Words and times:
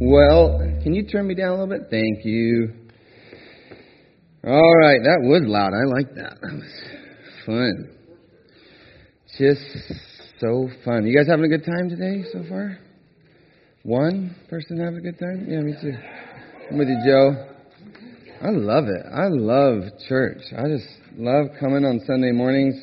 Well, 0.00 0.58
can 0.82 0.94
you 0.94 1.06
turn 1.06 1.26
me 1.26 1.34
down 1.34 1.58
a 1.58 1.64
little 1.64 1.78
bit? 1.78 1.88
Thank 1.90 2.24
you. 2.24 2.74
All 4.44 4.76
right, 4.76 5.00
that 5.02 5.20
was 5.22 5.42
loud. 5.46 5.72
I 5.72 5.84
like 5.84 6.14
that. 6.16 6.36
That 6.42 6.52
was 6.52 6.72
fun. 7.46 7.90
Just 9.38 9.60
so 10.38 10.68
fun. 10.84 11.06
You 11.06 11.16
guys 11.16 11.26
having 11.28 11.46
a 11.46 11.48
good 11.48 11.64
time 11.64 11.88
today 11.88 12.24
so 12.32 12.44
far? 12.48 12.78
One 13.84 14.36
person 14.50 14.78
having 14.78 14.98
a 14.98 15.00
good 15.00 15.18
time? 15.18 15.46
Yeah, 15.48 15.60
me 15.60 15.74
too. 15.80 15.96
I'm 16.70 16.78
with 16.78 16.88
you, 16.88 16.98
Joe. 17.06 17.48
I 18.42 18.50
love 18.50 18.84
it. 18.84 19.02
I 19.14 19.28
love 19.28 19.82
church. 20.08 20.42
I 20.56 20.68
just 20.68 20.88
love 21.16 21.46
coming 21.58 21.84
on 21.84 22.00
Sunday 22.06 22.32
mornings 22.32 22.76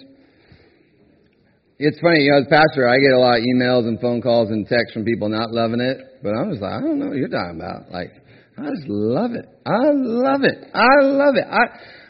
it's 1.80 2.00
funny, 2.00 2.22
you 2.22 2.32
know, 2.32 2.38
as 2.38 2.48
pastor, 2.48 2.88
I 2.88 2.96
get 2.98 3.12
a 3.12 3.20
lot 3.20 3.40
of 3.40 3.44
emails 3.44 3.88
and 3.88 4.00
phone 4.00 4.22
calls 4.22 4.52
and 4.52 4.66
texts 4.68 4.94
from 4.94 5.04
people 5.04 5.28
not 5.28 5.52
loving 5.52 5.82
it, 5.82 5.98
but 6.24 6.32
I'm 6.32 6.52
just 6.52 6.62
like, 6.62 6.72
I 6.72 6.80
don't 6.80 7.00
know 7.00 7.08
what 7.08 7.18
you're 7.18 7.28
talking 7.28 7.60
about. 7.60 7.92
Like, 7.92 8.16
I 8.58 8.70
just 8.72 8.88
love 8.88 9.32
it. 9.36 9.46
I 9.66 9.92
love 9.92 10.42
it. 10.44 10.58
I 10.74 11.04
love 11.04 11.36
it. 11.36 11.46
I, 11.46 11.64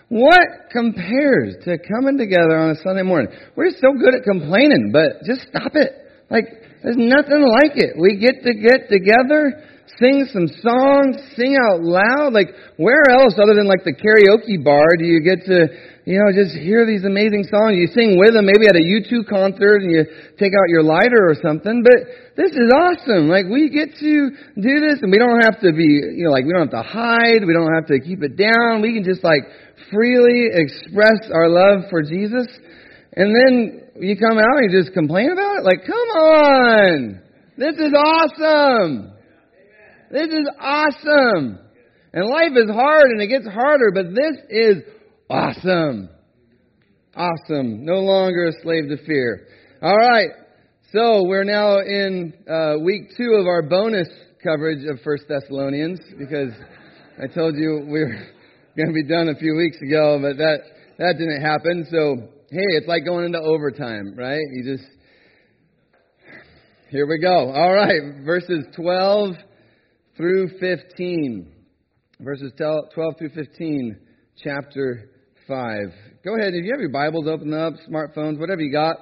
what 0.09 0.70
compares 0.71 1.55
to 1.66 1.77
coming 1.90 2.18
together 2.18 2.55
on 2.55 2.71
a 2.71 2.76
Sunday 2.84 3.02
morning? 3.02 3.34
We're 3.55 3.71
so 3.71 3.98
good 3.98 4.13
at 4.13 4.23
complaining, 4.23 4.91
but 4.94 5.26
just 5.26 5.49
stop 5.49 5.73
it. 5.73 5.91
Like, 6.30 6.45
there's 6.84 6.99
nothing 6.99 7.41
like 7.41 7.73
it. 7.73 7.98
We 7.98 8.18
get 8.21 8.44
to 8.44 8.54
get 8.54 8.90
together, 8.91 9.66
sing 9.98 10.30
some 10.32 10.48
songs, 10.62 11.18
sing 11.35 11.57
out 11.57 11.82
loud. 11.82 12.34
Like, 12.34 12.49
where 12.77 13.09
else 13.09 13.34
other 13.41 13.55
than 13.55 13.66
like 13.66 13.84
the 13.84 13.95
karaoke 13.98 14.63
bar 14.63 14.85
do 14.99 15.05
you 15.05 15.23
get 15.23 15.45
to 15.48 15.68
you 16.05 16.20
know, 16.20 16.35
just 16.35 16.52
hear 16.59 16.85
these 16.85 17.05
amazing 17.05 17.48
songs. 17.48 17.80
You 17.80 17.88
sing 17.88 18.20
with 18.20 18.35
them, 18.35 18.43
maybe 18.43 18.67
at 18.67 18.75
a 18.75 18.84
U2 18.84 19.23
concert 19.23 19.84
and 19.84 19.91
you 19.91 20.03
take 20.35 20.52
out 20.52 20.67
your 20.67 20.84
lighter 20.84 21.31
or 21.31 21.35
something, 21.39 21.79
but 21.79 21.95
this 22.35 22.52
is 22.52 22.67
awesome. 22.76 23.31
Like, 23.31 23.48
we 23.48 23.71
get 23.71 23.95
to 24.03 24.13
do 24.59 24.73
this 24.84 24.99
and 24.99 25.12
we 25.12 25.17
don't 25.17 25.39
have 25.48 25.62
to 25.63 25.71
be, 25.71 25.88
you 25.88 26.27
know, 26.27 26.31
like, 26.31 26.43
we 26.43 26.52
don't 26.52 26.67
have 26.67 26.76
to 26.76 26.84
hide. 26.84 27.48
We 27.48 27.54
don't 27.54 27.71
have 27.74 27.87
to 27.87 27.99
keep 28.04 28.21
it 28.21 28.35
down. 28.35 28.81
We 28.81 28.93
can 28.93 29.07
just 29.07 29.24
like 29.24 29.48
freely 29.91 30.51
express 30.51 31.31
our 31.31 31.48
love 31.48 31.87
for 31.90 32.04
Jesus. 32.04 32.51
And 33.15 33.31
then 33.31 33.84
you 34.04 34.18
come 34.18 34.37
out 34.37 34.57
and 34.59 34.71
you 34.71 34.81
just 34.81 34.93
complain 34.93 35.31
about 35.31 35.59
it? 35.59 35.63
Like, 35.63 35.85
come 35.85 36.09
on! 36.20 37.21
This 37.55 37.76
is 37.77 37.93
awesome! 37.96 39.13
This 40.12 40.27
is 40.27 40.49
awesome! 40.59 41.59
And 42.13 42.27
life 42.27 42.51
is 42.55 42.70
hard 42.70 43.12
and 43.12 43.21
it 43.21 43.27
gets 43.27 43.48
harder, 43.48 43.91
but 43.93 44.13
this 44.13 44.37
is 44.49 44.84
Awesome. 45.29 46.10
Awesome. 47.16 47.85
No 47.85 47.99
longer 47.99 48.48
a 48.48 48.52
slave 48.62 48.90
to 48.90 48.98
fear. 49.05 49.48
All 49.82 49.96
right. 49.96 50.30
So 50.91 51.24
we're 51.26 51.43
now 51.43 51.80
in 51.80 52.34
uh, 52.49 52.80
week 52.84 53.15
two 53.18 53.38
of 53.40 53.48
our 53.48 53.62
bonus 53.62 54.07
coverage 54.43 54.85
of 54.88 54.99
First 55.04 55.24
Thessalonians 55.30 55.99
because 56.18 56.54
I 57.21 57.27
told 57.34 57.55
you 57.55 57.85
we 57.85 57.99
were 58.02 58.27
going 58.77 58.88
to 58.88 58.93
be 58.93 59.07
done 59.07 59.30
a 59.30 59.35
few 59.35 59.55
weeks 59.55 59.77
ago, 59.82 60.20
but 60.21 60.38
that 60.38 60.60
that 60.98 61.15
didn't 61.18 61.41
happen. 61.41 61.87
So 61.90 62.15
hey, 62.52 62.77
it's 62.77 62.87
like 62.87 63.05
going 63.05 63.26
into 63.26 63.40
overtime, 63.40 64.16
right? 64.18 64.41
You 64.53 64.75
just 64.75 64.90
here 66.90 67.08
we 67.08 67.19
go. 67.19 67.52
All 67.52 67.74
right, 67.74 68.24
verses 68.24 68.66
12 68.75 69.35
through 70.16 70.50
15. 70.59 71.52
Verses 72.19 72.52
12 72.58 72.85
through 73.18 73.30
15, 73.30 74.00
chapter 74.44 75.09
5. 75.53 75.78
Go 76.25 76.35
ahead, 76.35 76.56
if 76.56 76.66
you 76.66 76.72
have 76.72 76.81
your 76.81 76.90
Bibles, 76.90 77.28
open 77.28 77.53
up, 77.53 77.73
smartphones, 77.88 78.40
whatever 78.40 78.62
you 78.62 78.72
got, 78.72 78.97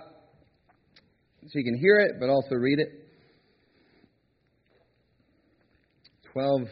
so 1.47 1.51
you 1.53 1.63
can 1.63 1.79
hear 1.79 1.99
it, 1.99 2.15
but 2.19 2.29
also 2.29 2.55
read 2.55 2.77
it. 2.77 2.89
12 6.33 6.63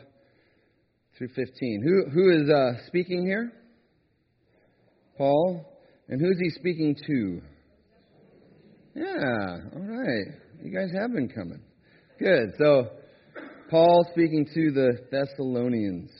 through 1.17 1.29
15. 1.29 1.81
Who, 1.85 2.11
who 2.11 2.43
is 2.43 2.49
uh, 2.49 2.85
speaking 2.87 3.25
here? 3.25 3.53
Paul. 5.17 5.65
And 6.09 6.19
who's 6.19 6.37
he 6.41 6.49
speaking 6.59 6.93
to? 7.07 7.41
Yeah, 8.95 9.57
all 9.75 9.81
right. 9.81 10.25
You 10.61 10.73
guys 10.73 10.89
have 10.99 11.13
been 11.13 11.29
coming. 11.29 11.61
Good. 12.19 12.49
So, 12.57 12.89
Paul 13.69 14.05
speaking 14.11 14.45
to 14.53 14.71
the 14.71 14.97
Thessalonians. 15.09 16.11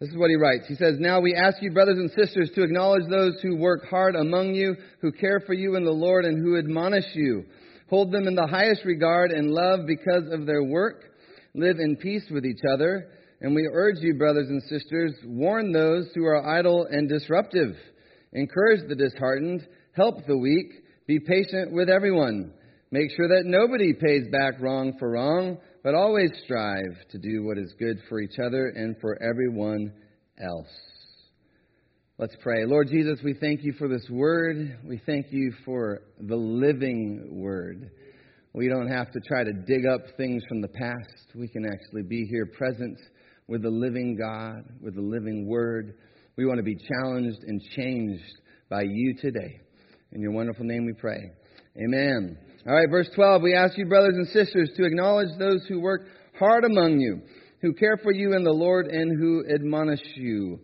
This 0.00 0.08
is 0.08 0.16
what 0.16 0.30
he 0.30 0.36
writes. 0.36 0.64
He 0.66 0.76
says, 0.76 0.96
Now 0.98 1.20
we 1.20 1.34
ask 1.34 1.60
you, 1.60 1.72
brothers 1.72 1.98
and 1.98 2.10
sisters, 2.12 2.50
to 2.54 2.62
acknowledge 2.62 3.06
those 3.10 3.38
who 3.42 3.56
work 3.56 3.86
hard 3.90 4.16
among 4.16 4.54
you, 4.54 4.74
who 5.02 5.12
care 5.12 5.40
for 5.40 5.52
you 5.52 5.76
in 5.76 5.84
the 5.84 5.90
Lord, 5.90 6.24
and 6.24 6.42
who 6.42 6.56
admonish 6.56 7.04
you. 7.12 7.44
Hold 7.90 8.10
them 8.10 8.26
in 8.26 8.34
the 8.34 8.46
highest 8.46 8.86
regard 8.86 9.30
and 9.30 9.50
love 9.50 9.80
because 9.86 10.24
of 10.32 10.46
their 10.46 10.64
work. 10.64 11.04
Live 11.54 11.76
in 11.80 11.96
peace 11.96 12.24
with 12.30 12.46
each 12.46 12.62
other. 12.72 13.08
And 13.42 13.54
we 13.54 13.68
urge 13.70 13.96
you, 14.00 14.14
brothers 14.14 14.48
and 14.48 14.62
sisters, 14.62 15.12
warn 15.22 15.70
those 15.70 16.08
who 16.14 16.24
are 16.24 16.48
idle 16.48 16.86
and 16.90 17.06
disruptive. 17.06 17.76
Encourage 18.32 18.88
the 18.88 18.94
disheartened. 18.94 19.66
Help 19.92 20.26
the 20.26 20.38
weak. 20.38 20.82
Be 21.06 21.20
patient 21.20 21.72
with 21.72 21.90
everyone. 21.90 22.54
Make 22.90 23.10
sure 23.16 23.28
that 23.28 23.44
nobody 23.44 23.92
pays 23.92 24.28
back 24.32 24.62
wrong 24.62 24.94
for 24.98 25.10
wrong 25.10 25.58
but 25.82 25.94
always 25.94 26.30
strive 26.44 26.96
to 27.10 27.18
do 27.18 27.44
what 27.44 27.58
is 27.58 27.72
good 27.78 27.98
for 28.08 28.20
each 28.20 28.38
other 28.44 28.68
and 28.68 28.96
for 29.00 29.20
everyone 29.22 29.92
else. 30.38 30.68
Let's 32.18 32.36
pray. 32.42 32.66
Lord 32.66 32.88
Jesus, 32.88 33.18
we 33.24 33.34
thank 33.40 33.60
you 33.62 33.72
for 33.78 33.88
this 33.88 34.06
word. 34.10 34.78
We 34.84 35.00
thank 35.06 35.26
you 35.30 35.54
for 35.64 36.02
the 36.20 36.36
living 36.36 37.40
word. 37.40 37.90
We 38.52 38.68
don't 38.68 38.88
have 38.88 39.10
to 39.12 39.20
try 39.20 39.42
to 39.42 39.52
dig 39.52 39.86
up 39.86 40.00
things 40.18 40.42
from 40.48 40.60
the 40.60 40.68
past. 40.68 41.34
We 41.34 41.48
can 41.48 41.64
actually 41.64 42.02
be 42.02 42.26
here 42.30 42.46
present 42.46 42.98
with 43.48 43.62
the 43.62 43.70
living 43.70 44.18
God, 44.20 44.64
with 44.82 44.96
the 44.96 45.00
living 45.00 45.46
word. 45.48 45.94
We 46.36 46.44
want 46.44 46.58
to 46.58 46.62
be 46.62 46.76
challenged 46.76 47.42
and 47.46 47.60
changed 47.74 48.22
by 48.68 48.82
you 48.82 49.14
today. 49.20 49.60
In 50.12 50.20
your 50.20 50.32
wonderful 50.32 50.64
name 50.64 50.84
we 50.84 50.92
pray. 50.92 51.20
Amen. 51.82 52.36
All 52.66 52.74
right, 52.74 52.90
verse 52.90 53.08
12. 53.14 53.40
We 53.40 53.54
ask 53.54 53.78
you, 53.78 53.86
brothers 53.86 54.16
and 54.16 54.28
sisters, 54.28 54.70
to 54.76 54.84
acknowledge 54.84 55.30
those 55.38 55.64
who 55.66 55.80
work 55.80 56.02
hard 56.38 56.64
among 56.64 57.00
you, 57.00 57.22
who 57.62 57.72
care 57.72 57.96
for 58.02 58.12
you 58.12 58.34
in 58.34 58.44
the 58.44 58.52
Lord, 58.52 58.88
and 58.88 59.18
who 59.18 59.44
admonish 59.50 60.02
you. 60.16 60.60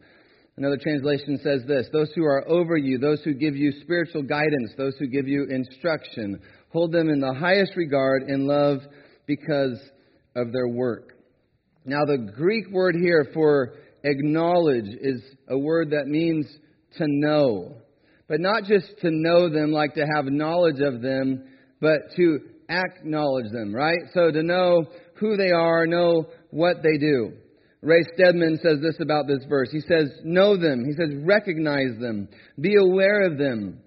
Another 0.59 0.77
translation 0.77 1.39
says 1.43 1.63
this 1.67 1.89
Those 1.95 2.13
who 2.15 2.25
are 2.25 2.47
over 2.47 2.77
you, 2.77 2.99
those 2.99 3.23
who 3.25 3.33
give 3.33 3.57
you 3.57 3.73
spiritual 3.81 4.23
guidance, 4.23 4.73
those 4.77 4.95
who 4.99 5.07
give 5.07 5.27
you 5.27 5.45
instruction, 5.45 6.39
hold 6.69 6.93
them 6.93 7.09
in 7.09 7.19
the 7.19 7.33
highest 7.33 7.73
regard 7.77 8.25
and 8.25 8.47
love 8.47 8.81
because 9.25 9.81
of 10.35 10.53
their 10.53 10.69
work. 10.69 11.15
Now, 11.87 12.05
the 12.05 12.31
Greek 12.37 12.69
word 12.71 12.95
here 12.95 13.27
for 13.33 13.73
acknowledge 14.05 14.89
is 15.01 15.23
a 15.49 15.57
word 15.57 15.93
that 15.93 16.09
means 16.09 16.47
to 16.99 17.05
know. 17.07 17.77
But 18.29 18.41
not 18.41 18.65
just 18.65 18.87
to 19.01 19.11
know 19.11 19.49
them, 19.49 19.73
like 19.73 19.95
to 19.95 20.07
have 20.15 20.27
knowledge 20.27 20.81
of 20.81 21.01
them, 21.01 21.45
but 21.81 22.01
to 22.17 22.41
acknowledge 22.69 23.51
them, 23.53 23.75
right? 23.75 24.01
So 24.15 24.31
to 24.31 24.43
know 24.43 24.87
who 25.15 25.37
they 25.37 25.51
are, 25.51 25.87
know 25.87 26.27
what 26.51 26.83
they 26.83 26.99
do. 26.99 27.33
Ray 27.83 28.03
Stedman 28.15 28.59
says 28.63 28.81
this 28.83 28.97
about 29.01 29.27
this 29.29 29.45
verse. 29.49 29.69
He 29.71 29.81
says, 29.81 30.11
Know 30.25 30.57
them. 30.57 30.85
He 30.85 30.93
says, 30.93 31.11
Recognize 31.25 31.99
them. 32.01 32.29
Be 32.61 32.75
aware 32.77 33.23
of 33.23 33.39
them. 33.39 33.81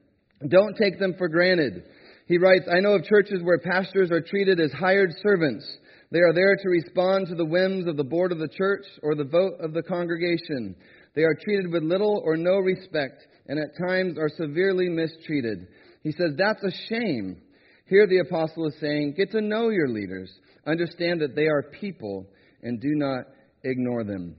Don't 0.48 0.78
take 0.78 1.00
them 1.00 1.16
for 1.18 1.28
granted. 1.28 1.84
He 2.28 2.38
writes, 2.38 2.66
I 2.72 2.80
know 2.80 2.94
of 2.94 3.04
churches 3.04 3.42
where 3.44 3.58
pastors 3.58 4.12
are 4.12 4.22
treated 4.22 4.60
as 4.60 4.72
hired 4.72 5.12
servants. 5.22 5.66
They 6.12 6.20
are 6.20 6.34
there 6.34 6.56
to 6.56 6.70
respond 6.70 7.28
to 7.28 7.36
the 7.36 7.46
whims 7.46 7.88
of 7.88 7.98
the 7.98 8.04
board 8.04 8.32
of 8.32 8.40
the 8.40 8.48
church 8.48 8.86
or 9.04 9.16
the 9.16 9.26
vote 9.26 9.54
of 9.60 9.74
the 9.74 9.84
congregation. 9.84 10.76
They 11.16 11.24
are 11.24 11.36
treated 11.44 11.72
with 11.72 11.84
little 11.84 12.22
or 12.24 12.38
no 12.38 12.58
respect 12.58 13.26
and 13.48 13.60
at 13.60 13.78
times 13.88 14.18
are 14.18 14.30
severely 14.30 14.90
mistreated. 14.90 15.68
He 16.04 16.12
says, 16.12 16.36
That's 16.38 16.64
a 16.64 16.72
shame. 16.88 17.42
Here 17.90 18.06
the 18.08 18.20
apostle 18.20 18.68
is 18.68 18.76
saying, 18.80 19.16
get 19.18 19.32
to 19.32 19.42
know 19.42 19.70
your 19.70 19.90
leaders. 19.90 20.32
Understand 20.68 21.22
that 21.22 21.36
they 21.36 21.48
are 21.48 21.64
people 21.80 22.28
and 22.62 22.80
do 22.80 22.92
not 22.94 23.26
ignore 23.64 24.04
them. 24.04 24.36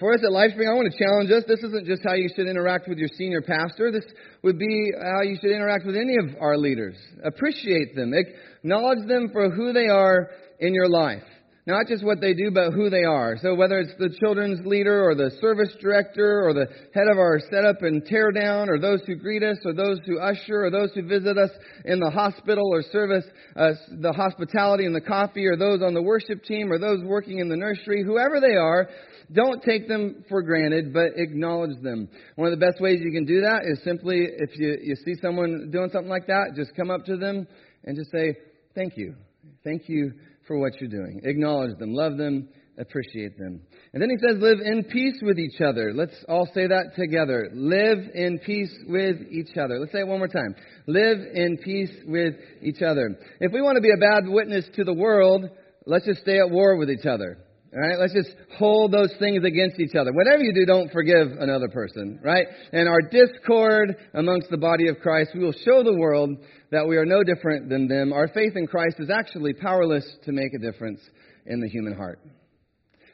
For 0.00 0.12
us 0.12 0.20
at 0.24 0.30
LifeSpring, 0.30 0.68
I 0.68 0.74
want 0.74 0.90
to 0.90 0.98
challenge 0.98 1.30
us. 1.30 1.44
This 1.46 1.62
isn't 1.62 1.86
just 1.86 2.02
how 2.04 2.14
you 2.14 2.28
should 2.34 2.48
interact 2.48 2.88
with 2.88 2.98
your 2.98 3.10
senior 3.16 3.42
pastor. 3.42 3.92
This 3.92 4.04
would 4.42 4.58
be 4.58 4.92
how 5.00 5.22
you 5.22 5.36
should 5.40 5.52
interact 5.52 5.86
with 5.86 5.94
any 5.94 6.16
of 6.16 6.34
our 6.40 6.58
leaders. 6.58 6.96
Appreciate 7.24 7.94
them. 7.94 8.12
Acknowledge 8.12 9.06
them 9.06 9.28
for 9.32 9.50
who 9.50 9.72
they 9.72 9.86
are 9.86 10.30
in 10.58 10.74
your 10.74 10.88
life. 10.88 11.22
Not 11.66 11.86
just 11.86 12.04
what 12.04 12.20
they 12.20 12.34
do, 12.34 12.50
but 12.50 12.72
who 12.72 12.90
they 12.90 13.04
are. 13.04 13.38
So 13.40 13.54
whether 13.54 13.78
it's 13.78 13.94
the 13.98 14.14
children's 14.20 14.66
leader 14.66 15.02
or 15.02 15.14
the 15.14 15.30
service 15.40 15.74
director 15.80 16.46
or 16.46 16.52
the 16.52 16.66
head 16.92 17.08
of 17.10 17.16
our 17.16 17.40
setup 17.50 17.80
and 17.80 18.04
tear 18.04 18.32
down 18.32 18.68
or 18.68 18.78
those 18.78 19.00
who 19.06 19.16
greet 19.16 19.42
us 19.42 19.56
or 19.64 19.72
those 19.72 19.98
who 20.04 20.18
usher 20.18 20.66
or 20.66 20.70
those 20.70 20.92
who 20.92 21.08
visit 21.08 21.38
us 21.38 21.48
in 21.86 22.00
the 22.00 22.10
hospital 22.10 22.68
or 22.70 22.82
service 22.92 23.24
uh, 23.56 23.72
the 24.02 24.12
hospitality 24.12 24.84
and 24.84 24.94
the 24.94 25.00
coffee 25.00 25.46
or 25.46 25.56
those 25.56 25.80
on 25.80 25.94
the 25.94 26.02
worship 26.02 26.44
team 26.44 26.70
or 26.70 26.78
those 26.78 27.02
working 27.02 27.38
in 27.38 27.48
the 27.48 27.56
nursery, 27.56 28.04
whoever 28.04 28.40
they 28.40 28.56
are, 28.56 28.90
don't 29.32 29.62
take 29.62 29.88
them 29.88 30.22
for 30.28 30.42
granted, 30.42 30.92
but 30.92 31.12
acknowledge 31.16 31.80
them. 31.82 32.10
One 32.36 32.52
of 32.52 32.58
the 32.58 32.62
best 32.62 32.78
ways 32.78 33.00
you 33.02 33.10
can 33.10 33.24
do 33.24 33.40
that 33.40 33.62
is 33.64 33.82
simply 33.84 34.26
if 34.36 34.50
you, 34.58 34.76
you 34.82 34.96
see 34.96 35.14
someone 35.22 35.70
doing 35.72 35.88
something 35.90 36.10
like 36.10 36.26
that, 36.26 36.52
just 36.54 36.76
come 36.76 36.90
up 36.90 37.06
to 37.06 37.16
them 37.16 37.48
and 37.84 37.96
just 37.96 38.10
say, 38.10 38.36
thank 38.74 38.98
you. 38.98 39.14
Thank 39.62 39.88
you 39.88 40.12
for 40.46 40.58
what 40.58 40.80
you're 40.80 40.90
doing. 40.90 41.20
Acknowledge 41.24 41.78
them, 41.78 41.94
love 41.94 42.16
them, 42.16 42.48
appreciate 42.78 43.38
them. 43.38 43.60
And 43.92 44.02
then 44.02 44.10
he 44.10 44.16
says, 44.16 44.40
live 44.40 44.58
in 44.60 44.84
peace 44.84 45.20
with 45.22 45.38
each 45.38 45.60
other. 45.60 45.92
Let's 45.94 46.24
all 46.28 46.48
say 46.54 46.66
that 46.66 46.96
together. 46.96 47.50
Live 47.54 47.98
in 48.14 48.38
peace 48.44 48.74
with 48.86 49.16
each 49.30 49.56
other. 49.56 49.78
Let's 49.78 49.92
say 49.92 50.00
it 50.00 50.08
one 50.08 50.18
more 50.18 50.28
time. 50.28 50.54
Live 50.86 51.18
in 51.34 51.58
peace 51.58 51.92
with 52.06 52.34
each 52.62 52.82
other. 52.82 53.16
If 53.40 53.52
we 53.52 53.62
want 53.62 53.76
to 53.76 53.82
be 53.82 53.92
a 53.92 53.96
bad 53.96 54.28
witness 54.28 54.64
to 54.76 54.84
the 54.84 54.94
world, 54.94 55.48
let's 55.86 56.06
just 56.06 56.20
stay 56.20 56.38
at 56.38 56.50
war 56.50 56.76
with 56.76 56.90
each 56.90 57.06
other. 57.06 57.38
All 57.74 57.80
right, 57.80 57.98
let's 57.98 58.14
just 58.14 58.30
hold 58.56 58.92
those 58.92 59.12
things 59.18 59.44
against 59.44 59.80
each 59.80 59.96
other. 59.96 60.12
Whatever 60.12 60.44
you 60.44 60.54
do, 60.54 60.64
don't 60.64 60.92
forgive 60.92 61.32
another 61.40 61.66
person, 61.68 62.20
right? 62.22 62.46
And 62.72 62.88
our 62.88 63.00
discord 63.00 63.96
amongst 64.14 64.48
the 64.50 64.58
body 64.58 64.86
of 64.86 65.00
Christ, 65.00 65.30
we 65.34 65.42
will 65.42 65.54
show 65.64 65.82
the 65.82 65.98
world 65.98 66.30
that 66.70 66.86
we 66.86 66.96
are 66.96 67.04
no 67.04 67.24
different 67.24 67.68
than 67.68 67.88
them. 67.88 68.12
Our 68.12 68.28
faith 68.28 68.52
in 68.54 68.68
Christ 68.68 69.00
is 69.00 69.10
actually 69.10 69.54
powerless 69.54 70.06
to 70.24 70.30
make 70.30 70.54
a 70.54 70.60
difference 70.60 71.00
in 71.46 71.60
the 71.60 71.68
human 71.68 71.96
heart. 71.96 72.20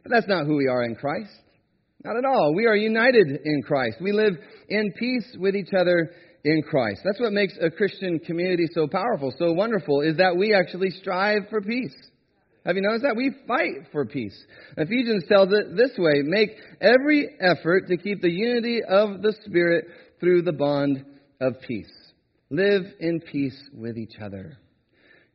But 0.02 0.12
that's 0.12 0.28
not 0.28 0.44
who 0.44 0.56
we 0.56 0.68
are 0.68 0.82
in 0.84 0.94
Christ. 0.94 1.32
Not 2.04 2.18
at 2.18 2.26
all. 2.26 2.54
We 2.54 2.66
are 2.66 2.76
united 2.76 3.28
in 3.42 3.62
Christ. 3.62 3.96
We 4.02 4.12
live 4.12 4.34
in 4.68 4.92
peace 4.98 5.36
with 5.38 5.56
each 5.56 5.72
other 5.74 6.10
in 6.44 6.62
Christ. 6.68 7.00
That's 7.02 7.20
what 7.20 7.32
makes 7.32 7.54
a 7.62 7.70
Christian 7.70 8.18
community 8.18 8.66
so 8.74 8.86
powerful, 8.86 9.32
so 9.38 9.52
wonderful, 9.52 10.02
is 10.02 10.18
that 10.18 10.36
we 10.36 10.54
actually 10.54 10.90
strive 10.90 11.48
for 11.48 11.62
peace. 11.62 11.96
Have 12.66 12.76
you 12.76 12.82
noticed 12.82 13.04
that? 13.04 13.16
We 13.16 13.34
fight 13.48 13.90
for 13.90 14.04
peace. 14.04 14.36
Ephesians 14.76 15.24
tells 15.28 15.48
it 15.50 15.76
this 15.76 15.92
way 15.96 16.22
make 16.22 16.50
every 16.80 17.28
effort 17.40 17.88
to 17.88 17.96
keep 17.96 18.20
the 18.20 18.30
unity 18.30 18.80
of 18.86 19.22
the 19.22 19.34
Spirit 19.44 19.86
through 20.20 20.42
the 20.42 20.52
bond 20.52 21.04
of 21.40 21.54
peace. 21.66 21.90
Live 22.50 22.82
in 23.00 23.20
peace 23.20 23.58
with 23.72 23.96
each 23.96 24.16
other. 24.22 24.58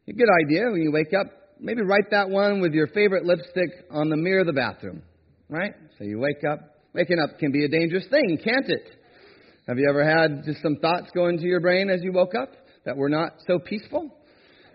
A 0.07 0.13
good 0.13 0.29
idea 0.45 0.69
when 0.69 0.81
you 0.81 0.91
wake 0.91 1.13
up, 1.19 1.27
maybe 1.59 1.81
write 1.81 2.11
that 2.11 2.29
one 2.29 2.61
with 2.61 2.73
your 2.73 2.87
favorite 2.87 3.25
lipstick 3.25 3.69
on 3.89 4.09
the 4.09 4.17
mirror 4.17 4.41
of 4.41 4.47
the 4.47 4.53
bathroom, 4.53 5.01
right? 5.49 5.71
So 5.97 6.03
you 6.03 6.19
wake 6.19 6.43
up. 6.49 6.59
Waking 6.93 7.19
up 7.19 7.39
can 7.39 7.51
be 7.51 7.65
a 7.65 7.67
dangerous 7.67 8.05
thing, 8.09 8.39
can't 8.41 8.69
it? 8.69 8.87
Have 9.67 9.77
you 9.77 9.87
ever 9.89 10.05
had 10.05 10.43
just 10.45 10.61
some 10.61 10.77
thoughts 10.77 11.09
go 11.13 11.27
into 11.27 11.43
your 11.43 11.59
brain 11.59 11.89
as 11.89 12.01
you 12.03 12.13
woke 12.13 12.35
up 12.35 12.53
that 12.85 12.95
were 12.95 13.09
not 13.09 13.33
so 13.47 13.57
peaceful? 13.59 14.15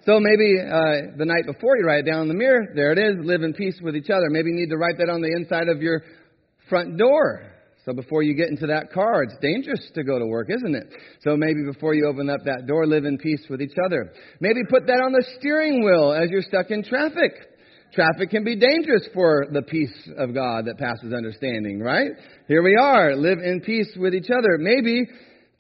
So 0.07 0.19
maybe 0.19 0.57
uh, 0.59 1.17
the 1.19 1.27
night 1.27 1.45
before 1.47 1.77
you 1.77 1.85
write 1.85 2.07
it 2.07 2.11
down 2.11 2.23
in 2.23 2.29
the 2.29 2.35
mirror, 2.35 2.69
there 2.75 2.93
it 2.93 2.99
is, 2.99 3.17
live 3.25 3.43
in 3.43 3.53
peace 3.53 3.79
with 3.83 3.95
each 3.95 4.09
other. 4.09 4.31
Maybe 4.31 4.51
you 4.51 4.57
need 4.57 4.71
to 4.71 4.79
write 4.79 4.97
that 4.99 5.11
on 5.11 5.21
the 5.21 5.31
inside 5.31 5.69
of 5.69 5.83
your 5.83 6.03
front 6.69 6.97
door. 6.97 7.53
So 7.85 7.93
before 7.93 8.23
you 8.23 8.35
get 8.35 8.49
into 8.49 8.67
that 8.67 8.93
car, 8.93 9.23
it's 9.23 9.37
dangerous 9.41 9.91
to 9.95 10.05
go 10.05 10.19
to 10.19 10.27
work, 10.27 10.49
isn't 10.51 10.75
it? 10.75 10.87
So 11.23 11.37
maybe 11.37 11.65
before 11.65 11.95
you 11.95 12.07
open 12.07 12.31
up 12.31 12.41
that 12.45 12.67
door, 12.67 12.87
live 12.87 13.05
in 13.05 13.19
peace 13.19 13.45
with 13.49 13.61
each 13.61 13.77
other. 13.85 14.13
Maybe 14.41 14.61
put 14.69 14.87
that 14.87 15.03
on 15.05 15.13
the 15.13 15.25
steering 15.39 15.85
wheel 15.85 16.13
as 16.13 16.31
you're 16.31 16.43
stuck 16.43 16.71
in 16.71 16.83
traffic. 16.83 17.33
Traffic 17.93 18.31
can 18.31 18.45
be 18.45 18.55
dangerous 18.55 19.09
for 19.13 19.47
the 19.53 19.63
peace 19.63 20.11
of 20.17 20.33
God 20.33 20.67
that 20.67 20.79
passes 20.79 21.13
understanding, 21.13 21.81
right? 21.81 22.11
Here 22.47 22.63
we 22.63 22.77
are, 22.77 23.17
live 23.17 23.39
in 23.39 23.61
peace 23.61 23.91
with 23.97 24.15
each 24.15 24.31
other. 24.31 24.59
Maybe 24.59 25.07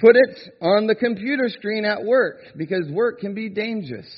put 0.00 0.16
it 0.16 0.52
on 0.60 0.86
the 0.86 0.94
computer 0.94 1.48
screen 1.48 1.84
at 1.84 2.02
work 2.02 2.38
because 2.56 2.88
work 2.90 3.20
can 3.20 3.34
be 3.34 3.48
dangerous 3.48 4.08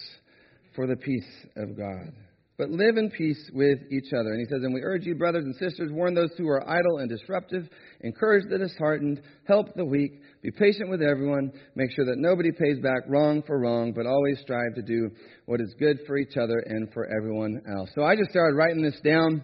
for 0.75 0.87
the 0.87 0.97
peace 0.97 1.47
of 1.57 1.77
God. 1.77 2.13
But 2.59 2.71
live 2.71 2.97
in 2.97 3.11
peace 3.11 3.51
with 3.53 3.79
each 3.91 4.13
other. 4.13 4.31
And 4.31 4.39
he 4.39 4.45
says, 4.45 4.63
And 4.63 4.73
we 4.73 4.83
urge 4.83 5.05
you, 5.05 5.15
brothers 5.15 5.45
and 5.45 5.55
sisters, 5.57 5.91
warn 5.91 6.15
those 6.15 6.31
who 6.37 6.49
are 6.49 6.63
idle 6.69 6.99
and 6.99 7.09
disruptive, 7.09 7.69
encourage 8.03 8.45
the 8.49 8.59
disheartened, 8.59 9.21
help 9.49 9.75
the 9.75 9.85
weak, 9.85 10.13
be 10.43 10.51
patient 10.51 10.91
with 10.91 11.03
everyone, 11.03 11.51
make 11.75 11.91
sure 11.91 12.05
that 12.05 12.19
nobody 12.19 12.51
pays 12.53 12.79
back 12.81 13.03
wrong 13.09 13.43
for 13.47 13.59
wrong, 13.59 13.93
but 13.93 14.07
always 14.07 14.39
strive 14.41 14.75
to 14.77 14.83
do 14.83 15.11
what 15.47 15.61
is 15.61 15.75
good 15.79 16.01
for 16.07 16.19
each 16.19 16.37
other 16.37 16.63
and 16.67 16.93
for 16.93 17.07
everyone 17.07 17.63
else. 17.77 17.91
So 17.95 18.05
I 18.05 18.17
just 18.17 18.31
started 18.31 18.55
writing 18.55 18.83
this 18.83 19.01
down. 19.03 19.43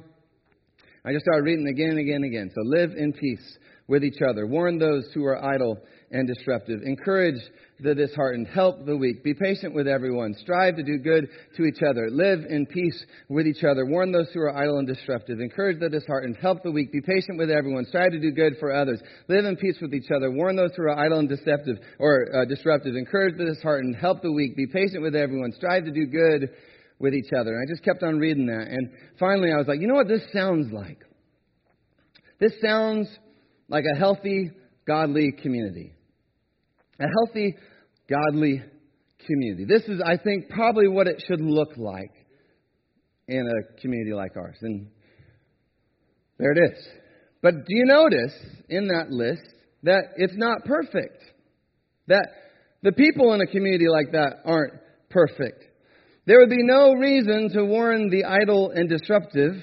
I 1.05 1.13
just 1.13 1.25
started 1.25 1.43
reading 1.43 1.67
again 1.67 1.91
and 1.91 1.99
again 1.99 2.17
and 2.17 2.27
again. 2.27 2.51
So 2.55 2.61
live 2.63 2.91
in 2.91 3.13
peace 3.15 3.59
with 3.89 4.05
each 4.05 4.21
other. 4.21 4.47
Warn 4.47 4.79
those 4.79 5.09
who 5.15 5.25
are 5.25 5.43
idle 5.43 5.79
and 6.11 6.27
disruptive. 6.27 6.81
Encourage 6.85 7.41
the 7.81 7.95
disheartened. 7.95 8.47
Help 8.49 8.85
the 8.87 8.97
weak. 8.97 9.23
Be 9.23 9.35
patient 9.35 9.75
with 9.75 9.87
everyone. 9.87 10.35
Strive 10.41 10.77
to 10.77 10.83
do 10.83 10.99
good 10.99 11.29
to 11.57 11.65
each 11.65 11.83
other. 11.89 12.09
Live 12.11 12.41
in 12.49 12.67
peace 12.67 13.05
with 13.29 13.47
each 13.47 13.63
other. 13.63 13.87
Warn 13.87 14.11
those 14.11 14.29
who 14.33 14.41
are 14.41 14.57
idle 14.57 14.79
and 14.79 14.87
disruptive. 14.87 15.41
Encourage 15.41 15.79
the 15.79 15.89
disheartened. 15.89 16.37
Help 16.41 16.63
the 16.63 16.73
weak. 16.73 16.91
Be 16.93 17.01
patient 17.01 17.39
with 17.39 17.51
everyone. 17.51 17.85
Strive 17.87 18.11
to 18.13 18.21
do 18.21 18.33
good 18.33 18.55
for 18.59 18.75
others. 18.75 19.01
Live 19.29 19.45
in 19.45 19.57
peace 19.57 19.77
with 19.81 19.95
each 19.95 20.11
other. 20.15 20.31
Warn 20.31 20.57
those 20.57 20.75
who 20.77 20.83
are 20.83 20.99
idle 20.99 21.19
and 21.19 21.29
deceptive 21.29 21.77
or 21.99 22.27
uh, 22.35 22.45
disruptive. 22.47 22.97
Encourage 22.97 23.37
the 23.37 23.45
disheartened. 23.45 23.97
Help 23.97 24.23
the 24.23 24.33
weak. 24.33 24.57
Be 24.57 24.67
patient 24.67 25.03
with 25.03 25.15
everyone. 25.15 25.53
Strive 25.53 25.85
to 25.85 25.93
do 25.93 26.07
good 26.07 26.51
with 26.99 27.15
each 27.15 27.33
other. 27.39 27.55
And 27.55 27.69
I 27.69 27.73
just 27.73 27.85
kept 27.85 28.03
on 28.03 28.19
reading 28.19 28.47
that. 28.47 28.69
And 28.69 28.91
finally 29.19 29.53
I 29.53 29.57
was 29.57 29.69
like, 29.69 29.81
you 29.81 29.87
know 29.87 29.95
what 29.95 30.09
this 30.09 30.23
sounds 30.33 30.73
like? 30.73 31.05
This 32.41 32.53
sounds 32.63 33.09
like 33.69 33.85
a 33.85 33.97
healthy, 33.97 34.51
godly 34.87 35.33
community. 35.33 35.93
A 37.01 37.07
healthy, 37.07 37.55
godly 38.09 38.63
community. 39.27 39.65
This 39.69 39.83
is, 39.85 40.01
I 40.05 40.17
think, 40.17 40.49
probably 40.49 40.89
what 40.89 41.07
it 41.07 41.23
should 41.27 41.41
look 41.41 41.77
like 41.77 42.13
in 43.29 43.47
a 43.47 43.81
community 43.81 44.13
like 44.13 44.37
ours. 44.37 44.57
And 44.63 44.89
there 46.39 46.53
it 46.53 46.73
is. 46.73 46.87
But 47.43 47.55
do 47.55 47.77
you 47.77 47.85
notice 47.85 48.35
in 48.69 48.89
that 48.89 49.11
list 49.11 49.43
that 49.85 50.05
it's 50.17 50.37
not 50.37 50.65
perfect? 50.65 51.23
That 52.09 52.27
the 52.83 52.93
people 52.93 53.33
in 53.35 53.41
a 53.41 53.47
community 53.47 53.89
like 53.89 54.13
that 54.13 54.39
aren't 54.45 54.75
perfect. 55.11 55.65
There 56.27 56.41
would 56.41 56.51
be 56.51 56.63
no 56.63 56.95
reason 56.95 57.51
to 57.55 57.65
warn 57.65 58.11
the 58.11 58.25
idle 58.25 58.71
and 58.75 58.89
disruptive. 58.89 59.55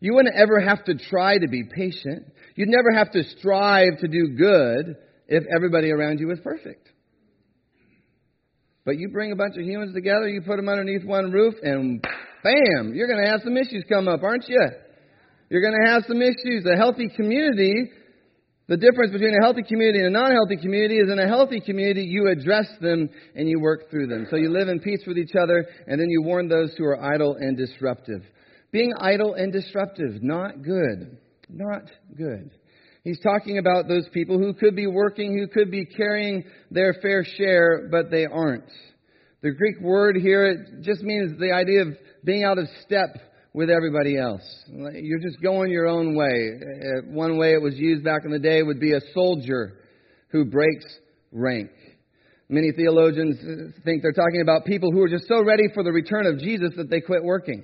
You 0.00 0.14
wouldn't 0.14 0.36
ever 0.36 0.60
have 0.60 0.84
to 0.84 0.94
try 0.94 1.38
to 1.38 1.48
be 1.48 1.64
patient. 1.64 2.32
You'd 2.54 2.68
never 2.68 2.92
have 2.92 3.10
to 3.12 3.24
strive 3.38 3.98
to 4.00 4.08
do 4.08 4.36
good 4.36 4.96
if 5.28 5.44
everybody 5.54 5.90
around 5.90 6.20
you 6.20 6.28
was 6.28 6.38
perfect. 6.40 6.88
But 8.84 8.98
you 8.98 9.08
bring 9.08 9.32
a 9.32 9.36
bunch 9.36 9.56
of 9.56 9.64
humans 9.64 9.94
together, 9.94 10.28
you 10.28 10.42
put 10.42 10.56
them 10.56 10.68
underneath 10.68 11.04
one 11.04 11.32
roof, 11.32 11.54
and 11.60 12.00
bam, 12.44 12.94
you're 12.94 13.08
going 13.08 13.22
to 13.24 13.30
have 13.30 13.40
some 13.42 13.56
issues 13.56 13.84
come 13.88 14.06
up, 14.06 14.22
aren't 14.22 14.48
you? 14.48 14.64
You're 15.50 15.62
going 15.62 15.74
to 15.84 15.90
have 15.90 16.04
some 16.06 16.22
issues. 16.22 16.64
A 16.72 16.76
healthy 16.76 17.08
community, 17.08 17.90
the 18.68 18.76
difference 18.76 19.12
between 19.12 19.34
a 19.34 19.42
healthy 19.42 19.62
community 19.62 19.98
and 19.98 20.08
a 20.08 20.18
non 20.18 20.30
healthy 20.30 20.56
community 20.56 20.98
is 20.98 21.10
in 21.10 21.18
a 21.18 21.26
healthy 21.26 21.60
community, 21.60 22.02
you 22.02 22.28
address 22.28 22.68
them 22.80 23.10
and 23.34 23.48
you 23.48 23.60
work 23.60 23.90
through 23.90 24.06
them. 24.06 24.26
So 24.30 24.36
you 24.36 24.50
live 24.50 24.68
in 24.68 24.78
peace 24.78 25.02
with 25.06 25.18
each 25.18 25.34
other, 25.40 25.66
and 25.88 26.00
then 26.00 26.08
you 26.08 26.22
warn 26.22 26.48
those 26.48 26.74
who 26.78 26.84
are 26.84 27.02
idle 27.02 27.34
and 27.34 27.56
disruptive. 27.56 28.22
Being 28.70 28.92
idle 29.00 29.34
and 29.34 29.52
disruptive, 29.52 30.22
not 30.22 30.62
good. 30.62 31.18
Not 31.48 31.90
good. 32.16 32.50
He's 33.06 33.20
talking 33.20 33.58
about 33.58 33.86
those 33.86 34.08
people 34.12 34.36
who 34.36 34.52
could 34.52 34.74
be 34.74 34.88
working, 34.88 35.38
who 35.38 35.46
could 35.46 35.70
be 35.70 35.86
carrying 35.86 36.42
their 36.72 36.92
fair 37.00 37.24
share, 37.24 37.86
but 37.88 38.10
they 38.10 38.24
aren't. 38.24 38.68
The 39.42 39.52
Greek 39.52 39.80
word 39.80 40.16
here 40.16 40.44
it 40.44 40.82
just 40.82 41.02
means 41.02 41.38
the 41.38 41.52
idea 41.52 41.82
of 41.82 41.88
being 42.24 42.42
out 42.42 42.58
of 42.58 42.66
step 42.84 43.10
with 43.52 43.70
everybody 43.70 44.18
else. 44.18 44.42
You're 44.68 45.20
just 45.20 45.40
going 45.40 45.70
your 45.70 45.86
own 45.86 46.16
way. 46.16 46.50
Uh, 46.58 47.02
one 47.12 47.38
way 47.38 47.52
it 47.52 47.62
was 47.62 47.76
used 47.76 48.02
back 48.02 48.22
in 48.24 48.32
the 48.32 48.40
day 48.40 48.64
would 48.64 48.80
be 48.80 48.94
a 48.94 49.00
soldier 49.14 49.74
who 50.30 50.44
breaks 50.44 50.86
rank. 51.30 51.70
Many 52.48 52.72
theologians 52.72 53.36
think 53.84 54.02
they're 54.02 54.10
talking 54.10 54.40
about 54.42 54.64
people 54.64 54.90
who 54.90 55.00
are 55.02 55.08
just 55.08 55.28
so 55.28 55.44
ready 55.44 55.68
for 55.74 55.84
the 55.84 55.92
return 55.92 56.26
of 56.26 56.40
Jesus 56.40 56.70
that 56.76 56.90
they 56.90 57.00
quit 57.00 57.22
working. 57.22 57.62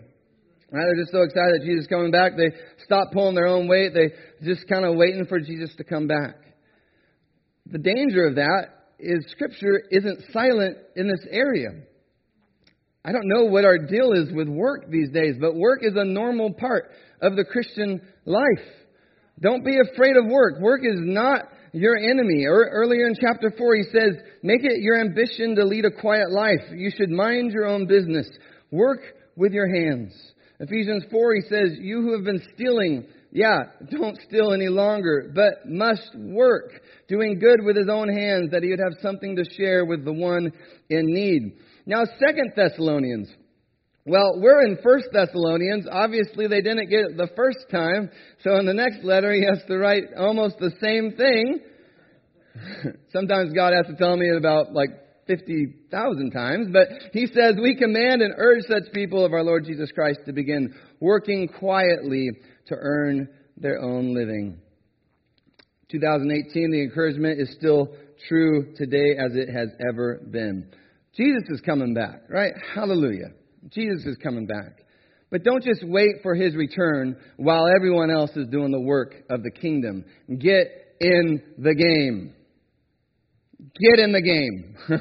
Right? 0.72 0.84
They're 0.86 1.04
just 1.04 1.12
so 1.12 1.20
excited 1.20 1.60
that 1.60 1.66
Jesus 1.66 1.84
is 1.84 1.86
coming 1.86 2.10
back. 2.10 2.32
They 2.36 2.50
stop 2.84 3.12
pulling 3.12 3.34
their 3.34 3.46
own 3.46 3.68
weight. 3.68 3.92
They 3.92 4.08
just 4.42 4.66
kind 4.68 4.86
of 4.86 4.96
waiting 4.96 5.26
for 5.26 5.38
Jesus 5.38 5.70
to 5.76 5.84
come 5.84 6.06
back. 6.06 6.36
The 7.66 7.78
danger 7.78 8.26
of 8.26 8.36
that 8.36 8.68
is 8.98 9.24
Scripture 9.32 9.82
isn't 9.90 10.24
silent 10.32 10.78
in 10.96 11.08
this 11.08 11.26
area. 11.30 11.68
I 13.04 13.12
don't 13.12 13.28
know 13.28 13.44
what 13.44 13.66
our 13.66 13.78
deal 13.78 14.12
is 14.12 14.32
with 14.32 14.48
work 14.48 14.88
these 14.88 15.10
days, 15.10 15.34
but 15.38 15.56
work 15.56 15.80
is 15.82 15.94
a 15.94 16.04
normal 16.04 16.54
part 16.54 16.90
of 17.20 17.36
the 17.36 17.44
Christian 17.44 18.00
life. 18.24 18.66
Don't 19.40 19.64
be 19.64 19.76
afraid 19.92 20.16
of 20.16 20.24
work. 20.26 20.60
Work 20.60 20.82
is 20.84 20.98
not 20.98 21.42
your 21.72 21.96
enemy. 21.96 22.46
Earlier 22.46 23.08
in 23.08 23.14
chapter 23.20 23.52
4, 23.58 23.76
he 23.76 23.82
says, 23.92 24.22
Make 24.42 24.62
it 24.62 24.80
your 24.80 25.00
ambition 25.00 25.56
to 25.56 25.64
lead 25.64 25.84
a 25.84 26.00
quiet 26.00 26.30
life. 26.30 26.62
You 26.74 26.90
should 26.96 27.10
mind 27.10 27.52
your 27.52 27.66
own 27.66 27.86
business. 27.86 28.28
Work 28.70 29.00
with 29.36 29.52
your 29.52 29.68
hands. 29.68 30.12
Ephesians 30.62 31.04
4, 31.10 31.34
he 31.34 31.40
says, 31.42 31.78
You 31.80 32.02
who 32.02 32.12
have 32.12 32.24
been 32.24 32.40
stealing, 32.54 33.06
yeah, 33.32 33.64
don't 33.90 34.16
steal 34.28 34.52
any 34.52 34.68
longer, 34.68 35.32
but 35.34 35.68
must 35.68 36.08
work, 36.16 36.70
doing 37.08 37.40
good 37.40 37.64
with 37.64 37.76
his 37.76 37.88
own 37.90 38.08
hands, 38.08 38.52
that 38.52 38.62
he 38.62 38.70
would 38.70 38.78
have 38.78 39.02
something 39.02 39.34
to 39.34 39.44
share 39.56 39.84
with 39.84 40.04
the 40.04 40.12
one 40.12 40.52
in 40.88 41.06
need. 41.06 41.56
Now, 41.84 42.04
Second 42.24 42.52
Thessalonians. 42.54 43.28
Well, 44.06 44.40
we're 44.40 44.64
in 44.64 44.78
First 44.84 45.08
Thessalonians. 45.12 45.86
Obviously, 45.90 46.46
they 46.46 46.60
didn't 46.60 46.90
get 46.90 47.00
it 47.00 47.16
the 47.16 47.30
first 47.34 47.66
time, 47.70 48.10
so 48.42 48.56
in 48.56 48.66
the 48.66 48.74
next 48.74 49.02
letter, 49.02 49.32
he 49.32 49.44
has 49.44 49.64
to 49.66 49.76
write 49.76 50.04
almost 50.16 50.58
the 50.58 50.72
same 50.80 51.12
thing. 51.16 51.60
Sometimes 53.12 53.52
God 53.52 53.72
has 53.72 53.86
to 53.86 53.96
tell 53.96 54.16
me 54.16 54.30
about 54.36 54.72
like 54.72 54.90
50,000 55.26 56.30
times, 56.30 56.68
but 56.72 56.88
he 57.12 57.26
says, 57.26 57.54
We 57.60 57.76
command 57.76 58.22
and 58.22 58.34
urge 58.36 58.62
such 58.68 58.92
people 58.92 59.24
of 59.24 59.32
our 59.32 59.44
Lord 59.44 59.64
Jesus 59.64 59.90
Christ 59.92 60.20
to 60.26 60.32
begin 60.32 60.74
working 61.00 61.48
quietly 61.48 62.30
to 62.66 62.74
earn 62.76 63.28
their 63.56 63.80
own 63.80 64.14
living. 64.14 64.58
2018, 65.90 66.70
the 66.70 66.82
encouragement 66.82 67.40
is 67.40 67.54
still 67.58 67.88
true 68.28 68.74
today 68.76 69.16
as 69.18 69.34
it 69.34 69.52
has 69.52 69.68
ever 69.88 70.20
been. 70.30 70.66
Jesus 71.14 71.42
is 71.50 71.60
coming 71.60 71.92
back, 71.94 72.22
right? 72.28 72.52
Hallelujah. 72.74 73.32
Jesus 73.70 74.04
is 74.06 74.16
coming 74.16 74.46
back. 74.46 74.78
But 75.30 75.44
don't 75.44 75.62
just 75.62 75.82
wait 75.84 76.16
for 76.22 76.34
his 76.34 76.54
return 76.54 77.16
while 77.36 77.66
everyone 77.66 78.10
else 78.10 78.30
is 78.36 78.48
doing 78.48 78.70
the 78.70 78.80
work 78.80 79.14
of 79.30 79.42
the 79.42 79.50
kingdom. 79.50 80.04
Get 80.38 80.96
in 81.00 81.42
the 81.58 81.74
game. 81.74 82.34
Get 83.62 84.00
in 84.00 84.12
the 84.12 84.20
game. 84.20 84.74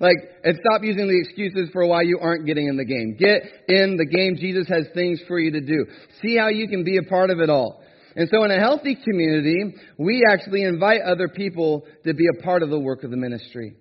like, 0.00 0.16
and 0.44 0.58
stop 0.60 0.82
using 0.82 1.08
the 1.08 1.18
excuses 1.18 1.70
for 1.72 1.86
why 1.86 2.02
you 2.02 2.18
aren't 2.20 2.44
getting 2.44 2.68
in 2.68 2.76
the 2.76 2.84
game. 2.84 3.16
Get 3.18 3.42
in 3.68 3.96
the 3.96 4.04
game. 4.04 4.36
Jesus 4.36 4.68
has 4.68 4.86
things 4.94 5.22
for 5.26 5.38
you 5.38 5.52
to 5.52 5.60
do. 5.60 5.86
See 6.20 6.36
how 6.36 6.48
you 6.48 6.68
can 6.68 6.84
be 6.84 6.98
a 6.98 7.02
part 7.02 7.30
of 7.30 7.40
it 7.40 7.48
all. 7.48 7.82
And 8.14 8.28
so 8.30 8.44
in 8.44 8.50
a 8.50 8.60
healthy 8.60 8.96
community, 9.02 9.74
we 9.98 10.22
actually 10.30 10.64
invite 10.64 11.00
other 11.00 11.28
people 11.28 11.84
to 12.04 12.14
be 12.14 12.26
a 12.38 12.42
part 12.42 12.62
of 12.62 12.70
the 12.70 12.78
work 12.78 13.04
of 13.04 13.10
the 13.10 13.16
ministry. 13.16 13.74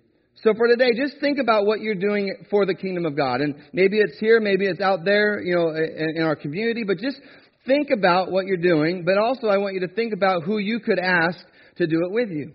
So 0.43 0.53
for 0.55 0.67
today, 0.67 0.89
just 0.95 1.19
think 1.19 1.37
about 1.37 1.65
what 1.65 1.81
you're 1.81 1.93
doing 1.95 2.45
for 2.49 2.65
the 2.65 2.73
kingdom 2.73 3.05
of 3.05 3.15
God. 3.15 3.41
And 3.41 3.55
maybe 3.73 3.97
it's 3.97 4.17
here, 4.19 4.39
maybe 4.39 4.65
it's 4.65 4.81
out 4.81 5.05
there, 5.05 5.41
you 5.41 5.55
know, 5.55 5.69
in, 5.69 6.17
in 6.17 6.23
our 6.23 6.35
community, 6.35 6.83
but 6.85 6.97
just 6.97 7.17
think 7.65 7.89
about 7.91 8.31
what 8.31 8.45
you're 8.45 8.57
doing. 8.57 9.03
But 9.05 9.17
also 9.17 9.47
I 9.47 9.57
want 9.57 9.75
you 9.75 9.81
to 9.81 9.93
think 9.93 10.13
about 10.13 10.43
who 10.43 10.57
you 10.57 10.79
could 10.79 10.99
ask 10.99 11.37
to 11.77 11.87
do 11.87 12.05
it 12.05 12.11
with 12.11 12.29
you. 12.29 12.53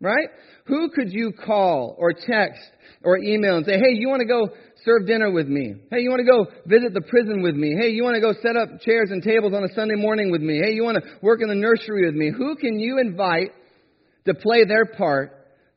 Right? 0.00 0.28
Who 0.68 0.90
could 0.90 1.12
you 1.12 1.32
call 1.32 1.96
or 1.98 2.12
text 2.12 2.60
or 3.02 3.18
email 3.18 3.56
and 3.56 3.66
say, 3.66 3.78
hey, 3.78 3.92
you 3.92 4.08
want 4.08 4.20
to 4.20 4.26
go 4.26 4.48
serve 4.84 5.06
dinner 5.06 5.30
with 5.30 5.48
me? 5.48 5.74
Hey, 5.90 6.00
you 6.00 6.10
want 6.10 6.20
to 6.20 6.30
go 6.30 6.46
visit 6.66 6.94
the 6.94 7.00
prison 7.00 7.42
with 7.42 7.54
me? 7.54 7.74
Hey, 7.78 7.90
you 7.90 8.04
want 8.04 8.16
to 8.16 8.20
go 8.20 8.32
set 8.42 8.56
up 8.56 8.80
chairs 8.82 9.10
and 9.10 9.22
tables 9.22 9.52
on 9.54 9.64
a 9.64 9.74
Sunday 9.74 9.94
morning 9.94 10.30
with 10.30 10.42
me? 10.42 10.60
Hey, 10.62 10.72
you 10.72 10.84
want 10.84 11.02
to 11.02 11.10
work 11.22 11.40
in 11.42 11.48
the 11.48 11.54
nursery 11.54 12.06
with 12.06 12.14
me? 12.14 12.30
Who 12.36 12.56
can 12.56 12.78
you 12.78 12.98
invite 12.98 13.52
to 14.26 14.34
play 14.34 14.64
their 14.64 14.84
part 14.84 15.32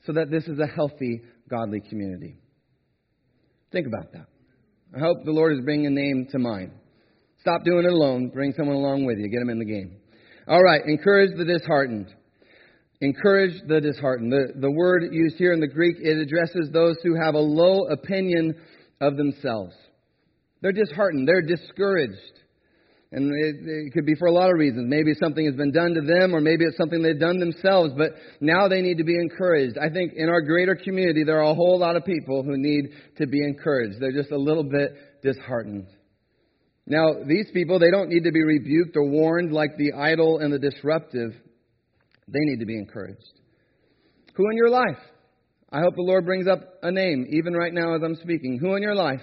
so 0.06 0.14
that 0.14 0.30
this 0.30 0.46
is 0.46 0.60
a 0.60 0.68
healthy, 0.68 1.22
godly 1.50 1.82
community? 1.82 2.38
Think 3.72 3.88
about 3.88 4.12
that. 4.12 4.28
I 4.96 5.00
hope 5.00 5.24
the 5.24 5.32
Lord 5.32 5.54
is 5.54 5.64
bringing 5.64 5.88
a 5.88 5.90
name 5.90 6.28
to 6.32 6.40
mind. 6.40 6.72
Stop 7.40 7.64
doing 7.64 7.86
it 7.86 7.92
alone. 7.92 8.30
Bring 8.30 8.54
someone 8.58 8.76
along 8.76 9.06
with 9.06 9.18
you. 9.18 9.30
Get 9.30 9.40
them 9.40 9.50
in 9.50 9.60
the 9.60 9.66
game. 9.66 9.98
All 10.48 10.62
right. 10.62 10.82
Encourage 10.86 11.38
the 11.38 11.46
disheartened. 11.46 12.14
Encourage 13.02 13.54
the 13.68 13.82
disheartened. 13.82 14.32
The, 14.32 14.54
the 14.60 14.72
word 14.72 15.04
used 15.12 15.36
here 15.38 15.54
in 15.54 15.60
the 15.60 15.68
Greek, 15.68 15.98
it 16.00 16.18
addresses 16.18 16.70
those 16.72 16.98
who 17.04 17.16
have 17.16 17.34
a 17.34 17.40
low 17.40 17.88
opinion 17.88 18.54
of 19.02 19.18
themselves. 19.18 19.74
They're 20.62 20.72
disheartened. 20.72 21.28
They're 21.28 21.42
discouraged. 21.42 22.40
And 23.12 23.30
it, 23.30 23.56
it, 23.88 23.94
could 23.94 24.06
be 24.06 24.16
for 24.16 24.28
a 24.28 24.32
lot 24.32 24.52
of 24.52 24.58
reasons. 24.58 24.86
Maybe 24.88 25.14
something 25.20 25.46
has 25.46 25.56
been 25.56 25.74
done 25.74 25.96
to 25.96 26.02
them, 26.02 26.34
or 26.34 26.40
maybe 26.40 26.64
it's 26.64 26.78
something 26.78 27.02
they've 27.02 27.20
done 27.20 27.40
themselves, 27.40 27.92
but 27.98 28.12
now 28.40 28.70
they 28.70 28.82
need 28.82 29.00
to 29.00 29.04
be 29.04 29.16
encouraged. 29.16 29.78
I 29.78 29.90
think 29.90 30.14
in 30.16 30.30
our 30.30 30.42
greater 30.42 30.76
community, 30.76 31.24
there 31.26 31.40
are 31.40 31.52
a 31.52 31.56
whole 31.56 31.78
lot 31.78 31.98
of 31.98 32.06
people 32.06 32.44
who 32.44 32.56
need 32.56 32.92
to 33.18 33.28
be 33.28 33.44
encouraged. 33.44 34.00
They're 34.00 34.14
just 34.14 34.32
a 34.32 34.38
little 34.38 34.64
bit 34.64 35.24
disheartened. 35.24 35.88
Now, 36.86 37.16
these 37.28 37.50
people, 37.54 37.80
they 37.80 37.92
don't 37.92 38.10
need 38.10 38.24
to 38.24 38.32
be 38.32 38.44
rebuked 38.44 38.96
or 38.96 39.04
warned 39.10 39.52
like 39.52 39.76
the 39.78 39.94
idle 39.94 40.38
and 40.38 40.54
the 40.54 40.60
disruptive. 40.60 41.34
They 42.32 42.40
need 42.40 42.60
to 42.60 42.66
be 42.66 42.78
encouraged. 42.78 43.34
Who 44.36 44.50
in 44.50 44.58
your 44.58 44.70
life? 44.70 44.98
I 45.72 45.80
hope 45.80 45.96
the 45.96 46.02
Lord 46.02 46.26
brings 46.26 46.48
up 46.48 46.60
a 46.84 46.92
name, 46.92 47.28
even 47.32 47.54
right 47.54 47.74
now 47.74 47.96
as 47.96 48.02
I'm 48.04 48.16
speaking. 48.16 48.60
Who 48.60 48.76
in 48.76 48.84
your 48.84 48.96
life 48.96 49.22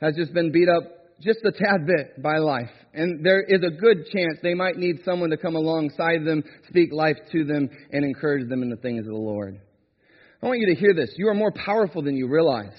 has 0.00 0.14
just 0.14 0.32
been 0.32 0.52
beat 0.52 0.68
up 0.68 0.82
just 1.20 1.40
a 1.44 1.50
tad 1.50 1.86
bit 1.86 2.22
by 2.22 2.38
life? 2.38 2.70
And 2.94 3.24
there 3.24 3.42
is 3.42 3.62
a 3.64 3.70
good 3.70 4.06
chance 4.12 4.38
they 4.42 4.54
might 4.54 4.76
need 4.76 5.00
someone 5.04 5.30
to 5.30 5.36
come 5.36 5.56
alongside 5.56 6.24
them, 6.24 6.42
speak 6.68 6.92
life 6.92 7.16
to 7.32 7.44
them, 7.44 7.68
and 7.92 8.04
encourage 8.04 8.48
them 8.48 8.62
in 8.62 8.70
the 8.70 8.76
things 8.76 9.00
of 9.00 9.12
the 9.12 9.18
Lord. 9.18 9.60
I 10.42 10.46
want 10.46 10.60
you 10.60 10.74
to 10.74 10.80
hear 10.80 10.94
this. 10.94 11.12
You 11.16 11.28
are 11.28 11.34
more 11.34 11.52
powerful 11.52 12.02
than 12.02 12.16
you 12.16 12.28
realize. 12.28 12.78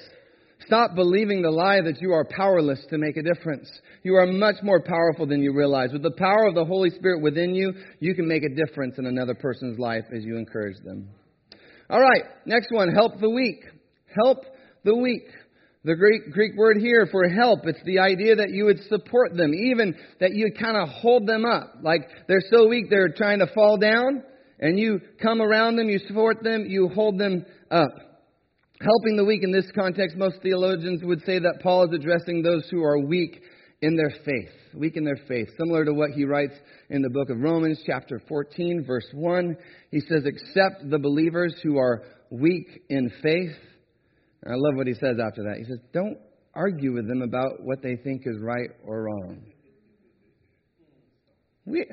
Stop 0.66 0.94
believing 0.94 1.42
the 1.42 1.50
lie 1.50 1.82
that 1.82 2.02
you 2.02 2.12
are 2.12 2.26
powerless 2.26 2.80
to 2.90 2.98
make 2.98 3.18
a 3.18 3.24
difference. 3.24 3.70
You 4.04 4.16
are 4.16 4.28
much 4.28 4.56
more 4.62 4.82
powerful 4.82 5.26
than 5.26 5.42
you 5.42 5.54
realize. 5.54 5.92
With 5.94 6.04
the 6.04 6.12
power 6.12 6.48
of 6.48 6.56
the 6.56 6.66
Holy 6.66 6.90
Spirit 6.90 7.22
within 7.22 7.56
you, 7.56 7.74
you 8.00 8.14
can 8.14 8.28
make 8.28 8.44
a 8.44 8.50
difference 8.50 8.98
in 8.98 9.06
another 9.06 9.34
person's 9.34 9.80
life 9.80 10.06
as 10.16 10.24
you 10.24 10.38
encourage 10.38 10.78
them. 10.84 11.10
All 11.90 12.02
right, 12.02 12.24
next 12.46 12.68
one, 12.72 12.94
help 12.94 13.20
the 13.20 13.30
weak. 13.30 13.64
Help 14.22 14.40
the 14.84 14.96
weak. 14.96 15.24
The 15.86 15.96
Greek, 15.96 16.32
Greek 16.32 16.58
word 16.58 16.78
here 16.78 17.08
for 17.10 17.30
help, 17.30 17.62
it's 17.64 17.82
the 17.86 18.00
idea 18.00 18.36
that 18.36 18.50
you 18.50 18.66
would 18.66 18.84
support 18.90 19.36
them, 19.38 19.54
even 19.54 19.96
that 20.20 20.34
you 20.34 20.52
kind 20.60 20.76
of 20.76 20.90
hold 20.90 21.26
them 21.26 21.46
up. 21.46 21.76
Like 21.82 22.02
they're 22.28 22.44
so 22.52 22.68
weak, 22.68 22.90
they're 22.90 23.14
trying 23.16 23.40
to 23.40 23.48
fall 23.56 23.78
down, 23.78 24.22
and 24.60 24.78
you 24.78 25.00
come 25.22 25.42
around 25.42 25.78
them, 25.78 25.88
you 25.88 26.00
support 26.00 26.44
them, 26.44 26.66
you 26.68 26.90
hold 26.90 27.18
them 27.18 27.46
up. 27.72 28.09
Helping 28.82 29.18
the 29.18 29.26
weak 29.26 29.44
in 29.44 29.52
this 29.52 29.70
context, 29.76 30.16
most 30.16 30.42
theologians 30.42 31.04
would 31.04 31.22
say 31.26 31.38
that 31.38 31.60
Paul 31.62 31.84
is 31.84 31.94
addressing 31.94 32.42
those 32.42 32.66
who 32.72 32.82
are 32.82 32.98
weak 32.98 33.42
in 33.82 33.98
their 33.98 34.12
faith. 34.24 34.52
Weak 34.74 34.96
in 34.96 35.04
their 35.04 35.20
faith. 35.28 35.50
Similar 35.58 35.84
to 35.84 35.94
what 35.94 36.12
he 36.12 36.24
writes 36.24 36.54
in 36.90 37.02
the 37.02 37.10
book 37.10 37.30
of 37.30 37.40
Romans, 37.40 37.82
chapter 37.86 38.22
14, 38.30 38.86
verse 38.88 39.08
1. 39.12 39.58
He 39.92 40.00
says, 40.00 40.24
Accept 40.26 40.90
the 40.90 40.98
believers 41.00 41.56
who 41.62 41.78
are 41.78 42.04
weak 42.30 42.84
in 42.90 43.12
faith. 43.22 43.56
And 44.44 44.54
I 44.54 44.56
love 44.56 44.76
what 44.76 44.88
he 44.88 44.94
says 44.94 45.18
after 45.22 45.44
that. 45.44 45.58
He 45.58 45.66
says, 45.66 45.80
Don't 45.94 46.18
argue 46.54 46.94
with 46.94 47.08
them 47.08 47.22
about 47.22 47.62
what 47.62 47.82
they 47.82 47.98
think 47.98 48.22
is 48.26 48.38
right 48.40 48.70
or 48.86 49.04
wrong. 49.04 49.42
We, 51.66 51.86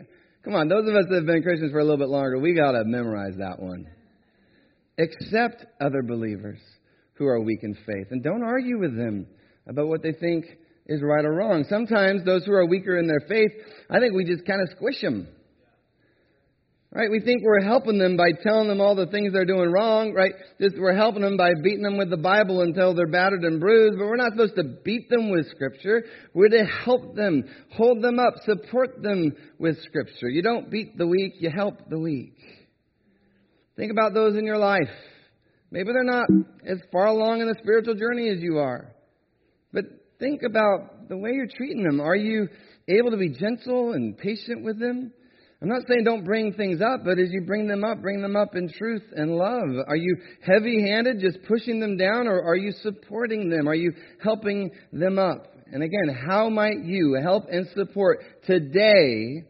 come 0.45 0.55
on, 0.55 0.69
those 0.69 0.88
of 0.88 0.95
us 0.95 1.07
that 1.09 1.16
have 1.16 1.26
been 1.26 1.43
Christians 1.43 1.73
for 1.73 1.81
a 1.81 1.85
little 1.85 1.99
bit 1.99 2.09
longer, 2.09 2.38
we 2.38 2.55
got 2.55 2.73
to 2.73 2.85
memorize 2.85 3.35
that 3.38 3.61
one. 3.61 3.87
Accept 4.99 5.66
other 5.81 6.02
believers 6.02 6.61
who 7.18 7.26
are 7.26 7.40
weak 7.40 7.61
in 7.62 7.75
faith. 7.75 8.08
And 8.11 8.23
don't 8.23 8.42
argue 8.42 8.78
with 8.78 8.96
them 8.96 9.26
about 9.66 9.88
what 9.88 10.02
they 10.02 10.12
think 10.12 10.44
is 10.87 11.02
right 11.02 11.25
or 11.25 11.35
wrong. 11.35 11.64
Sometimes 11.68 12.25
those 12.25 12.44
who 12.44 12.52
are 12.52 12.66
weaker 12.66 12.99
in 12.99 13.06
their 13.06 13.26
faith, 13.28 13.50
I 13.90 13.99
think 13.99 14.14
we 14.14 14.25
just 14.25 14.46
kind 14.46 14.61
of 14.62 14.68
squish 14.76 15.00
them. 15.00 15.28
Right? 16.92 17.11
We 17.11 17.20
think 17.20 17.42
we're 17.42 17.64
helping 17.64 17.99
them 17.99 18.16
by 18.16 18.30
telling 18.42 18.68
them 18.68 18.80
all 18.80 18.94
the 18.94 19.08
things 19.08 19.32
they're 19.32 19.44
doing 19.44 19.70
wrong, 19.70 20.14
right? 20.14 20.32
Just 20.58 20.76
we're 20.78 20.96
helping 20.96 21.20
them 21.20 21.37
by 21.37 21.50
beating 21.62 21.82
them 21.82 21.99
with 21.99 22.08
the 22.08 22.16
Bible 22.16 22.62
until 22.62 22.94
they're 22.94 23.06
battered 23.06 23.42
and 23.42 23.61
bruised, 23.61 23.99
but 23.99 24.06
we're 24.06 24.16
not 24.16 24.32
supposed 24.32 24.54
to 24.56 24.78
beat 24.82 25.11
them 25.11 25.30
with 25.30 25.46
Scripture. 25.50 26.04
We're 26.32 26.49
to 26.49 26.64
help 26.64 27.14
them, 27.14 27.44
hold 27.73 28.02
them 28.02 28.18
up, 28.18 28.35
support 28.46 29.02
them 29.02 29.32
with 29.58 29.76
Scripture. 29.82 30.28
You 30.28 30.40
don't 30.42 30.70
beat 30.70 30.96
the 30.96 31.06
weak, 31.06 31.35
you 31.38 31.50
help 31.50 31.75
the 31.90 31.99
weak. 31.99 32.38
Think 33.76 33.90
about 33.90 34.14
those 34.14 34.38
in 34.38 34.46
your 34.46 34.58
life. 34.58 34.88
Maybe 35.70 35.92
they're 35.92 36.04
not 36.04 36.26
as 36.66 36.78
far 36.92 37.06
along 37.06 37.40
in 37.40 37.49
the 37.49 37.56
spiritual 37.61 37.94
journey 37.94 38.28
as 38.28 38.40
you 38.40 38.58
are. 38.58 38.94
But 39.73 39.85
think 40.18 40.42
about 40.42 41.08
the 41.08 41.16
way 41.16 41.30
you're 41.32 41.49
treating 41.56 41.82
them. 41.82 42.00
Are 42.00 42.16
you 42.16 42.49
able 42.88 43.11
to 43.11 43.16
be 43.16 43.30
gentle 43.30 43.92
and 43.92 44.16
patient 44.16 44.64
with 44.64 44.78
them? 44.78 45.12
I'm 45.61 45.68
not 45.68 45.82
saying 45.88 46.04
don't 46.04 46.25
bring 46.25 46.52
things 46.52 46.80
up, 46.82 47.00
but 47.04 47.18
as 47.18 47.30
you 47.30 47.42
bring 47.46 47.66
them 47.66 47.82
up, 47.82 48.02
bring 48.02 48.20
them 48.20 48.37
up 48.37 48.54
in 48.54 48.68
truth 48.68 49.02
and 49.14 49.37
love. 49.37 49.85
Are 49.88 49.96
you 49.96 50.16
heavy 50.46 50.88
handed, 50.88 51.20
just 51.20 51.38
pushing 51.49 51.80
them 51.80 51.96
down, 51.96 52.28
or 52.28 52.44
are 52.44 52.56
you 52.56 52.73
supporting 52.82 53.49
them? 53.49 53.66
Are 53.66 53.75
you 53.75 53.92
helping 54.23 54.70
them 54.92 55.18
up? 55.18 55.46
And 55.73 55.82
again, 55.82 56.14
how 56.28 56.50
might 56.50 56.85
you 56.85 57.18
help 57.23 57.46
and 57.50 57.66
support 57.75 58.18
today 58.46 59.44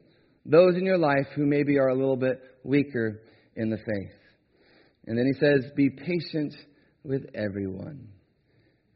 those 0.47 0.77
in 0.77 0.85
your 0.85 0.97
life 0.97 1.27
who 1.35 1.45
maybe 1.45 1.77
are 1.79 1.89
a 1.89 1.95
little 1.95 2.17
bit 2.17 2.41
weaker 2.63 3.21
in 3.57 3.69
the 3.69 3.77
faith? 3.77 4.16
And 5.07 5.17
then 5.17 5.27
he 5.27 5.39
says, 5.39 5.71
Be 5.77 5.91
patient 5.91 6.55
with 7.05 7.27
everyone. 7.35 8.09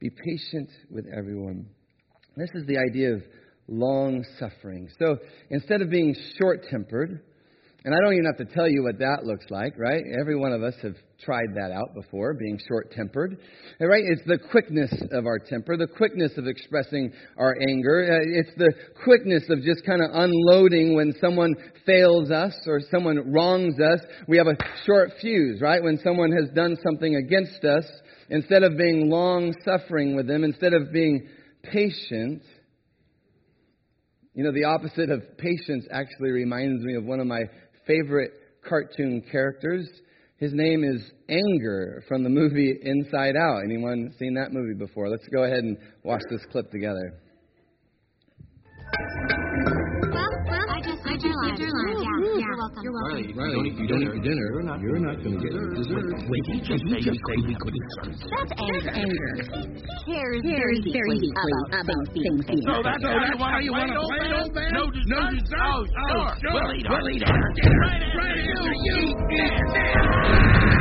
Be 0.01 0.11
patient 0.11 0.71
with 0.91 1.07
everyone. 1.17 1.67
This 2.37 2.51
is 2.55 2.67
the 2.67 2.79
idea 2.79 3.13
of 3.15 3.23
long 3.69 4.25
suffering. 4.39 4.89
So 4.99 5.19
instead 5.51 5.83
of 5.83 5.91
being 5.91 6.15
short 6.39 6.67
tempered, 6.71 7.23
and 7.85 7.95
I 7.95 7.99
don't 8.01 8.13
even 8.13 8.27
have 8.27 8.47
to 8.47 8.55
tell 8.55 8.69
you 8.69 8.83
what 8.83 8.99
that 8.99 9.25
looks 9.25 9.47
like, 9.49 9.79
right? 9.79 10.03
Every 10.21 10.37
one 10.37 10.53
of 10.53 10.63
us 10.63 10.75
have 10.83 10.95
tried 11.25 11.55
that 11.55 11.71
out 11.73 11.95
before, 11.95 12.35
being 12.35 12.59
short 12.69 12.93
tempered. 12.93 13.39
Right? 13.81 14.05
It's 14.07 14.23
the 14.27 14.39
quickness 14.51 14.93
of 15.13 15.27
our 15.27 15.39
temper, 15.39 15.77
the 15.77 15.87
quickness 15.87 16.33
of 16.37 16.47
expressing 16.47 17.13
our 17.39 17.57
anger. 17.69 18.21
Uh, 18.21 18.41
it's 18.41 18.55
the 18.59 18.73
quickness 19.03 19.45
of 19.49 19.63
just 19.63 19.85
kind 19.87 20.03
of 20.03 20.11
unloading 20.13 20.95
when 20.95 21.15
someone 21.21 21.55
fails 21.87 22.31
us 22.31 22.55
or 22.67 22.81
someone 22.91 23.33
wrongs 23.33 23.77
us. 23.81 24.01
We 24.29 24.37
have 24.37 24.47
a 24.47 24.57
short 24.85 25.13
fuse, 25.21 25.61
right? 25.61 25.83
When 25.83 25.99
someone 26.05 26.33
has 26.33 26.51
done 26.55 26.77
something 26.83 27.17
against 27.17 27.65
us, 27.65 27.85
instead 28.29 28.63
of 28.63 28.77
being 28.77 29.09
long 29.09 29.55
suffering 29.65 30.17
with 30.17 30.27
them, 30.27 30.45
instead 30.45 30.75
of 30.75 30.93
being 30.93 31.29
patient, 31.63 32.43
you 34.35 34.45
know, 34.45 34.53
the 34.53 34.65
opposite 34.65 35.11
of 35.11 35.37
patience 35.39 35.87
actually 35.91 36.31
reminds 36.31 36.85
me 36.85 36.95
of 36.95 37.05
one 37.05 37.21
of 37.21 37.27
my 37.27 37.43
favorite 37.91 38.33
cartoon 38.69 39.23
characters. 39.33 39.89
His 40.37 40.53
name 40.55 40.85
is 40.85 41.11
Anger 41.29 42.03
from 42.09 42.23
the 42.23 42.31
movie 42.31 42.79
Inside 42.83 43.35
Out. 43.37 43.63
Anyone 43.65 44.15
seen 44.19 44.35
that 44.35 44.53
movie 44.53 44.79
before? 44.79 45.09
Let's 45.09 45.27
go 45.29 45.45
ahead 45.45 45.65
and 45.65 45.77
watch 46.03 46.23
this 46.31 46.41
clip 46.51 46.71
together. 46.71 47.15
Welcome. 52.71 52.85
You're 52.85 52.93
welcome. 52.93 53.13
Riley, 53.13 53.33
Riley, 53.35 53.71
you 53.77 53.87
don't 53.87 54.03
eat, 54.03 54.23
dinner. 54.23 54.47
You're 54.53 54.63
not, 54.63 54.81
you're 54.81 54.99
not 54.99 55.17
going 55.23 55.39
to 55.39 55.43
get 55.43 55.53
dessert. 55.53 56.07
Wait, 56.29 56.45
you 56.47 56.61
just 56.61 56.83
say 56.87 56.99
you 57.03 57.15
say 57.15 57.37
we 57.47 57.55
could 57.59 57.75
That's 58.05 58.53
anger. 58.59 58.91
anger. 58.91 59.35
Cares, 60.07 60.43
cares 60.43 60.79
very 60.93 61.19
deeply 61.19 61.31
about, 61.31 61.83
about 61.83 62.07
things. 62.15 62.47
things. 62.47 62.63
So 62.67 62.83
that's, 62.83 63.03
so 63.03 63.11
that's 63.11 63.39
why 63.39 63.61
you 63.61 63.73
want 63.73 63.91
to 63.91 64.01
play 64.01 64.31
old 64.39 64.55
man? 64.55 64.73
No 64.73 64.91
dessert? 64.91 65.11
No 65.11 65.31
dessert? 65.35 65.59
Oh, 65.61 65.85
sure. 66.11 66.31
sure. 66.41 66.53
We'll 66.55 66.75
eat, 66.77 66.87
our 66.87 67.01
dinner. 67.03 67.79
Right 67.81 68.03
after, 68.03 68.19
right 68.19 68.39
after 68.39 68.73
you, 68.79 68.87
you 68.87 68.95
eat 69.11 69.19
dinner. 69.31 70.80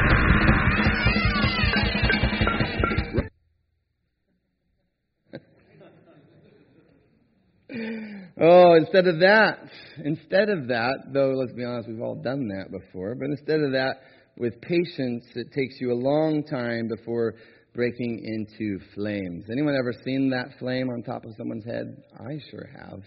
Oh, 7.71 8.73
instead 8.73 9.07
of 9.07 9.19
that, 9.19 9.59
instead 10.03 10.49
of 10.49 10.67
that, 10.69 11.09
though 11.13 11.33
let's 11.35 11.53
be 11.53 11.63
honest, 11.63 11.87
we've 11.87 12.01
all 12.01 12.15
done 12.15 12.47
that 12.47 12.71
before, 12.71 13.15
but 13.15 13.25
instead 13.25 13.59
of 13.59 13.73
that, 13.73 13.97
with 14.37 14.59
patience, 14.61 15.25
it 15.35 15.51
takes 15.51 15.79
you 15.79 15.91
a 15.91 15.93
long 15.93 16.43
time 16.43 16.87
before 16.87 17.35
breaking 17.75 18.23
into 18.23 18.79
flames. 18.95 19.45
Anyone 19.51 19.75
ever 19.75 19.93
seen 20.03 20.29
that 20.31 20.57
flame 20.57 20.89
on 20.89 21.03
top 21.03 21.25
of 21.25 21.31
someone's 21.37 21.65
head? 21.65 22.01
I 22.17 22.39
sure 22.49 22.69
have. 22.79 23.01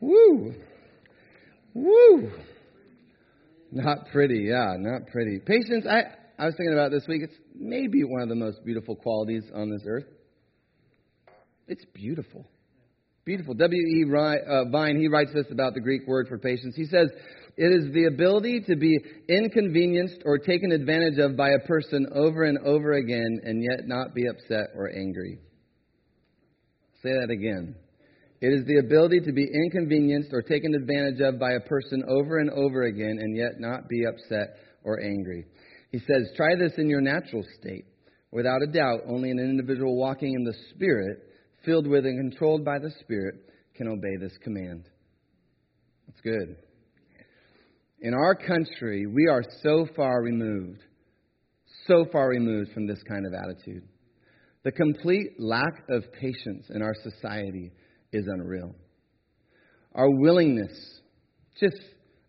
Woo! 0.00 0.54
Woo! 1.74 2.30
Not 3.72 4.06
pretty, 4.12 4.44
yeah, 4.48 4.74
not 4.78 5.06
pretty. 5.10 5.38
Patience, 5.40 5.86
I, 5.88 6.02
I 6.38 6.46
was 6.46 6.54
thinking 6.56 6.74
about 6.74 6.90
this 6.90 7.06
week, 7.08 7.22
it's 7.22 7.36
maybe 7.54 8.04
one 8.04 8.20
of 8.20 8.28
the 8.28 8.34
most 8.34 8.64
beautiful 8.64 8.94
qualities 8.94 9.44
on 9.54 9.70
this 9.70 9.82
earth. 9.86 10.04
It's 11.66 11.84
beautiful. 11.94 12.46
Beautiful. 13.24 13.54
W.E. 13.54 14.04
Uh, 14.04 14.64
Vine, 14.72 14.98
he 14.98 15.06
writes 15.06 15.30
this 15.32 15.46
about 15.52 15.74
the 15.74 15.80
Greek 15.80 16.08
word 16.08 16.26
for 16.26 16.38
patience. 16.38 16.74
He 16.74 16.86
says, 16.86 17.08
It 17.56 17.72
is 17.72 17.92
the 17.92 18.06
ability 18.06 18.62
to 18.66 18.74
be 18.74 18.98
inconvenienced 19.28 20.22
or 20.24 20.38
taken 20.38 20.72
advantage 20.72 21.18
of 21.18 21.36
by 21.36 21.50
a 21.50 21.66
person 21.66 22.08
over 22.14 22.44
and 22.44 22.58
over 22.58 22.94
again 22.94 23.40
and 23.44 23.62
yet 23.62 23.86
not 23.86 24.12
be 24.12 24.26
upset 24.26 24.70
or 24.74 24.90
angry. 24.90 25.38
Say 27.04 27.10
that 27.10 27.30
again. 27.30 27.76
It 28.40 28.48
is 28.48 28.66
the 28.66 28.78
ability 28.78 29.20
to 29.20 29.32
be 29.32 29.46
inconvenienced 29.46 30.30
or 30.32 30.42
taken 30.42 30.74
advantage 30.74 31.20
of 31.20 31.38
by 31.38 31.52
a 31.52 31.60
person 31.60 32.02
over 32.08 32.38
and 32.38 32.50
over 32.50 32.82
again 32.82 33.18
and 33.20 33.36
yet 33.36 33.60
not 33.60 33.88
be 33.88 34.04
upset 34.04 34.56
or 34.82 35.00
angry. 35.00 35.44
He 35.92 36.00
says, 36.00 36.32
Try 36.36 36.56
this 36.56 36.72
in 36.76 36.88
your 36.88 37.00
natural 37.00 37.44
state. 37.60 37.84
Without 38.32 38.62
a 38.62 38.72
doubt, 38.72 39.02
only 39.06 39.30
an 39.30 39.38
individual 39.38 39.96
walking 39.96 40.34
in 40.34 40.42
the 40.42 40.54
Spirit 40.74 41.18
filled 41.64 41.86
with 41.86 42.04
and 42.04 42.30
controlled 42.30 42.64
by 42.64 42.78
the 42.78 42.90
Spirit, 43.00 43.34
can 43.74 43.88
obey 43.88 44.16
this 44.20 44.36
command. 44.42 44.88
That's 46.06 46.20
good. 46.20 46.56
In 48.00 48.14
our 48.14 48.34
country, 48.34 49.06
we 49.06 49.28
are 49.28 49.42
so 49.62 49.86
far 49.96 50.22
removed, 50.22 50.80
so 51.86 52.04
far 52.12 52.28
removed 52.28 52.72
from 52.72 52.86
this 52.86 53.02
kind 53.08 53.26
of 53.26 53.32
attitude. 53.32 53.84
The 54.64 54.72
complete 54.72 55.38
lack 55.38 55.84
of 55.88 56.04
patience 56.20 56.66
in 56.70 56.82
our 56.82 56.94
society 57.02 57.72
is 58.12 58.26
unreal. 58.26 58.74
Our 59.94 60.10
willingness, 60.10 61.00
just 61.60 61.80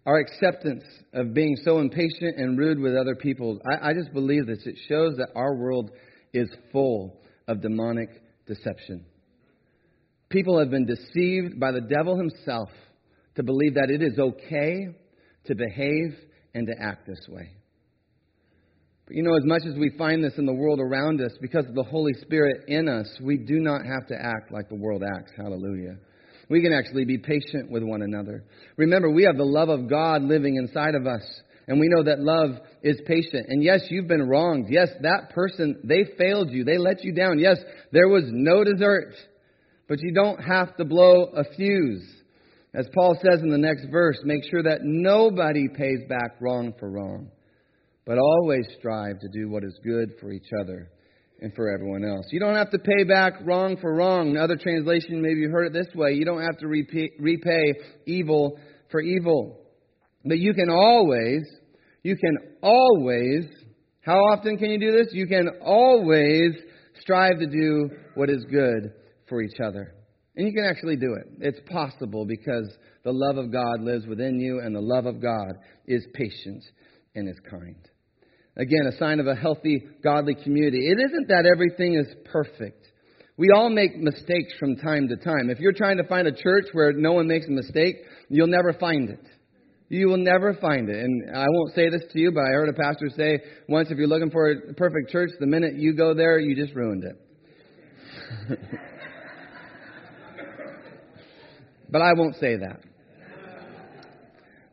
our 0.05 0.17
acceptance 0.17 0.83
of 1.13 1.33
being 1.33 1.55
so 1.63 1.79
impatient 1.79 2.37
and 2.37 2.57
rude 2.57 2.79
with 2.79 2.95
other 2.95 3.15
people, 3.15 3.59
I, 3.65 3.89
I 3.89 3.93
just 3.93 4.13
believe 4.13 4.47
this. 4.47 4.65
It 4.65 4.77
shows 4.87 5.17
that 5.17 5.29
our 5.35 5.55
world 5.55 5.91
is 6.33 6.49
full 6.71 7.21
of 7.47 7.61
demonic 7.61 8.09
deception. 8.47 9.05
People 10.33 10.57
have 10.57 10.71
been 10.71 10.87
deceived 10.87 11.59
by 11.59 11.71
the 11.71 11.81
devil 11.81 12.17
himself 12.17 12.69
to 13.35 13.43
believe 13.43 13.75
that 13.75 13.91
it 13.91 14.01
is 14.01 14.17
okay 14.17 14.87
to 15.45 15.55
behave 15.55 16.15
and 16.55 16.65
to 16.65 16.73
act 16.81 17.05
this 17.05 17.23
way. 17.29 17.51
But 19.05 19.15
you 19.15 19.21
know, 19.21 19.35
as 19.35 19.45
much 19.45 19.61
as 19.69 19.77
we 19.77 19.91
find 19.95 20.23
this 20.23 20.33
in 20.39 20.47
the 20.47 20.53
world 20.53 20.79
around 20.79 21.21
us, 21.21 21.33
because 21.39 21.67
of 21.67 21.75
the 21.75 21.83
Holy 21.83 22.13
Spirit 22.21 22.63
in 22.67 22.89
us, 22.89 23.05
we 23.21 23.37
do 23.37 23.59
not 23.59 23.85
have 23.85 24.07
to 24.07 24.15
act 24.15 24.51
like 24.51 24.69
the 24.69 24.75
world 24.75 25.03
acts. 25.03 25.31
Hallelujah. 25.37 25.97
We 26.49 26.63
can 26.63 26.73
actually 26.73 27.05
be 27.05 27.19
patient 27.19 27.69
with 27.69 27.83
one 27.83 28.01
another. 28.01 28.43
Remember, 28.75 29.11
we 29.11 29.25
have 29.25 29.37
the 29.37 29.43
love 29.43 29.69
of 29.69 29.87
God 29.87 30.23
living 30.23 30.55
inside 30.55 30.95
of 30.95 31.05
us. 31.05 31.21
And 31.67 31.79
we 31.79 31.89
know 31.89 32.03
that 32.03 32.19
love 32.19 32.59
is 32.81 32.99
patient. 33.05 33.45
And 33.49 33.63
yes, 33.63 33.81
you've 33.89 34.07
been 34.07 34.27
wronged. 34.27 34.65
Yes, 34.69 34.89
that 35.01 35.29
person, 35.29 35.79
they 35.83 36.05
failed 36.17 36.49
you. 36.49 36.63
They 36.63 36.79
let 36.79 37.03
you 37.03 37.13
down. 37.13 37.37
Yes, 37.37 37.57
there 37.91 38.07
was 38.07 38.23
no 38.27 38.63
dessert. 38.63 39.13
But 39.87 39.99
you 40.01 40.13
don't 40.13 40.41
have 40.41 40.75
to 40.77 40.85
blow 40.85 41.25
a 41.35 41.43
fuse. 41.55 42.23
As 42.73 42.87
Paul 42.93 43.15
says 43.21 43.41
in 43.41 43.49
the 43.49 43.57
next 43.57 43.85
verse, 43.91 44.17
make 44.23 44.43
sure 44.49 44.63
that 44.63 44.79
nobody 44.81 45.67
pays 45.67 45.99
back 46.09 46.41
wrong 46.41 46.73
for 46.79 46.89
wrong, 46.89 47.29
but 48.05 48.17
always 48.17 48.65
strive 48.79 49.19
to 49.19 49.27
do 49.31 49.49
what 49.49 49.63
is 49.63 49.77
good 49.83 50.13
for 50.19 50.31
each 50.31 50.49
other 50.59 50.89
and 51.39 51.53
for 51.53 51.69
everyone 51.69 52.03
else. 52.03 52.25
You 52.31 52.39
don't 52.39 52.55
have 52.55 52.71
to 52.71 52.79
pay 52.79 53.03
back 53.03 53.33
wrong 53.43 53.77
for 53.77 53.93
wrong. 53.93 54.29
Another 54.29 54.55
translation, 54.55 55.21
maybe 55.21 55.41
you 55.41 55.49
heard 55.49 55.67
it 55.67 55.73
this 55.73 55.93
way 55.93 56.13
you 56.13 56.25
don't 56.25 56.41
have 56.41 56.57
to 56.59 56.67
repay, 56.67 57.11
repay 57.19 57.73
evil 58.07 58.57
for 58.89 59.01
evil. 59.01 59.59
But 60.25 60.39
you 60.39 60.53
can 60.53 60.69
always, 60.69 61.43
you 62.01 62.15
can 62.15 62.37
always, 62.63 63.45
how 64.01 64.17
often 64.17 64.57
can 64.57 64.71
you 64.71 64.79
do 64.79 64.91
this? 64.93 65.13
You 65.13 65.27
can 65.27 65.49
always 65.61 66.53
strive 67.01 67.37
to 67.39 67.45
do 67.45 67.89
what 68.15 68.29
is 68.29 68.43
good 68.49 68.93
for 69.33 69.41
each 69.41 69.59
other. 69.59 69.95
And 70.35 70.45
you 70.45 70.53
can 70.53 70.63
actually 70.63 70.95
do 70.95 71.15
it. 71.15 71.25
It's 71.39 71.59
possible 71.71 72.23
because 72.23 72.71
the 73.03 73.11
love 73.11 73.37
of 73.37 73.51
God 73.51 73.81
lives 73.81 74.05
within 74.05 74.39
you, 74.39 74.59
and 74.59 74.75
the 74.75 74.79
love 74.79 75.07
of 75.07 75.19
God 75.19 75.53
is 75.87 76.05
patient 76.13 76.63
and 77.15 77.27
is 77.27 77.39
kind. 77.49 77.75
Again, 78.55 78.91
a 78.93 78.97
sign 78.99 79.19
of 79.19 79.25
a 79.25 79.33
healthy, 79.33 79.81
godly 80.03 80.35
community. 80.35 80.87
It 80.87 80.99
isn't 81.03 81.29
that 81.29 81.47
everything 81.51 81.95
is 81.95 82.13
perfect. 82.31 82.85
We 83.37 83.49
all 83.49 83.71
make 83.71 83.97
mistakes 83.97 84.53
from 84.59 84.75
time 84.75 85.07
to 85.07 85.15
time. 85.15 85.49
If 85.49 85.59
you're 85.59 85.73
trying 85.73 85.97
to 85.97 86.07
find 86.07 86.27
a 86.27 86.31
church 86.31 86.65
where 86.73 86.93
no 86.93 87.13
one 87.13 87.27
makes 87.27 87.47
a 87.47 87.51
mistake, 87.51 87.95
you'll 88.29 88.45
never 88.45 88.73
find 88.73 89.09
it. 89.09 89.25
You 89.89 90.09
will 90.09 90.17
never 90.17 90.53
find 90.61 90.89
it. 90.89 91.03
And 91.03 91.35
I 91.35 91.45
won't 91.49 91.73
say 91.73 91.89
this 91.89 92.03
to 92.11 92.19
you, 92.19 92.31
but 92.31 92.41
I 92.41 92.49
heard 92.49 92.69
a 92.69 92.73
pastor 92.73 93.09
say 93.17 93.39
once 93.67 93.89
if 93.89 93.97
you're 93.97 94.05
looking 94.05 94.29
for 94.29 94.51
a 94.51 94.73
perfect 94.75 95.09
church, 95.11 95.31
the 95.39 95.47
minute 95.47 95.73
you 95.75 95.95
go 95.95 96.13
there, 96.13 96.37
you 96.37 96.55
just 96.55 96.75
ruined 96.75 97.03
it. 97.03 98.59
but 101.93 102.01
I 102.01 102.13
won't 102.13 102.35
say 102.37 102.57
that. 102.57 102.81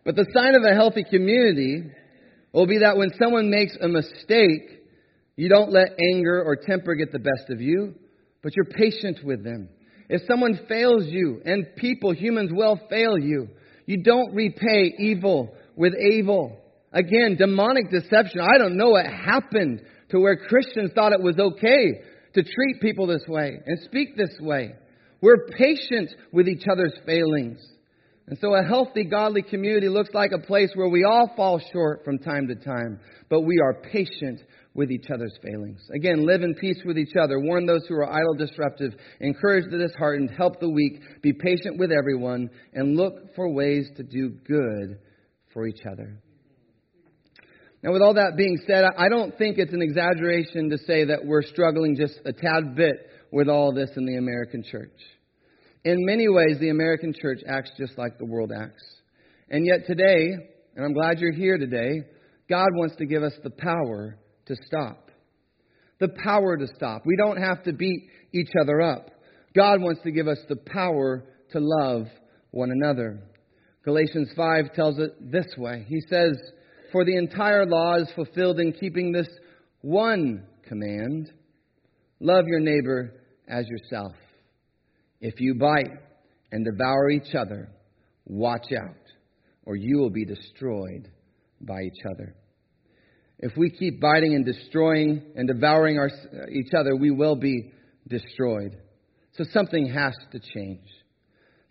But 0.07 0.17
the 0.17 0.27
sign 0.35 0.55
of 0.55 0.63
a 0.65 0.75
healthy 0.75 1.05
community 1.05 1.85
will 2.51 2.67
be 2.67 2.79
that 2.79 2.97
when 2.97 3.11
someone 3.23 3.51
makes 3.51 3.77
a 3.79 3.89
mistake, 3.89 4.81
you 5.37 5.51
don't 5.51 5.71
let 5.71 5.99
anger 6.15 6.43
or 6.43 6.57
temper 6.57 6.95
get 6.95 7.13
the 7.13 7.19
best 7.19 7.51
of 7.51 7.61
you, 7.61 7.95
but 8.43 8.57
you're 8.57 8.65
patient 8.65 9.19
with 9.23 9.45
them. 9.45 9.69
If 10.09 10.23
someone 10.27 10.61
fails 10.67 11.05
you, 11.09 11.43
and 11.45 11.67
people, 11.77 12.15
humans 12.15 12.51
will 12.53 12.81
fail 12.89 13.19
you, 13.19 13.49
you 13.85 14.03
don't 14.03 14.35
repay 14.35 14.95
evil 14.99 15.55
with 15.77 15.93
evil. 15.95 16.57
Again, 16.91 17.37
demonic 17.39 17.91
deception. 17.91 18.41
I 18.41 18.57
don't 18.57 18.79
know 18.79 18.91
what 18.91 19.05
happened 19.05 19.83
to 20.09 20.19
where 20.19 20.37
Christians 20.37 20.93
thought 20.95 21.13
it 21.13 21.23
was 21.23 21.39
okay 21.39 22.01
to 22.33 22.43
treat 22.43 22.81
people 22.81 23.07
this 23.07 23.25
way 23.29 23.61
and 23.67 23.79
speak 23.85 24.17
this 24.17 24.35
way. 24.41 24.75
We're 25.21 25.47
patient 25.47 26.11
with 26.33 26.49
each 26.49 26.65
other's 26.71 26.95
failings. 27.05 27.61
And 28.27 28.39
so 28.41 28.55
a 28.55 28.63
healthy, 28.63 29.05
godly 29.05 29.43
community 29.43 29.89
looks 29.89 30.11
like 30.15 30.31
a 30.33 30.47
place 30.47 30.71
where 30.75 30.89
we 30.89 31.05
all 31.05 31.33
fall 31.37 31.61
short 31.73 32.05
from 32.05 32.19
time 32.19 32.47
to 32.47 32.55
time, 32.55 33.01
but 33.29 33.41
we 33.41 33.59
are 33.61 33.83
patient 33.93 34.41
with 34.73 34.91
each 34.93 35.07
other's 35.13 35.37
failings. 35.43 35.81
Again, 35.93 36.25
live 36.25 36.43
in 36.43 36.55
peace 36.55 36.81
with 36.85 36.97
each 36.97 37.17
other, 37.21 37.41
warn 37.41 37.67
those 37.67 37.85
who 37.89 37.97
are 37.97 38.09
idle, 38.09 38.35
disruptive, 38.35 38.93
encourage 39.21 39.65
the 39.71 39.79
disheartened, 39.79 40.31
help 40.31 40.61
the 40.61 40.71
weak, 40.71 41.01
be 41.23 41.33
patient 41.33 41.77
with 41.79 41.91
everyone, 41.91 42.49
and 42.73 42.97
look 42.97 43.35
for 43.35 43.53
ways 43.53 43.89
to 43.97 44.05
do 44.05 44.31
good 44.47 45.01
for 45.53 45.67
each 45.67 45.81
other. 45.91 46.21
Now, 47.83 47.93
with 47.93 48.03
all 48.03 48.15
that 48.15 48.37
being 48.37 48.59
said, 48.67 48.85
I 48.99 49.09
don't 49.09 49.37
think 49.39 49.57
it's 49.57 49.73
an 49.73 49.81
exaggeration 49.81 50.69
to 50.71 50.79
say 50.79 51.05
that 51.07 51.25
we're 51.25 51.43
struggling 51.43 51.97
just 51.97 52.19
a 52.27 52.33
tad 52.33 52.77
bit 52.77 52.95
with 53.33 53.49
all 53.49 53.73
this 53.73 53.91
in 53.97 54.05
the 54.05 54.17
American 54.17 54.63
church. 54.63 54.99
In 55.85 56.05
many 56.05 56.29
ways, 56.29 56.59
the 56.61 56.69
American 56.69 57.15
church 57.19 57.41
acts 57.49 57.71
just 57.79 57.97
like 57.97 58.19
the 58.19 58.27
world 58.27 58.53
acts. 58.55 58.83
And 59.49 59.65
yet 59.65 59.87
today, 59.87 60.29
and 60.77 60.85
I'm 60.85 60.93
glad 60.93 61.21
you're 61.21 61.33
here 61.33 61.57
today, 61.57 62.03
God 62.51 62.69
wants 62.75 62.97
to 62.97 63.07
give 63.07 63.23
us 63.23 63.33
the 63.43 63.51
power 63.51 64.19
to 64.47 64.57
stop. 64.67 65.11
The 66.01 66.11
power 66.23 66.59
to 66.59 66.67
stop. 66.77 67.03
We 67.07 67.17
don't 67.17 67.39
have 67.39 67.63
to 67.65 67.73
beat 67.73 68.09
each 68.33 68.51
other 68.61 68.83
up. 68.83 69.11
God 69.55 69.81
wants 69.81 70.03
to 70.03 70.11
give 70.11 70.29
us 70.29 70.39
the 70.49 70.57
power 70.57 71.25
to 71.53 71.59
love 71.61 72.07
one 72.51 72.71
another. 72.71 73.23
Galatians 73.85 74.31
5 74.37 74.75
tells 74.75 74.99
it 74.99 75.33
this 75.33 75.47
way 75.57 75.87
He 75.89 76.01
says, 76.09 76.37
for 76.93 77.05
the 77.05 77.17
entire 77.17 77.67
law 77.67 77.97
is 77.97 78.11
fulfilled 78.15 78.61
in 78.61 78.73
keeping 78.73 79.13
this 79.13 79.29
one 79.83 80.47
command 80.69 81.31
love 82.21 82.45
your 82.47 82.61
neighbor 82.61 83.15
as 83.49 83.67
yourself. 83.67 84.13
If 85.21 85.41
you 85.41 85.55
bite 85.55 85.91
and 86.53 86.65
devour 86.65 87.11
each 87.11 87.35
other, 87.35 87.71
watch 88.27 88.67
out, 88.73 88.97
or 89.65 89.77
you 89.77 89.99
will 89.99 90.11
be 90.11 90.25
destroyed 90.25 91.11
by 91.61 91.81
each 91.83 92.05
other. 92.11 92.35
If 93.39 93.57
we 93.57 93.71
keep 93.71 94.01
biting 94.01 94.35
and 94.35 94.45
destroying 94.45 95.23
and 95.35 95.49
devouring 95.49 95.99
our, 95.99 96.11
each 96.51 96.73
other, 96.79 96.95
we 96.95 97.11
will 97.11 97.37
be 97.37 97.73
destroyed. 98.07 98.77
So 99.37 99.45
something 99.53 99.87
has 99.87 100.15
to 100.33 100.39
change. 100.39 100.87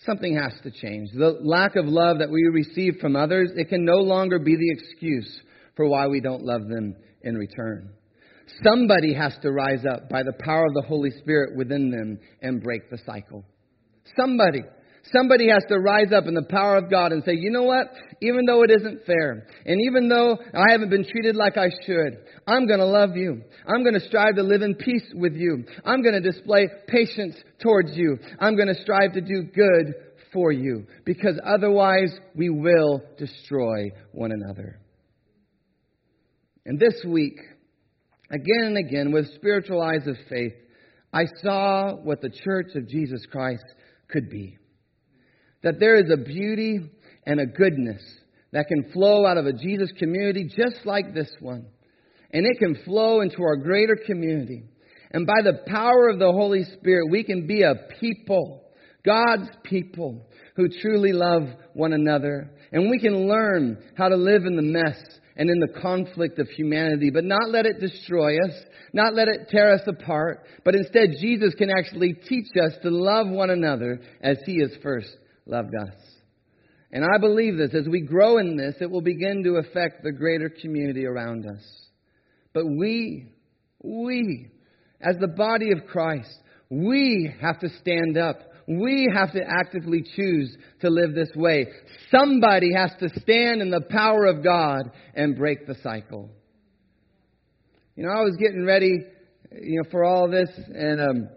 Something 0.06 0.38
has 0.38 0.54
to 0.64 0.72
change. 0.72 1.10
The 1.12 1.40
lack 1.42 1.76
of 1.76 1.86
love 1.86 2.20
that 2.20 2.30
we 2.30 2.44
receive 2.52 2.98
from 3.02 3.16
others, 3.16 3.52
it 3.56 3.68
can 3.68 3.84
no 3.84 3.98
longer 3.98 4.40
be 4.40 4.56
the 4.56 4.72
excuse 4.72 5.42
for 5.76 5.88
why 5.88 6.08
we 6.08 6.22
don't 6.22 6.44
love 6.44 6.68
them 6.68 6.96
in 7.24 7.36
return. 7.36 7.90
Somebody 8.64 9.14
has 9.14 9.38
to 9.42 9.52
rise 9.52 9.84
up 9.86 10.10
by 10.10 10.24
the 10.24 10.34
power 10.40 10.66
of 10.66 10.74
the 10.74 10.88
Holy 10.88 11.12
Spirit 11.12 11.56
within 11.58 11.92
them 11.92 12.18
and 12.42 12.64
break 12.64 12.90
the 12.90 12.98
cycle. 13.06 13.44
Somebody. 14.18 14.64
Somebody 15.12 15.50
has 15.50 15.64
to 15.70 15.80
rise 15.80 16.12
up 16.14 16.28
in 16.28 16.36
the 16.36 16.46
power 16.50 16.78
of 16.78 16.92
God 16.92 17.12
and 17.12 17.24
say, 17.24 17.34
you 17.34 17.50
know 17.50 17.64
what? 17.64 17.88
Even 18.22 18.46
though 18.46 18.64
it 18.64 18.70
isn't 18.70 19.06
fair, 19.06 19.48
and 19.66 19.82
even 19.88 20.08
though 20.08 20.38
I 20.54 20.72
haven't 20.72 20.90
been 20.90 21.06
treated 21.10 21.36
like 21.36 21.58
I 21.58 21.70
should, 21.86 22.18
I'm 22.46 22.68
going 22.68 22.80
to 22.80 22.86
love 22.86 23.16
you. 23.16 23.42
I'm 23.68 23.82
going 23.82 23.96
to 23.96 24.08
strive 24.08 24.36
to 24.36 24.44
live 24.44 24.62
in 24.62 24.76
peace 24.76 25.10
with 25.16 25.34
you. 25.34 25.64
I'm 25.84 26.04
going 26.04 26.22
to 26.22 26.32
display 26.32 26.68
patience 26.88 27.36
towards 27.60 27.96
you. 27.96 28.20
I'm 28.40 28.56
going 28.56 28.68
to 28.68 28.82
strive 28.82 29.14
to 29.14 29.22
do 29.22 29.44
good 29.44 29.96
for 30.32 30.52
you, 30.52 30.86
because 31.06 31.40
otherwise 31.44 32.16
we 32.36 32.52
will 32.52 33.02
destroy 33.18 33.90
one 34.12 34.32
another. 34.32 34.80
And 36.68 36.80
this 36.80 37.04
week, 37.04 37.40
again 38.30 38.66
and 38.66 38.78
again, 38.78 39.12
with 39.12 39.34
spiritual 39.34 39.82
eyes 39.82 40.06
of 40.06 40.18
faith, 40.30 40.54
I 41.12 41.24
saw 41.42 41.96
what 41.96 42.22
the 42.22 42.30
church 42.30 42.76
of 42.76 42.88
Jesus 42.88 43.26
Christ 43.32 43.64
could 44.08 44.30
be 44.30 44.59
that 45.64 45.80
there 45.80 45.98
is 45.98 46.10
a 46.12 46.18
beauty 46.18 46.90
and 47.26 47.40
a 47.40 47.46
goodness 47.46 48.02
that 48.52 48.68
can 48.68 48.92
flow 48.92 49.26
out 49.26 49.38
of 49.38 49.46
a 49.46 49.54
Jesus 49.54 49.92
community 49.98 50.50
just 50.56 50.86
like 50.86 51.14
this 51.14 51.32
one. 51.40 51.66
And 52.32 52.46
it 52.46 52.60
can 52.60 52.84
flow 52.86 53.22
into 53.22 53.42
our 53.44 53.58
greater 53.58 53.98
community. 54.06 54.64
And 55.12 55.26
by 55.26 55.42
the 55.44 55.62
power 55.68 56.10
of 56.10 56.20
the 56.20 56.32
Holy 56.32 56.64
Spirit, 56.64 57.10
we 57.10 57.24
can 57.24 57.48
be 57.48 57.64
a 57.64 57.76
people, 58.00 58.64
God's 59.04 59.50
people, 59.64 60.28
who 60.56 60.70
truly 60.82 61.14
love 61.14 61.44
one 61.74 61.94
another. 61.94 62.52
And 62.72 62.90
we 62.90 63.00
can 63.00 63.28
learn 63.28 63.84
how 63.96 64.10
to 64.10 64.16
live 64.16 64.46
in 64.46 64.56
the 64.56 64.62
mess 64.62 65.00
and 65.36 65.50
in 65.50 65.60
the 65.60 65.80
conflict 65.82 66.38
of 66.38 66.48
humanity, 66.50 67.10
but 67.10 67.24
not 67.24 67.50
let 67.50 67.66
it 67.66 67.80
destroy 67.80 68.38
us, 68.38 68.54
not 68.94 69.16
let 69.16 69.28
it 69.28 69.48
tear 69.50 69.74
us 69.74 69.82
apart, 69.88 70.46
but 70.66 70.76
instead 70.76 71.12
Jesus 71.20 71.56
can 71.56 71.70
actually 71.70 72.14
teach 72.14 72.48
us 72.62 72.74
to 72.84 72.90
love 72.90 73.28
one 73.30 73.50
another 73.50 74.02
as 74.22 74.38
He 74.46 74.60
has 74.60 74.72
first 74.84 75.16
loved 75.50 75.74
us. 75.76 75.94
And 76.92 77.04
I 77.04 77.20
believe 77.20 77.58
this, 77.58 77.74
as 77.74 77.88
we 77.88 78.02
grow 78.02 78.38
in 78.38 78.58
this, 78.58 78.76
it 78.82 78.90
will 78.90 79.02
begin 79.02 79.44
to 79.44 79.58
affect 79.58 80.04
the 80.04 80.12
greater 80.12 80.50
community 80.50 81.06
around 81.06 81.46
us. 81.46 81.62
But 82.54 82.66
we, 82.66 83.32
we, 83.84 84.48
as 85.00 85.16
the 85.20 85.28
body 85.28 85.72
of 85.72 85.86
Christ, 85.88 86.34
we 86.70 87.32
have 87.42 87.60
to 87.60 87.70
stand 87.82 88.18
up. 88.18 88.40
We 88.68 89.08
have 89.14 89.34
to 89.34 89.42
actively 89.44 90.04
choose 90.16 90.56
to 90.82 90.90
live 90.90 91.14
this 91.14 91.32
way. 91.36 91.68
Somebody 92.12 92.74
has 92.74 92.92
to 93.00 93.10
stand 93.22 93.62
in 93.62 93.70
the 93.70 93.82
power 93.82 94.26
of 94.26 94.44
God 94.44 94.92
and 95.16 95.36
break 95.36 95.68
the 95.68 95.76
cycle. 95.84 96.30
You 97.96 98.06
know, 98.06 98.12
I 98.12 98.22
was 98.22 98.36
getting 98.40 98.66
ready, 98.66 98.98
you 99.62 99.82
know, 99.82 99.90
for 99.92 100.04
all 100.04 100.30
this, 100.30 100.50
and 100.56 101.02
um, 101.02 101.30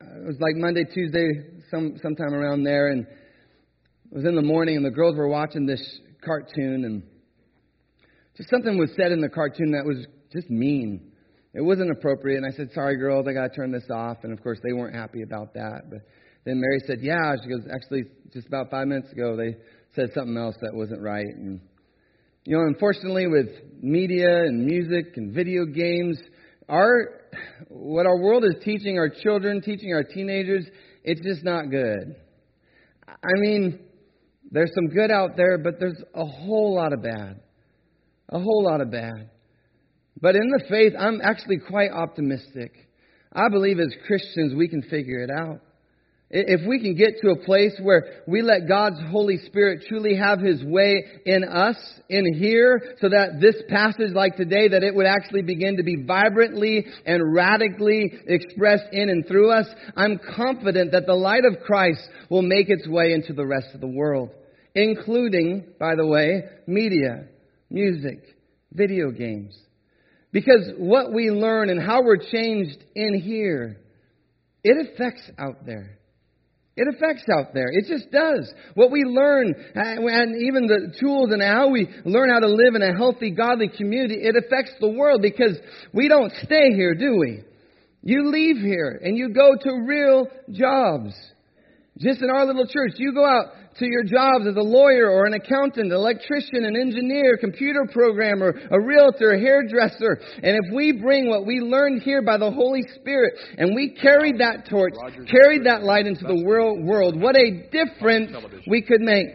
it 0.00 0.26
was 0.26 0.36
like 0.38 0.54
Monday, 0.56 0.84
Tuesday, 0.84 1.53
some 1.70 1.98
sometime 2.02 2.34
around 2.34 2.64
there, 2.64 2.88
and 2.88 3.06
it 3.06 4.14
was 4.14 4.24
in 4.24 4.34
the 4.34 4.42
morning, 4.42 4.76
and 4.76 4.84
the 4.84 4.90
girls 4.90 5.16
were 5.16 5.28
watching 5.28 5.66
this 5.66 5.82
cartoon, 6.24 6.84
and 6.84 7.02
just 8.36 8.50
something 8.50 8.78
was 8.78 8.90
said 8.96 9.12
in 9.12 9.20
the 9.20 9.28
cartoon 9.28 9.72
that 9.72 9.84
was 9.84 10.06
just 10.32 10.50
mean. 10.50 11.12
It 11.54 11.62
wasn't 11.62 11.90
appropriate, 11.90 12.38
and 12.38 12.46
I 12.46 12.56
said, 12.56 12.70
"Sorry, 12.72 12.96
girls, 12.96 13.26
I 13.28 13.32
got 13.32 13.48
to 13.48 13.54
turn 13.54 13.70
this 13.70 13.88
off." 13.90 14.18
And 14.24 14.32
of 14.32 14.42
course, 14.42 14.58
they 14.64 14.72
weren't 14.72 14.94
happy 14.94 15.22
about 15.22 15.54
that. 15.54 15.82
But 15.88 16.00
then 16.44 16.60
Mary 16.60 16.80
said, 16.86 17.00
"Yeah." 17.00 17.36
She 17.42 17.48
goes, 17.48 17.66
"Actually, 17.72 18.04
just 18.32 18.48
about 18.48 18.70
five 18.70 18.88
minutes 18.88 19.12
ago, 19.12 19.36
they 19.36 19.56
said 19.94 20.12
something 20.14 20.36
else 20.36 20.56
that 20.62 20.74
wasn't 20.74 21.00
right." 21.00 21.26
And 21.26 21.60
you 22.44 22.56
know, 22.56 22.64
unfortunately, 22.66 23.26
with 23.28 23.48
media 23.80 24.44
and 24.44 24.66
music 24.66 25.16
and 25.16 25.32
video 25.32 25.64
games, 25.64 26.20
our 26.68 27.20
what 27.68 28.06
our 28.06 28.18
world 28.18 28.44
is 28.44 28.54
teaching 28.64 28.98
our 28.98 29.08
children, 29.08 29.60
teaching 29.60 29.92
our 29.92 30.04
teenagers, 30.04 30.66
it's 31.04 31.20
just 31.20 31.44
not 31.44 31.70
good. 31.70 32.16
I 33.06 33.34
mean, 33.36 33.78
there's 34.50 34.72
some 34.74 34.88
good 34.88 35.10
out 35.10 35.36
there, 35.36 35.58
but 35.58 35.74
there's 35.78 36.02
a 36.14 36.24
whole 36.24 36.74
lot 36.74 36.92
of 36.92 37.02
bad. 37.02 37.40
A 38.30 38.38
whole 38.38 38.64
lot 38.64 38.80
of 38.80 38.90
bad. 38.90 39.30
But 40.20 40.36
in 40.36 40.48
the 40.48 40.64
faith, 40.68 40.94
I'm 40.98 41.20
actually 41.22 41.58
quite 41.68 41.90
optimistic. 41.90 42.72
I 43.32 43.48
believe 43.50 43.78
as 43.78 43.94
Christians 44.06 44.54
we 44.54 44.68
can 44.68 44.82
figure 44.82 45.18
it 45.18 45.30
out. 45.30 45.60
If 46.36 46.66
we 46.66 46.80
can 46.80 46.96
get 46.96 47.20
to 47.20 47.30
a 47.30 47.44
place 47.44 47.78
where 47.80 48.22
we 48.26 48.42
let 48.42 48.66
God's 48.66 48.98
Holy 49.08 49.38
Spirit 49.46 49.84
truly 49.88 50.16
have 50.16 50.40
His 50.40 50.64
way 50.64 51.04
in 51.24 51.44
us, 51.44 51.76
in 52.08 52.34
here, 52.34 52.96
so 53.00 53.08
that 53.08 53.40
this 53.40 53.54
passage 53.68 54.10
like 54.12 54.36
today, 54.36 54.66
that 54.66 54.82
it 54.82 54.92
would 54.96 55.06
actually 55.06 55.42
begin 55.42 55.76
to 55.76 55.84
be 55.84 55.94
vibrantly 56.04 56.86
and 57.06 57.32
radically 57.32 58.12
expressed 58.26 58.86
in 58.90 59.10
and 59.10 59.28
through 59.28 59.52
us, 59.52 59.68
I'm 59.96 60.18
confident 60.34 60.90
that 60.90 61.06
the 61.06 61.14
light 61.14 61.44
of 61.44 61.62
Christ 61.64 62.02
will 62.28 62.42
make 62.42 62.68
its 62.68 62.88
way 62.88 63.12
into 63.12 63.32
the 63.32 63.46
rest 63.46 63.68
of 63.72 63.80
the 63.80 63.86
world. 63.86 64.30
Including, 64.74 65.68
by 65.78 65.94
the 65.94 66.04
way, 66.04 66.42
media, 66.66 67.26
music, 67.70 68.24
video 68.72 69.12
games. 69.12 69.56
Because 70.32 70.72
what 70.78 71.12
we 71.12 71.30
learn 71.30 71.70
and 71.70 71.80
how 71.80 72.02
we're 72.02 72.16
changed 72.16 72.82
in 72.96 73.20
here, 73.20 73.76
it 74.64 74.88
affects 74.88 75.30
out 75.38 75.64
there. 75.64 76.00
It 76.76 76.88
affects 76.88 77.24
out 77.30 77.54
there. 77.54 77.68
It 77.70 77.86
just 77.86 78.10
does. 78.10 78.52
What 78.74 78.90
we 78.90 79.04
learn, 79.04 79.54
uh, 79.76 79.80
and 79.84 80.42
even 80.42 80.66
the 80.66 80.92
tools 81.00 81.30
and 81.30 81.40
how 81.40 81.68
we 81.68 81.88
learn 82.04 82.30
how 82.30 82.40
to 82.40 82.48
live 82.48 82.74
in 82.74 82.82
a 82.82 82.96
healthy, 82.96 83.30
godly 83.30 83.68
community, 83.68 84.16
it 84.16 84.34
affects 84.36 84.72
the 84.80 84.88
world 84.88 85.22
because 85.22 85.56
we 85.92 86.08
don't 86.08 86.32
stay 86.42 86.72
here, 86.74 86.94
do 86.94 87.16
we? 87.16 87.44
You 88.02 88.28
leave 88.30 88.56
here 88.56 89.00
and 89.02 89.16
you 89.16 89.30
go 89.30 89.54
to 89.54 89.84
real 89.86 90.26
jobs. 90.50 91.14
Just 91.98 92.20
in 92.22 92.28
our 92.28 92.44
little 92.44 92.66
church, 92.66 92.94
you 92.96 93.14
go 93.14 93.24
out 93.24 93.46
to 93.78 93.86
your 93.86 94.04
jobs 94.04 94.46
as 94.48 94.56
a 94.56 94.62
lawyer 94.62 95.10
or 95.10 95.26
an 95.26 95.34
accountant, 95.34 95.92
electrician, 95.92 96.64
an 96.64 96.76
engineer, 96.76 97.36
computer 97.36 97.86
programmer, 97.92 98.54
a 98.70 98.80
realtor, 98.80 99.32
a 99.32 99.38
hairdresser. 99.38 100.20
And 100.42 100.56
if 100.64 100.74
we 100.74 100.92
bring 100.92 101.28
what 101.28 101.46
we 101.46 101.60
learned 101.60 102.02
here 102.02 102.22
by 102.22 102.36
the 102.36 102.50
Holy 102.50 102.82
Spirit 102.94 103.34
and 103.58 103.74
we 103.74 103.96
carried 104.00 104.38
that 104.38 104.68
torch, 104.68 104.94
carried 105.30 105.66
that 105.66 105.82
light 105.82 106.06
into 106.06 106.24
the 106.24 106.44
world, 106.44 106.84
world 106.84 107.20
what 107.20 107.36
a 107.36 107.68
difference 107.70 108.32
we 108.66 108.82
could 108.82 109.00
make. 109.00 109.26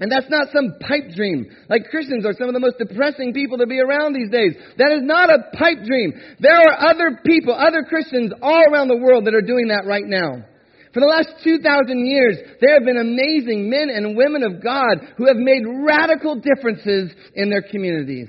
And 0.00 0.12
that's 0.12 0.30
not 0.30 0.46
some 0.54 0.78
pipe 0.80 1.10
dream. 1.16 1.46
Like 1.68 1.90
Christians 1.90 2.24
are 2.24 2.32
some 2.32 2.46
of 2.46 2.54
the 2.54 2.60
most 2.60 2.78
depressing 2.78 3.32
people 3.32 3.58
to 3.58 3.66
be 3.66 3.80
around 3.80 4.14
these 4.14 4.30
days. 4.30 4.54
That 4.78 4.92
is 4.92 5.02
not 5.02 5.28
a 5.28 5.56
pipe 5.56 5.84
dream. 5.84 6.12
There 6.38 6.54
are 6.54 6.90
other 6.90 7.20
people, 7.26 7.52
other 7.52 7.82
Christians 7.82 8.32
all 8.40 8.62
around 8.70 8.88
the 8.88 8.96
world 8.96 9.26
that 9.26 9.34
are 9.34 9.42
doing 9.42 9.68
that 9.68 9.86
right 9.86 10.06
now. 10.06 10.44
For 10.92 11.00
the 11.00 11.06
last 11.06 11.44
2,000 11.44 12.06
years, 12.06 12.38
there 12.60 12.74
have 12.74 12.84
been 12.84 12.96
amazing 12.96 13.68
men 13.68 13.90
and 13.90 14.16
women 14.16 14.42
of 14.42 14.62
God 14.62 14.98
who 15.16 15.26
have 15.26 15.36
made 15.36 15.62
radical 15.66 16.36
differences 16.36 17.12
in 17.34 17.50
their 17.50 17.62
communities. 17.62 18.28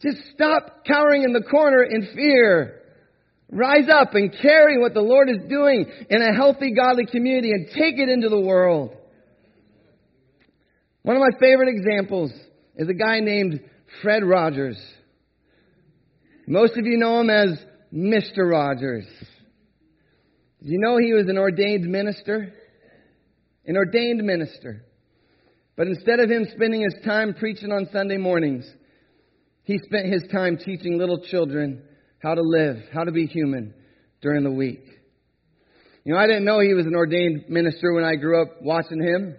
Just 0.00 0.18
stop 0.34 0.84
cowering 0.86 1.22
in 1.22 1.32
the 1.32 1.42
corner 1.42 1.82
in 1.82 2.08
fear. 2.14 2.80
Rise 3.50 3.88
up 3.92 4.14
and 4.14 4.34
carry 4.40 4.78
what 4.78 4.94
the 4.94 5.00
Lord 5.00 5.28
is 5.28 5.48
doing 5.48 5.86
in 6.08 6.22
a 6.22 6.34
healthy, 6.34 6.72
godly 6.72 7.06
community 7.06 7.52
and 7.52 7.66
take 7.68 7.98
it 7.98 8.08
into 8.08 8.28
the 8.28 8.40
world. 8.40 8.96
One 11.02 11.16
of 11.16 11.20
my 11.20 11.38
favorite 11.38 11.68
examples 11.68 12.32
is 12.76 12.88
a 12.88 12.94
guy 12.94 13.20
named 13.20 13.60
Fred 14.02 14.24
Rogers. 14.24 14.80
Most 16.46 16.76
of 16.76 16.86
you 16.86 16.96
know 16.96 17.20
him 17.20 17.30
as 17.30 17.58
Mr. 17.92 18.48
Rogers. 18.50 19.06
Did 20.62 20.70
you 20.70 20.78
know 20.78 20.96
he 20.96 21.12
was 21.12 21.28
an 21.28 21.38
ordained 21.38 21.90
minister? 21.90 22.54
An 23.66 23.76
ordained 23.76 24.22
minister. 24.22 24.84
But 25.76 25.88
instead 25.88 26.20
of 26.20 26.30
him 26.30 26.46
spending 26.54 26.82
his 26.82 26.94
time 27.04 27.34
preaching 27.34 27.72
on 27.72 27.88
Sunday 27.92 28.16
mornings, 28.16 28.64
he 29.64 29.78
spent 29.78 30.06
his 30.06 30.22
time 30.30 30.56
teaching 30.56 30.98
little 30.98 31.20
children 31.20 31.82
how 32.20 32.34
to 32.34 32.42
live, 32.42 32.76
how 32.92 33.02
to 33.02 33.10
be 33.10 33.26
human 33.26 33.74
during 34.20 34.44
the 34.44 34.52
week. 34.52 34.84
You 36.04 36.14
know, 36.14 36.20
I 36.20 36.28
didn't 36.28 36.44
know 36.44 36.60
he 36.60 36.74
was 36.74 36.86
an 36.86 36.94
ordained 36.94 37.46
minister 37.48 37.92
when 37.92 38.04
I 38.04 38.14
grew 38.14 38.40
up 38.40 38.62
watching 38.62 39.02
him. 39.02 39.36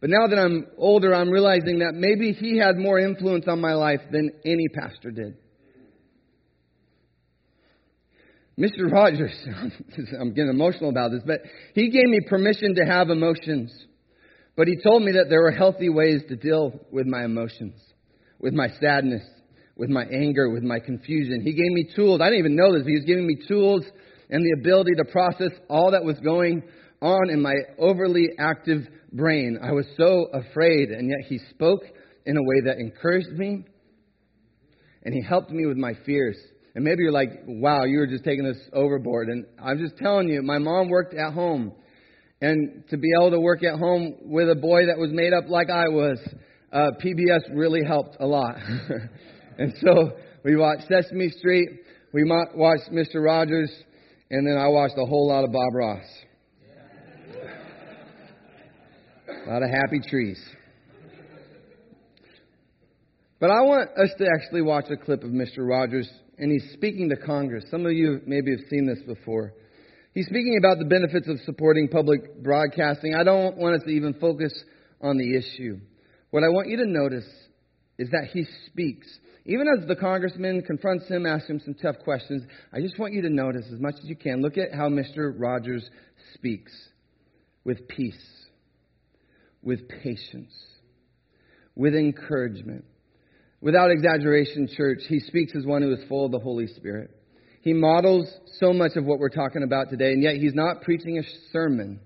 But 0.00 0.10
now 0.10 0.28
that 0.28 0.38
I'm 0.38 0.68
older, 0.78 1.12
I'm 1.12 1.30
realizing 1.30 1.80
that 1.80 1.94
maybe 1.94 2.30
he 2.32 2.58
had 2.58 2.76
more 2.76 3.00
influence 3.00 3.46
on 3.48 3.60
my 3.60 3.74
life 3.74 4.00
than 4.12 4.30
any 4.44 4.68
pastor 4.68 5.10
did. 5.10 5.36
Mr. 8.60 8.92
Rogers, 8.92 9.32
I'm 10.20 10.34
getting 10.34 10.50
emotional 10.50 10.90
about 10.90 11.12
this, 11.12 11.22
but 11.24 11.40
he 11.74 11.88
gave 11.88 12.04
me 12.04 12.20
permission 12.28 12.74
to 12.74 12.84
have 12.84 13.08
emotions. 13.08 13.72
But 14.54 14.68
he 14.68 14.76
told 14.82 15.02
me 15.02 15.12
that 15.12 15.30
there 15.30 15.40
were 15.40 15.50
healthy 15.50 15.88
ways 15.88 16.20
to 16.28 16.36
deal 16.36 16.78
with 16.92 17.06
my 17.06 17.24
emotions, 17.24 17.80
with 18.38 18.52
my 18.52 18.68
sadness, 18.78 19.22
with 19.76 19.88
my 19.88 20.04
anger, 20.04 20.50
with 20.50 20.62
my 20.62 20.78
confusion. 20.78 21.40
He 21.42 21.54
gave 21.54 21.72
me 21.72 21.88
tools. 21.96 22.20
I 22.20 22.26
didn't 22.26 22.40
even 22.40 22.56
know 22.56 22.76
this. 22.76 22.86
He 22.86 22.96
was 22.96 23.04
giving 23.06 23.26
me 23.26 23.38
tools 23.48 23.82
and 24.28 24.44
the 24.44 24.60
ability 24.60 24.92
to 24.98 25.04
process 25.10 25.52
all 25.70 25.92
that 25.92 26.04
was 26.04 26.18
going 26.20 26.62
on 27.00 27.30
in 27.30 27.40
my 27.40 27.54
overly 27.78 28.28
active 28.38 28.86
brain. 29.10 29.58
I 29.62 29.72
was 29.72 29.86
so 29.96 30.26
afraid, 30.34 30.90
and 30.90 31.08
yet 31.08 31.26
he 31.30 31.38
spoke 31.48 31.80
in 32.26 32.36
a 32.36 32.42
way 32.42 32.60
that 32.66 32.76
encouraged 32.76 33.32
me, 33.32 33.64
and 35.02 35.14
he 35.14 35.22
helped 35.22 35.50
me 35.50 35.64
with 35.64 35.78
my 35.78 35.94
fears. 36.04 36.36
And 36.74 36.84
maybe 36.84 37.02
you're 37.02 37.12
like, 37.12 37.30
wow, 37.46 37.84
you 37.84 37.98
were 37.98 38.06
just 38.06 38.24
taking 38.24 38.44
this 38.44 38.60
overboard. 38.72 39.28
And 39.28 39.44
I'm 39.62 39.78
just 39.78 39.96
telling 39.96 40.28
you, 40.28 40.42
my 40.42 40.58
mom 40.58 40.88
worked 40.88 41.14
at 41.14 41.32
home. 41.32 41.72
And 42.40 42.84
to 42.88 42.96
be 42.96 43.08
able 43.18 43.32
to 43.32 43.40
work 43.40 43.62
at 43.64 43.78
home 43.78 44.16
with 44.22 44.48
a 44.48 44.54
boy 44.54 44.86
that 44.86 44.96
was 44.96 45.10
made 45.12 45.32
up 45.32 45.44
like 45.48 45.68
I 45.68 45.88
was, 45.88 46.18
uh, 46.72 46.90
PBS 47.04 47.40
really 47.52 47.84
helped 47.84 48.16
a 48.20 48.26
lot. 48.26 48.56
and 49.58 49.74
so 49.80 50.12
we 50.44 50.56
watched 50.56 50.84
Sesame 50.88 51.28
Street, 51.30 51.68
we 52.12 52.24
watched 52.24 52.90
Mr. 52.92 53.22
Rogers, 53.22 53.70
and 54.30 54.46
then 54.46 54.56
I 54.56 54.68
watched 54.68 54.94
a 54.96 55.04
whole 55.04 55.28
lot 55.28 55.44
of 55.44 55.52
Bob 55.52 55.74
Ross. 55.74 56.04
A 59.28 59.50
lot 59.50 59.62
of 59.62 59.70
happy 59.70 60.00
trees. 60.08 60.40
But 63.40 63.50
I 63.50 63.60
want 63.62 63.88
us 63.90 64.10
to 64.18 64.26
actually 64.34 64.62
watch 64.62 64.84
a 64.90 64.96
clip 64.96 65.24
of 65.24 65.30
Mr. 65.30 65.66
Rogers 65.66 66.08
and 66.40 66.50
he's 66.50 66.72
speaking 66.72 67.10
to 67.10 67.16
Congress. 67.16 67.64
Some 67.70 67.84
of 67.84 67.92
you 67.92 68.22
maybe 68.26 68.50
have 68.50 68.66
seen 68.70 68.86
this 68.86 69.02
before. 69.06 69.52
He's 70.14 70.26
speaking 70.26 70.58
about 70.58 70.78
the 70.78 70.86
benefits 70.86 71.28
of 71.28 71.38
supporting 71.44 71.86
public 71.86 72.42
broadcasting. 72.42 73.14
I 73.14 73.22
don't 73.22 73.58
want 73.58 73.76
us 73.76 73.82
to 73.84 73.90
even 73.90 74.14
focus 74.14 74.52
on 75.02 75.18
the 75.18 75.36
issue. 75.36 75.78
What 76.30 76.42
I 76.42 76.48
want 76.48 76.68
you 76.68 76.78
to 76.78 76.86
notice 76.86 77.28
is 77.98 78.08
that 78.10 78.30
he 78.32 78.46
speaks. 78.66 79.06
Even 79.44 79.66
as 79.68 79.86
the 79.86 79.94
congressman 79.94 80.62
confronts 80.62 81.06
him, 81.08 81.26
asks 81.26 81.48
him 81.48 81.60
some 81.62 81.74
tough 81.74 81.96
questions, 82.04 82.42
I 82.72 82.80
just 82.80 82.98
want 82.98 83.12
you 83.12 83.22
to 83.22 83.30
notice 83.30 83.66
as 83.72 83.78
much 83.78 83.94
as 84.02 84.04
you 84.04 84.16
can. 84.16 84.40
Look 84.40 84.56
at 84.56 84.74
how 84.74 84.88
Mr. 84.88 85.34
Rogers 85.36 85.88
speaks 86.34 86.72
with 87.64 87.86
peace, 87.86 88.14
with 89.62 89.80
patience, 90.02 90.52
with 91.76 91.94
encouragement. 91.94 92.84
Without 93.60 93.90
exaggeration, 93.90 94.68
church, 94.74 95.00
he 95.08 95.20
speaks 95.20 95.52
as 95.54 95.66
one 95.66 95.82
who 95.82 95.92
is 95.92 96.00
full 96.08 96.24
of 96.24 96.32
the 96.32 96.38
Holy 96.38 96.66
Spirit. 96.66 97.10
He 97.62 97.74
models 97.74 98.26
so 98.58 98.72
much 98.72 98.92
of 98.96 99.04
what 99.04 99.18
we're 99.18 99.28
talking 99.28 99.62
about 99.62 99.90
today, 99.90 100.12
and 100.12 100.22
yet 100.22 100.36
he's 100.36 100.54
not 100.54 100.80
preaching 100.80 101.18
a 101.18 101.22
sermon. 101.52 102.00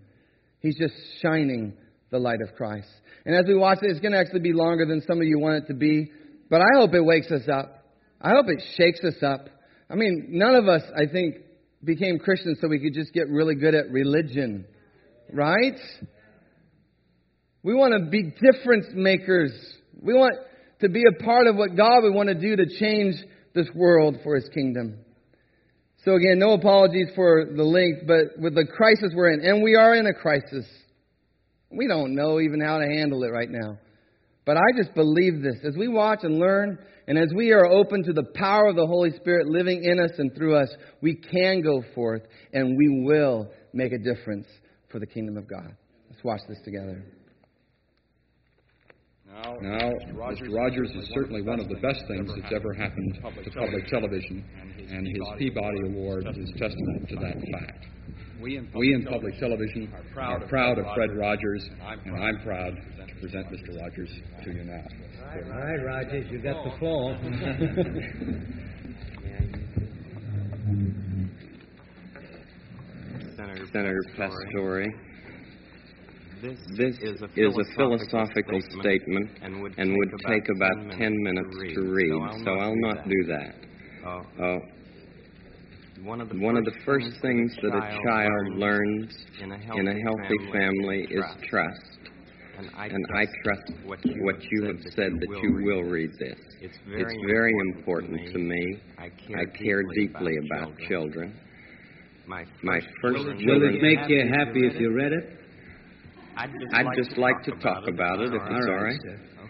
He's 0.59 0.77
just 0.77 0.95
shining 1.23 1.75
the 2.11 2.19
light 2.19 2.40
of 2.40 2.57
Christ. 2.57 2.88
And 3.25 3.37
as 3.37 3.45
we 3.47 3.55
watch 3.55 3.79
it, 3.83 3.90
it's 3.90 4.01
going 4.01 4.12
to 4.12 4.19
actually 4.19 4.40
be 4.40 4.53
longer 4.53 4.85
than 4.85 5.03
some 5.07 5.19
of 5.19 5.25
you 5.25 5.38
want 5.38 5.64
it 5.64 5.67
to 5.69 5.75
be, 5.75 6.11
but 6.51 6.61
I 6.61 6.77
hope 6.77 6.93
it 6.93 7.05
wakes 7.05 7.31
us 7.31 7.49
up. 7.53 7.87
I 8.21 8.31
hope 8.31 8.47
it 8.49 8.62
shakes 8.77 9.01
us 9.05 9.23
up. 9.23 9.49
I 9.88 9.95
mean, 9.95 10.27
none 10.31 10.57
of 10.57 10.67
us, 10.67 10.83
I 10.97 11.07
think, 11.11 11.37
became 11.85 12.19
Christians 12.19 12.59
so 12.61 12.69
we 12.69 12.81
could 12.81 12.95
just 12.95 13.12
get 13.12 13.29
really 13.29 13.55
good 13.55 13.75
at 13.75 13.90
religion, 13.90 14.64
right? 15.33 15.79
We 17.62 17.75
want 17.75 17.95
to 17.95 18.11
be 18.11 18.23
difference 18.25 18.87
makers. 18.93 19.53
We 20.01 20.14
want 20.14 20.35
to 20.85 20.90
be 20.90 21.03
a 21.09 21.23
part 21.25 21.47
of 21.47 21.57
what 21.57 21.77
God 21.77 22.03
would 22.03 22.14
want 22.14 22.29
to 22.29 22.35
do 22.35 22.57
to 22.57 22.66
change 22.79 23.16
this 23.55 23.68
world 23.75 24.18
for 24.23 24.37
His 24.37 24.49
kingdom. 24.55 24.99
So 26.05 26.14
again, 26.14 26.38
no 26.38 26.53
apologies 26.53 27.09
for 27.14 27.47
the 27.57 27.64
length, 27.64 28.07
but 28.07 28.38
with 28.38 28.55
the 28.55 28.66
crisis 28.66 29.12
we're 29.14 29.33
in, 29.33 29.40
and 29.40 29.62
we 29.62 29.75
are 29.75 29.94
in 29.94 30.07
a 30.07 30.12
crisis. 30.12 30.66
We 31.70 31.88
don't 31.88 32.14
know 32.14 32.40
even 32.40 32.61
how 32.61 32.79
to 32.79 32.85
handle 32.85 33.25
it 33.25 33.29
right 33.29 33.49
now. 33.51 33.79
But 34.44 34.59
I 34.59 34.77
just 34.77 34.94
believe 34.94 35.42
this. 35.42 35.57
As 35.66 35.75
we 35.77 35.88
watch 35.88 36.20
and 36.23 36.38
learn, 36.38 36.79
and 37.09 37.18
as 37.18 37.33
we 37.35 37.53
are 37.53 37.64
open 37.64 38.03
to 38.05 38.12
the 38.12 38.27
power 38.35 38.68
of 38.68 38.77
the 38.77 38.87
Holy 38.87 39.11
Spirit 39.12 39.47
living 39.47 39.83
in 39.85 39.99
us 39.99 40.11
and 40.18 40.35
through 40.35 40.57
us, 40.57 40.68
we 41.01 41.14
can 41.14 41.62
go 41.62 41.83
forth 41.94 42.23
and 42.53 42.77
we 42.77 43.05
will 43.05 43.51
make 43.73 43.92
a 43.92 43.99
difference 43.99 44.47
for 44.90 44.99
the 44.99 45.07
kingdom 45.07 45.38
of 45.38 45.49
God. 45.49 45.75
Let's 46.11 46.23
watch 46.23 46.40
this 46.47 46.59
together. 46.64 47.03
Now, 49.60 49.90
Mr. 50.12 50.52
Rogers 50.52 50.90
is 50.94 51.10
certainly 51.14 51.42
one 51.42 51.60
of 51.60 51.68
the 51.68 51.76
best 51.76 52.02
things 52.08 52.30
that's 52.37 52.52
ever 52.54 52.72
happened 52.74 53.14
to 53.14 53.50
public 53.50 53.88
television, 53.88 54.44
and 54.90 55.06
his 55.06 55.22
Peabody 55.38 55.80
Award 55.87 56.26
is 56.37 56.50
testament 56.58 57.08
to 57.08 57.16
that 57.16 57.37
fact. 57.52 57.87
We 58.40 58.56
in 58.56 59.04
public 59.06 59.38
television 59.38 59.92
are 59.94 60.40
proud 60.46 60.78
of 60.78 60.87
Fred 60.94 61.16
Rogers, 61.16 61.68
and 62.04 62.16
I'm 62.16 62.38
proud 62.42 62.74
to 62.74 63.14
present 63.20 63.46
Mr. 63.50 63.80
Rogers 63.80 64.10
to 64.44 64.52
you 64.52 64.64
now. 64.64 64.84
All 65.32 65.58
right, 65.58 65.82
Rogers, 65.84 66.26
you've 66.30 66.42
got 66.42 66.62
the 66.64 66.78
floor. 66.78 67.16
Senator 73.72 74.02
Pastore. 74.16 74.87
This, 76.44 76.59
this 76.76 76.96
is 77.00 77.22
a 77.22 77.28
philosophical, 77.28 77.94
is 77.94 78.02
a 78.02 78.11
philosophical 78.11 78.61
statement, 78.83 79.30
and 79.40 79.62
would, 79.62 79.78
and 79.78 79.96
would 79.96 80.11
take, 80.28 80.44
about 80.54 80.76
10 80.98 81.22
minutes, 81.22 81.57
to 81.74 81.80
read, 81.80 82.12
so 82.12 82.20
I'll, 82.20 82.44
so 82.44 82.50
I'll 82.50 82.76
not 82.76 83.09
do 83.09 83.24
that. 83.28 83.54
Uh, 84.04 84.44
uh, 84.44 84.59
one 86.04 86.20
of 86.20 86.28
the, 86.28 86.38
one 86.38 86.59
of 86.59 86.66
the 86.66 86.74
first 86.85 87.07
things 87.22 87.57
that 87.62 87.72
a 87.72 87.98
child 88.04 88.59
learns 88.59 89.16
in 89.40 89.52
a 89.52 89.57
healthy, 89.57 89.80
in 89.80 89.88
a 89.88 89.94
healthy 90.02 90.52
family, 90.52 90.52
family 90.52 91.09
is 91.09 91.24
trust. 91.48 91.98
And 92.59 92.70
I, 92.76 92.87
and 92.88 93.07
I 93.16 93.24
trust 93.42 93.72
what 93.87 94.04
you, 94.04 94.22
what 94.24 94.37
you 94.50 94.66
have 94.66 94.80
said 94.94 95.12
that 95.18 95.40
you 95.42 95.64
will 95.64 95.85
read 95.85 96.11
this. 96.20 96.38
It's 96.61 96.76
very, 96.87 97.04
it's 97.04 97.24
very 97.26 97.54
important, 97.74 98.20
important 98.20 98.33
to 98.35 98.38
me. 98.38 98.83
I 98.98 99.09
care, 99.09 99.38
I 99.38 99.44
care 99.46 99.83
deeply 99.94 100.35
about 100.44 100.76
children. 100.88 101.40
My 102.26 102.44
first, 102.44 102.64
My 102.64 102.80
first 103.00 103.16
children. 103.16 103.46
Will 103.46 103.62
it 103.64 103.80
make 103.80 104.11
you 104.11 104.28
happy 104.28 104.66
if 104.66 104.78
you 104.78 104.92
read 104.92 105.14
it? 105.14 105.40
I'd 106.37 106.51
just, 106.61 106.75
I'd 106.75 106.87
like, 106.87 106.97
just 106.97 107.11
to 107.14 107.20
like 107.20 107.42
to 107.44 107.51
talk 107.62 107.87
about 107.88 108.20
it, 108.20 108.33
if 108.35 108.42
it's 108.42 108.66
all 108.68 108.83
right. 108.83 109.01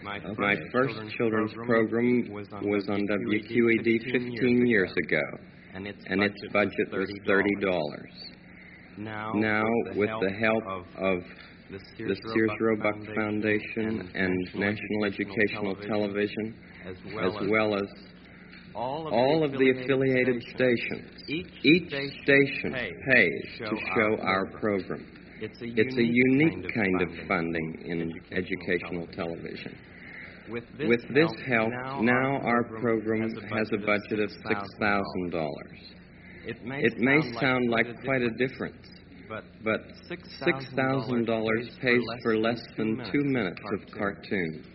My, 0.03 0.19
my 0.37 0.55
first 0.71 0.93
children's 1.17 1.51
program 1.65 2.29
was 2.63 2.87
on 2.89 3.07
WQED 3.07 4.11
15 4.11 4.67
years 4.67 4.91
ago, 5.07 5.21
and 6.07 6.21
its 6.23 6.39
budget 6.53 6.91
was 6.91 7.09
$30. 7.27 8.03
Now, 9.35 9.63
with 9.95 10.09
the 10.21 10.31
help 10.39 10.63
of 10.97 11.23
the 11.71 12.15
Sears 12.33 12.51
Roebuck 12.59 12.95
Foundation 13.15 14.09
and 14.13 14.37
National 14.53 15.05
Educational 15.05 15.75
Television, 15.75 16.53
as 16.85 17.33
well 17.49 17.75
as 17.75 17.83
all 19.11 19.43
of 19.43 19.51
the 19.53 19.71
affiliated 19.71 20.43
stations, 20.53 21.23
each 21.63 21.87
station 22.23 22.73
pays 23.11 23.57
to 23.59 23.75
show 23.95 24.17
our 24.21 24.45
program. 24.59 25.05
It's 25.41 25.61
a 25.61 25.67
unique, 25.67 25.85
it's 25.87 25.97
a 25.97 26.03
unique 26.03 26.73
kind, 26.73 27.01
of, 27.01 27.09
funding, 27.27 27.27
funding 27.27 27.85
in 27.85 28.01
educational, 28.31 29.03
educational 29.03 29.07
television. 29.07 29.77
With 30.49 30.63
this, 30.77 30.87
With 30.87 31.01
this 31.13 31.31
help, 31.47 31.71
now, 31.71 32.01
now 32.01 32.37
our 32.43 32.63
program 32.63 33.21
has 33.21 33.69
a 33.73 33.77
budget 33.77 34.19
of 34.19 34.29
$6,000. 34.29 35.51
It 36.45 36.63
may, 36.63 36.83
it 36.83 36.97
may 36.99 37.21
sound, 37.21 37.37
sound 37.39 37.69
like 37.69 37.87
quite 38.03 38.21
a 38.21 38.29
difference, 38.31 38.87
but, 39.27 39.43
but 39.63 39.81
$6,000 40.09 41.79
pays 41.81 42.01
for 42.21 42.37
less 42.37 42.61
than 42.77 43.01
two 43.11 43.23
minutes 43.23 43.61
of 43.73 43.91
cartoons. 43.97 44.67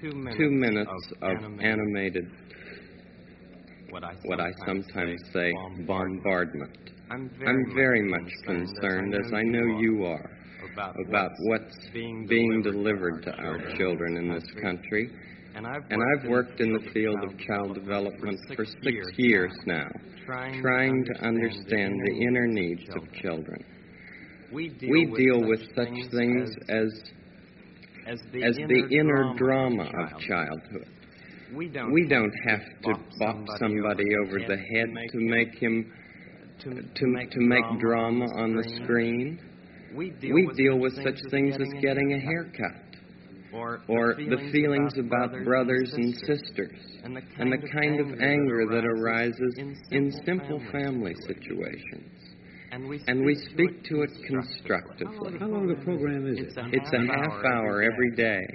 Two 0.00 0.12
minutes, 0.12 0.36
two 0.38 0.50
minutes 0.50 0.90
of, 1.20 1.36
animated, 1.36 1.64
animated 1.64 2.30
what 3.90 4.04
I 4.04 4.14
what 4.24 4.40
I 4.40 4.52
sometimes 4.64 5.20
say, 5.32 5.52
bombardment. 5.86 6.90
I'm 7.10 7.30
very, 7.38 7.48
I'm 7.50 7.74
very 7.74 8.02
much 8.02 8.30
concerned, 8.44 9.14
as 9.14 9.32
I 9.32 9.42
know 9.42 9.78
you 9.80 10.04
are, 10.04 10.30
about, 10.72 10.94
about 11.08 11.30
what's 11.44 11.76
being 11.92 12.26
delivered, 12.26 12.28
being 12.28 12.62
delivered 12.62 13.22
to 13.22 13.32
our 13.32 13.76
children 13.76 14.16
in 14.16 14.32
this 14.32 14.44
country. 14.60 15.10
And 15.54 15.66
I've 15.66 15.82
worked, 15.82 15.92
and 15.92 16.02
I've 16.02 16.28
worked 16.28 16.60
in 16.60 16.72
the 16.72 16.90
field 16.92 17.18
of 17.24 17.38
child 17.38 17.74
development 17.74 18.38
for 18.54 18.64
six 18.64 18.96
years 19.16 19.52
now, 19.66 19.88
trying, 20.26 20.60
trying 20.60 21.04
to 21.04 21.26
understand 21.26 21.94
the 22.04 22.26
inner 22.26 22.46
needs 22.46 22.82
of 22.94 23.10
children. 23.14 23.64
We 24.52 24.68
deal, 24.68 24.90
we 24.90 25.06
deal 25.06 25.40
with, 25.40 25.60
with 25.60 25.68
such 25.74 26.10
things 26.12 26.50
as, 26.68 27.02
as 28.06 28.20
the, 28.32 28.44
as 28.44 28.56
the 28.56 28.88
inner 28.92 29.34
drama 29.36 29.84
of 29.84 30.20
childhood. 30.20 30.88
We 31.54 31.68
don't, 31.68 31.92
we 31.92 32.06
don't 32.06 32.32
have 32.46 32.60
to 32.84 32.94
bop 33.18 33.36
somebody 33.58 34.04
over 34.22 34.38
the 34.38 34.56
head 34.56 34.88
to 35.12 35.18
make 35.18 35.54
him 35.58 35.90
to, 36.60 36.70
to, 36.70 37.06
make, 37.06 37.30
to 37.30 37.40
make 37.40 37.64
drama 37.80 38.26
on 38.36 38.56
the 38.56 38.64
screen. 38.82 39.40
we 39.94 40.10
deal, 40.10 40.34
we 40.34 40.48
deal 40.56 40.78
with, 40.78 40.94
such 40.96 41.18
things 41.30 41.54
as 41.54 41.68
getting 41.80 42.12
a 42.14 42.20
haircut. 42.20 42.84
Or, 43.52 43.80
or 43.88 44.14
the 44.14 44.50
feelings 44.52 44.92
about 44.98 45.32
brothers 45.42 45.90
and 45.94 46.14
sisters, 46.14 46.78
and 47.02 47.16
the 47.16 47.22
kind, 47.22 47.40
and 47.40 47.52
the 47.52 47.68
kind 47.68 47.98
of, 47.98 48.20
anger 48.20 48.66
that 48.70 48.84
arises 48.84 49.54
in 49.90 50.12
simple 50.26 50.60
family 50.70 51.14
situations. 51.26 52.12
And 52.70 52.86
we, 52.86 53.00
and 53.06 53.24
we 53.24 53.34
speak 53.34 53.84
to 53.84 54.02
it 54.02 54.10
constructively. 54.26 55.38
How 55.38 55.46
long 55.46 55.66
the 55.66 55.82
program 55.82 56.26
is 56.26 56.38
it? 56.38 56.52
It's 56.72 56.90
a 56.92 56.98
half 56.98 57.42
hour 57.42 57.82
every 57.82 58.14
day. 58.16 58.46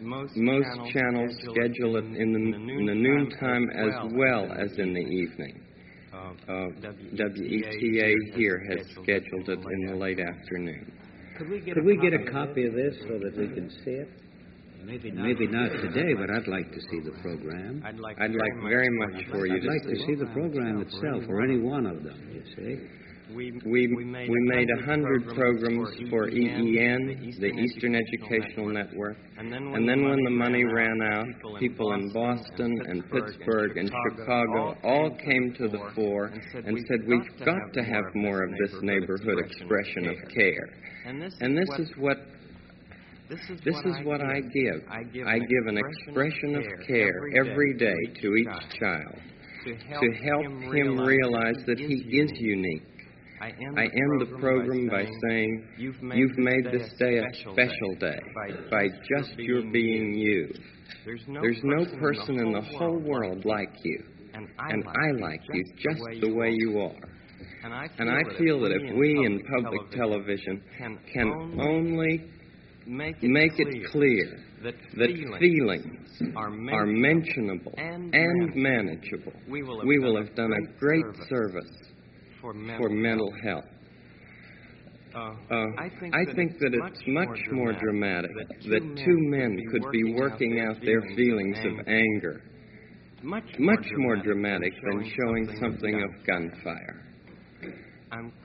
Most, 0.00 0.36
Most 0.36 0.92
channels 0.92 1.34
schedule 1.40 1.96
it 1.96 2.04
in 2.04 2.32
the, 2.32 2.72
in 2.72 2.86
the 2.86 2.94
noontime 2.94 3.70
as 3.70 4.12
well 4.12 4.52
as 4.52 4.78
in 4.78 4.92
the 4.92 5.00
evening. 5.00 5.64
Uh, 6.18 6.70
WETA 7.14 8.14
here 8.34 8.58
has 8.68 8.86
scheduled 9.02 9.48
it 9.48 9.58
in 9.58 9.86
the 9.86 9.94
late 9.94 10.18
afternoon. 10.18 10.90
Could 11.36 11.48
we 11.48 11.60
get, 11.60 11.74
Could 11.74 11.84
we 11.84 11.96
get 11.96 12.12
a 12.12 12.30
copy 12.32 12.66
of 12.66 12.74
this 12.74 12.96
so 13.02 13.18
that 13.18 13.34
we 13.36 13.46
can 13.54 13.70
see 13.84 13.92
it? 13.92 14.08
Maybe 14.84 15.10
not, 15.10 15.24
Maybe 15.24 15.46
not 15.46 15.70
today, 15.70 16.14
but 16.14 16.30
I'd 16.30 16.48
like 16.48 16.72
to 16.72 16.80
see 16.90 17.00
the 17.04 17.12
program. 17.22 17.82
I'd 17.84 18.00
like, 18.00 18.18
I'd 18.18 18.34
like 18.34 18.54
very 18.62 18.88
much 18.90 19.26
for 19.30 19.46
you 19.46 19.56
I'd 19.56 19.62
to 19.62 19.68
like 19.68 19.82
to 19.82 19.96
see 20.06 20.14
the 20.14 20.26
program 20.32 20.80
itself, 20.80 21.24
or 21.28 21.42
any 21.42 21.58
one 21.58 21.86
of 21.86 22.02
them, 22.02 22.18
you 22.32 22.42
see. 22.56 22.88
We, 23.34 23.52
we, 23.66 23.86
we 23.94 24.04
made 24.04 24.68
a 24.70 24.84
hundred 24.86 25.28
programs 25.34 25.88
for 26.08 26.28
EEN, 26.28 27.34
the 27.38 27.46
Eastern 27.46 27.94
Educational 27.94 28.68
Network, 28.68 29.18
and 29.36 29.52
then 29.52 29.70
when 29.72 30.24
the 30.24 30.30
money 30.30 30.64
ran 30.64 31.02
out, 31.02 31.26
people 31.58 31.92
in 31.92 32.10
Boston 32.12 32.80
and 32.88 33.02
Pittsburgh 33.10 33.76
and 33.76 33.90
Chicago 33.90 34.76
all 34.82 35.10
came 35.24 35.54
to 35.58 35.68
the 35.68 35.78
fore 35.94 36.26
and 36.26 36.78
said, 36.88 37.06
we've 37.06 37.44
got 37.44 37.72
to 37.74 37.82
have 37.82 38.04
more 38.14 38.44
of 38.44 38.50
this 38.58 38.72
neighborhood 38.80 39.38
expression 39.38 40.08
of 40.08 40.16
care. 40.34 40.68
And 41.06 41.56
this 41.56 41.68
is 41.78 41.90
what 41.98 42.16
this 43.28 43.40
is, 43.50 43.60
this 43.62 43.74
what, 43.74 43.86
is 43.86 43.96
I 43.98 44.04
what 44.04 44.20
I 44.22 44.40
give. 44.40 44.88
I 44.90 45.02
give, 45.02 45.26
I 45.26 45.38
give 45.38 45.66
an 45.66 45.76
expression 45.76 46.56
of 46.56 46.86
care 46.86 47.28
every 47.38 47.74
day 47.74 48.20
to 48.22 48.36
each 48.36 48.80
child 48.80 49.20
to 49.64 49.74
help, 49.86 50.00
to 50.00 50.12
help 50.24 50.44
him 50.74 50.98
realize 50.98 51.56
that 51.66 51.78
he 51.78 51.94
is 51.94 52.30
unique. 52.36 52.82
I 53.40 53.48
end, 53.50 53.78
I 53.78 53.84
end 53.84 54.20
the 54.20 54.36
program 54.38 54.88
by 54.88 55.06
saying, 55.28 55.68
You've 55.78 56.02
made, 56.02 56.64
this 56.72 56.90
day 56.98 57.18
a 57.18 57.34
special 57.34 57.94
day 58.00 58.18
by 58.70 58.88
just 59.16 59.38
your 59.38 59.62
being 59.70 60.14
you. 60.14 60.52
There's 61.04 61.22
no, 61.28 61.40
There's 61.40 61.60
no 61.62 61.84
person 61.98 62.40
in 62.40 62.52
the 62.52 62.62
whole 62.78 62.98
world 62.98 63.44
like 63.44 63.72
you, 63.84 64.04
and 64.34 64.48
I 64.58 65.20
like 65.20 65.40
you 65.52 65.64
just 65.78 66.02
the 66.20 66.34
way 66.34 66.52
you 66.52 66.80
are. 66.80 67.08
And 67.64 68.10
I 68.10 68.22
feel 68.38 68.60
that 68.60 68.72
if 68.72 68.96
we 68.96 69.24
in 69.24 69.42
public 69.62 69.90
television 69.92 70.62
can 71.12 71.60
only 71.60 72.30
make 72.86 73.16
it, 73.22 73.28
make 73.28 73.52
clear, 73.54 73.90
clear 73.90 74.44
that, 74.62 74.74
that 74.96 75.38
feelings, 75.38 76.08
are, 76.36 76.50
mentionable 76.50 76.74
are 76.74 76.86
mentionable 76.86 77.74
and, 77.76 78.14
and 78.14 78.54
manageable. 78.54 79.32
We 79.48 79.62
will 79.62 80.16
have, 80.16 80.34
done 80.34 80.52
a 80.52 80.78
great 80.78 81.04
service 81.28 81.87
for, 82.40 82.52
mental 82.54 82.86
for 82.86 82.90
mental 82.90 83.32
health. 83.42 83.64
Uh, 85.14 85.18
uh, 85.50 85.66
I 85.78 85.88
think 86.00 86.14
I 86.14 86.24
that, 86.26 86.36
think 86.36 86.52
it's, 86.52 86.60
that 86.60 86.74
it's 86.74 87.02
much 87.06 87.38
more 87.50 87.72
dramatic, 87.72 88.30
that 88.36 88.62
two, 88.62 88.70
that 88.70 88.96
two 89.04 89.18
men 89.18 89.58
could 89.72 89.90
be 89.90 90.14
working 90.14 90.60
out 90.60 90.76
their 90.82 91.00
feelings 91.16 91.56
of 91.64 91.88
anger. 91.88 92.42
Much, 93.22 93.44
much 93.58 93.86
more 93.96 94.16
dramatic 94.16 94.72
than 94.84 95.12
showing 95.18 95.56
something 95.58 96.02
of 96.02 96.26
gunfire. 96.26 97.04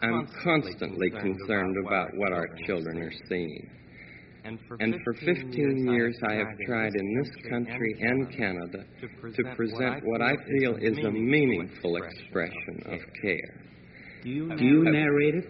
I'm 0.02 0.28
constantly 0.44 1.10
concerned 1.12 1.76
about 1.86 2.10
what 2.16 2.34
our 2.34 2.48
children 2.66 2.98
are 3.00 3.14
seeing. 3.30 3.70
And 4.46 4.60
for, 4.68 4.76
and 4.82 4.96
for 5.06 5.14
15 5.14 5.88
years, 5.90 6.18
I 6.28 6.34
have 6.34 6.48
tried 6.68 6.92
in 6.94 7.22
this 7.22 7.50
country 7.50 7.96
and 8.02 8.30
Canada 8.36 8.84
to 9.36 9.56
present 9.56 10.06
what 10.06 10.22
I 10.22 10.34
feel 10.60 10.76
is 10.82 10.98
a 10.98 11.12
meaningful 11.12 11.96
expression 11.96 12.84
of 12.88 13.00
care. 13.22 13.64
Do 14.24 14.30
you, 14.30 14.56
do 14.56 14.64
you 14.64 14.84
narrate 14.84 15.36
it? 15.36 15.46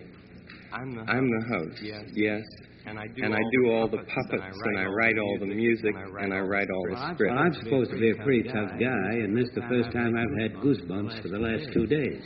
I'm 0.74 0.96
the 0.96 1.02
host. 1.02 1.10
I'm 1.10 1.30
the 1.30 1.46
host. 1.48 1.82
Yes. 1.84 2.04
yes. 2.14 2.42
And 2.86 3.00
I 3.00 3.08
do, 3.08 3.24
and 3.24 3.34
all, 3.34 3.40
I 3.40 3.44
do 3.54 3.72
all 3.72 3.88
the 3.88 4.04
puppets, 4.04 4.58
and 4.66 4.80
I 4.80 4.86
write 4.86 5.18
all 5.18 5.38
the 5.40 5.46
music, 5.46 5.96
and 5.96 6.34
I 6.34 6.40
write 6.40 6.70
all 6.70 6.86
the 6.90 6.98
scripts. 7.14 7.32
Well, 7.32 7.40
I'm 7.40 7.54
supposed 7.64 7.92
to 7.92 7.98
be 7.98 8.12
a 8.12 8.16
pretty 8.24 8.44
tough 8.44 8.72
guy, 8.80 9.12
and 9.24 9.38
this 9.38 9.46
is 9.46 9.56
the 9.56 9.68
first 9.70 9.94
time 9.94 10.18
I've 10.18 10.42
had 10.42 10.60
goosebumps 10.60 11.22
for 11.22 11.30
the 11.30 11.40
last 11.40 11.72
two 11.72 11.86
days. 11.86 12.24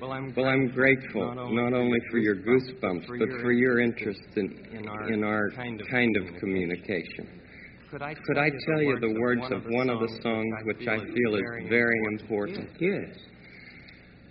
Well, 0.00 0.12
I'm, 0.12 0.32
well, 0.34 0.46
I'm 0.46 0.68
grateful 0.68 1.26
not 1.26 1.36
only, 1.36 1.62
not 1.62 1.72
only 1.74 1.98
for 2.10 2.16
your 2.18 2.36
goosebumps, 2.36 3.06
but 3.18 3.28
for 3.42 3.52
your 3.52 3.80
interest 3.80 4.20
in, 4.36 4.66
in 4.72 4.88
our, 4.88 5.12
in 5.12 5.22
our 5.22 5.50
kind, 5.50 5.78
of 5.78 5.86
kind 5.88 6.16
of 6.16 6.24
communication. 6.40 7.28
Could 7.90 8.00
I, 8.00 8.14
Could 8.14 8.38
I 8.38 8.48
tell 8.48 8.80
you 8.82 8.98
the 9.00 9.20
words 9.20 9.42
of 9.50 9.64
one 9.68 9.90
of 9.90 10.00
the 10.00 10.08
songs 10.22 10.54
which 10.64 10.88
I 10.88 10.96
feel 10.98 11.34
is 11.34 11.68
very 11.68 12.00
important? 12.12 12.70
Yes. 12.80 13.18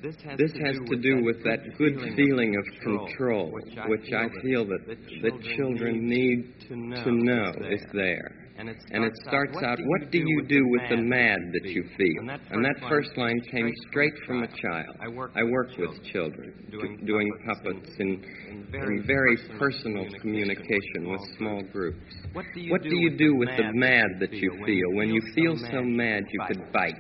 This 0.02 0.16
has, 0.24 0.38
this 0.38 0.54
to, 0.54 0.60
has 0.64 0.78
do 0.78 0.86
to 0.86 1.02
do 1.02 1.24
with 1.24 1.44
that 1.44 1.60
good 1.78 2.00
feeling 2.16 2.56
of 2.56 2.82
control, 2.82 3.52
which 3.52 4.14
I 4.14 4.30
feel 4.42 4.66
that, 4.66 4.86
that 4.88 5.56
children 5.58 6.08
need 6.08 6.56
to 6.70 7.12
know 7.12 7.52
is 7.70 7.84
there. 7.94 8.32
And 8.60 8.68
it 8.68 8.76
starts, 8.76 8.92
and 8.92 9.04
it 9.06 9.14
starts 9.26 9.58
out, 9.64 9.78
what 9.82 10.12
do 10.12 10.18
you 10.18 10.46
do 10.48 10.68
with 10.68 10.90
the 10.90 10.98
mad 10.98 11.40
that 11.54 11.64
you 11.64 11.84
feel? 11.98 12.30
And 12.52 12.66
that, 12.66 12.76
first 12.90 13.16
line 13.16 13.40
came 13.52 13.72
straight 13.90 14.14
from 14.28 14.44
a 14.44 14.48
child. 14.48 14.98
I 15.02 15.08
work, 15.08 15.32
I 15.36 15.44
work 15.44 15.70
with 15.78 16.04
children, 16.12 16.68
doing, 16.70 17.00
doing 17.06 17.32
puppets 17.46 17.90
in, 18.00 18.22
in 18.50 18.68
very, 18.72 19.38
personal 19.58 20.06
communication 20.20 21.10
with 21.10 21.22
small 21.38 21.62
groups. 21.72 22.04
What 22.34 22.46
do 22.54 22.60
you, 22.60 22.72
what 22.72 22.84
do, 22.84 22.98
you 22.98 23.18
do 23.18 23.36
with 23.36 23.50
the 23.56 23.72
mad 23.74 24.08
that 24.20 24.34
you 24.34 24.52
feel 24.66 24.96
when 24.96 25.10
you 25.10 25.22
feel 25.36 25.56
so 25.72 25.82
mad 25.82 26.26
you 26.30 26.42
could 26.48 26.72
bite? 26.74 26.96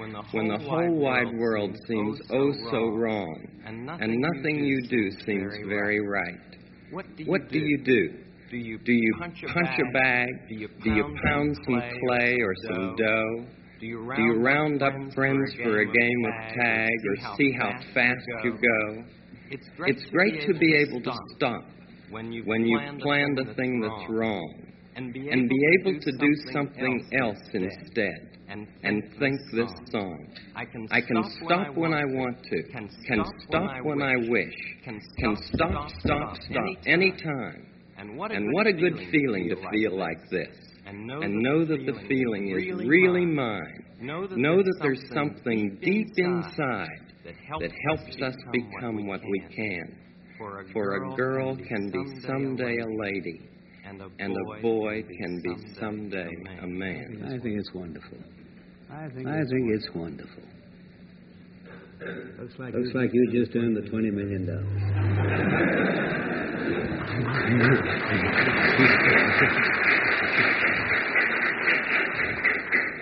When 0.00 0.12
the, 0.14 0.22
when 0.32 0.48
the 0.48 0.56
whole 0.56 0.94
wide 0.94 1.36
world 1.36 1.76
seems 1.86 2.18
oh 2.30 2.52
so 2.70 2.86
wrong, 2.88 3.36
and 3.66 3.84
nothing 3.84 4.64
you 4.64 4.80
do 4.88 5.10
seems 5.26 5.52
very 5.68 6.00
right. 6.00 6.40
What 6.90 7.04
do 7.50 7.58
you 7.58 7.84
do? 7.84 8.08
Do 8.50 8.56
you, 8.56 8.78
do 8.78 8.92
you 8.92 9.14
punch, 9.18 9.42
a, 9.42 9.52
punch 9.52 9.68
bag? 9.68 9.78
a 9.78 9.92
bag? 9.92 10.28
Do 10.48 10.54
you 10.54 10.68
pound, 10.68 10.82
do 10.84 10.90
you 10.90 11.16
pound 11.22 11.56
some 11.66 11.82
clay 12.00 12.36
or 12.40 12.54
some 12.66 12.96
dough? 12.96 13.46
Do 13.78 13.86
you 13.86 14.00
round, 14.00 14.16
do 14.16 14.22
you 14.22 14.42
round 14.42 14.82
up 14.82 14.94
friends 15.14 15.52
for 15.62 15.80
a 15.80 15.84
game 15.84 16.24
of 16.24 16.54
tag 16.56 16.90
or 17.06 17.36
see 17.36 17.52
how 17.60 17.70
fast 17.92 18.24
you 18.42 18.52
go? 18.52 19.04
It's 19.50 19.68
great, 19.76 19.96
it's 19.96 20.10
great 20.10 20.46
to 20.46 20.58
be 20.58 20.76
able 20.76 21.02
to 21.02 21.12
stop 21.36 21.64
when 22.10 22.32
you've 22.32 22.46
when 22.46 22.64
you 22.64 22.80
planned 23.02 23.38
a 23.38 23.52
thing 23.54 23.82
that's 23.82 24.10
wrong 24.10 24.64
and 24.96 25.12
be 25.12 25.28
able, 25.28 25.32
and 25.32 25.48
be 25.48 25.56
able 25.80 26.00
to, 26.00 26.12
do 26.12 26.34
something 26.52 27.10
else 27.20 27.38
instead 27.52 28.39
and 28.50 28.66
think, 28.66 28.78
and 28.82 29.02
think 29.18 29.40
this 29.52 29.70
song. 29.92 30.26
I 30.56 30.64
can, 30.64 30.88
I 30.90 31.00
can 31.00 31.22
stop 31.44 31.76
when 31.76 31.94
I 31.94 32.04
want 32.04 32.42
to, 32.42 32.62
can 32.64 32.88
stop 33.46 33.84
when 33.84 34.02
I 34.02 34.16
wish, 34.16 34.54
can 34.84 35.00
stop, 35.14 35.88
stop, 36.02 36.36
stop, 36.42 36.66
anytime. 36.86 37.66
And 37.96 38.16
what 38.16 38.32
a, 38.32 38.34
and 38.34 38.46
good, 38.46 38.54
what 38.54 38.66
a 38.66 38.72
good 38.72 38.96
feeling, 39.10 39.48
feeling 39.48 39.48
to 39.50 39.70
feel 39.70 39.98
like 39.98 40.18
this. 40.30 40.56
And 40.86 41.06
know, 41.06 41.20
and 41.20 41.40
know 41.40 41.64
that 41.64 41.86
the 41.86 42.08
feeling 42.08 42.48
is 42.48 42.54
really, 42.56 42.88
really 42.88 43.26
mine. 43.26 43.84
Know 44.00 44.26
that, 44.26 44.36
know 44.36 44.56
that 44.56 44.78
there's 44.82 45.04
something 45.14 45.78
deep 45.82 46.08
inside 46.16 46.88
that 47.24 47.34
helps, 47.46 47.62
that 47.62 47.72
helps 47.88 48.22
us 48.22 48.34
become 48.50 49.06
what 49.06 49.20
we 49.30 49.40
can. 49.54 49.96
For 50.38 50.60
a, 50.60 50.72
For 50.72 50.94
a 50.94 51.14
girl 51.16 51.54
can 51.54 51.90
be 51.90 52.20
someday 52.26 52.78
a 52.78 52.88
lady, 52.98 53.48
and 53.84 54.00
a 54.00 54.08
boy, 54.08 54.16
and 54.18 54.36
a 54.36 54.62
boy 54.62 55.04
can 55.20 55.42
be 55.42 55.74
someday 55.78 56.30
a 56.62 56.66
man. 56.66 57.22
I 57.26 57.38
think 57.42 57.58
it's 57.58 57.74
wonderful. 57.74 58.18
I 58.92 59.08
think, 59.14 59.26
I 59.28 59.38
think 59.44 59.70
it's 59.70 59.88
wonderful. 59.94 60.42
Looks 62.40 62.54
like, 62.58 62.74
Looks 62.74 62.94
like 62.94 63.10
you 63.12 63.30
just 63.30 63.54
earned 63.54 63.76
the 63.76 63.82
$20 63.82 64.12
million. 64.12 64.46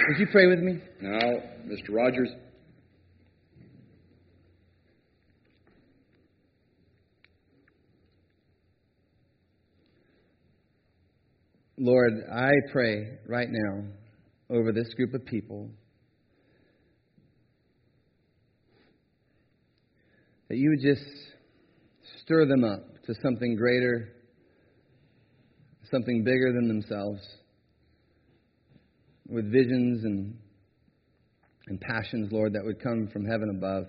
Would 0.09 0.18
you 0.18 0.26
pray 0.32 0.47
with 0.47 0.59
me? 0.59 0.80
Now, 1.01 1.20
Mr. 1.66 1.91
Rogers. 1.91 2.30
Lord, 11.78 12.12
I 12.32 12.51
pray 12.72 13.18
right 13.26 13.49
now 13.49 13.84
over 14.51 14.72
this 14.72 14.92
group 14.94 15.14
of 15.14 15.24
people 15.26 15.70
that 20.49 20.57
you 20.57 20.70
would 20.70 20.80
just 20.80 21.05
stir 22.22 22.46
them 22.46 22.64
up 22.64 22.80
to 23.07 23.14
something 23.22 23.57
greater, 23.57 24.09
something 25.90 26.24
bigger 26.24 26.53
than 26.53 26.68
themselves, 26.68 27.20
with 29.28 29.51
visions 29.53 30.05
and, 30.05 30.34
and 31.66 31.80
passions, 31.80 32.32
Lord, 32.32 32.55
that 32.55 32.64
would 32.64 32.82
come 32.82 33.09
from 33.12 33.26
heaven 33.26 33.51
above. 33.57 33.84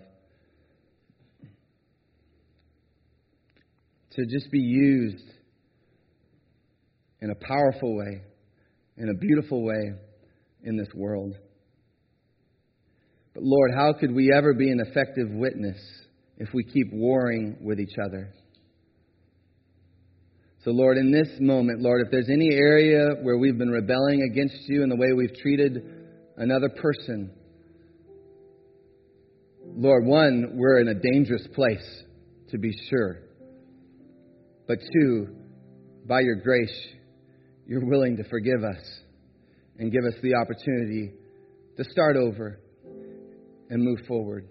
to 4.12 4.26
just 4.26 4.51
be 4.51 4.60
used 4.60 5.24
in 7.22 7.30
a 7.30 7.36
powerful 7.36 7.95
way, 7.95 8.22
in 8.97 9.07
a 9.07 9.14
beautiful 9.14 9.64
way 9.64 9.93
in 10.64 10.78
this 10.78 10.89
world. 10.93 11.36
But 13.34 13.43
Lord, 13.43 13.72
how 13.76 13.93
could 13.93 14.14
we 14.14 14.32
ever 14.36 14.53
be 14.53 14.70
an 14.70 14.80
effective 14.80 15.30
witness 15.30 15.78
if 16.38 16.49
we 16.53 16.64
keep 16.64 16.91
warring 16.91 17.57
with 17.62 17.80
each 17.80 17.95
other? 18.03 18.34
So, 20.66 20.72
Lord, 20.72 20.97
in 20.97 21.12
this 21.12 21.30
moment, 21.39 21.82
Lord, 21.82 22.01
if 22.05 22.12
there's 22.12 22.30
any 22.30 22.49
area 22.53 23.16
where 23.22 23.38
we've 23.38 23.57
been 23.57 23.70
rebelling 23.70 24.28
against 24.30 24.68
you 24.68 24.84
in 24.84 24.89
the 24.89 24.95
way 24.95 25.14
we've 25.14 25.36
treated 25.41 25.82
another 26.36 26.68
person, 26.68 27.32
Lord, 29.64 30.05
one, 30.05 30.51
we're 30.55 30.82
in 30.82 30.89
a 30.89 30.95
dangerous 30.95 31.47
place, 31.55 32.03
to 32.49 32.57
be 32.57 32.72
sure. 32.89 33.20
But 34.68 34.80
two, 34.93 35.30
by 36.05 36.20
your 36.22 36.36
grace, 36.36 36.88
you're 37.66 37.86
willing 37.86 38.18
to 38.18 38.24
forgive 38.30 38.64
us 38.64 38.84
and 39.80 39.91
give 39.91 40.03
us 40.03 40.13
the 40.21 40.36
opportunity 40.36 41.13
to 41.77 41.84
start 41.86 42.17
over 42.17 42.59
and 43.69 43.84
move 43.84 43.99
forward. 44.07 44.47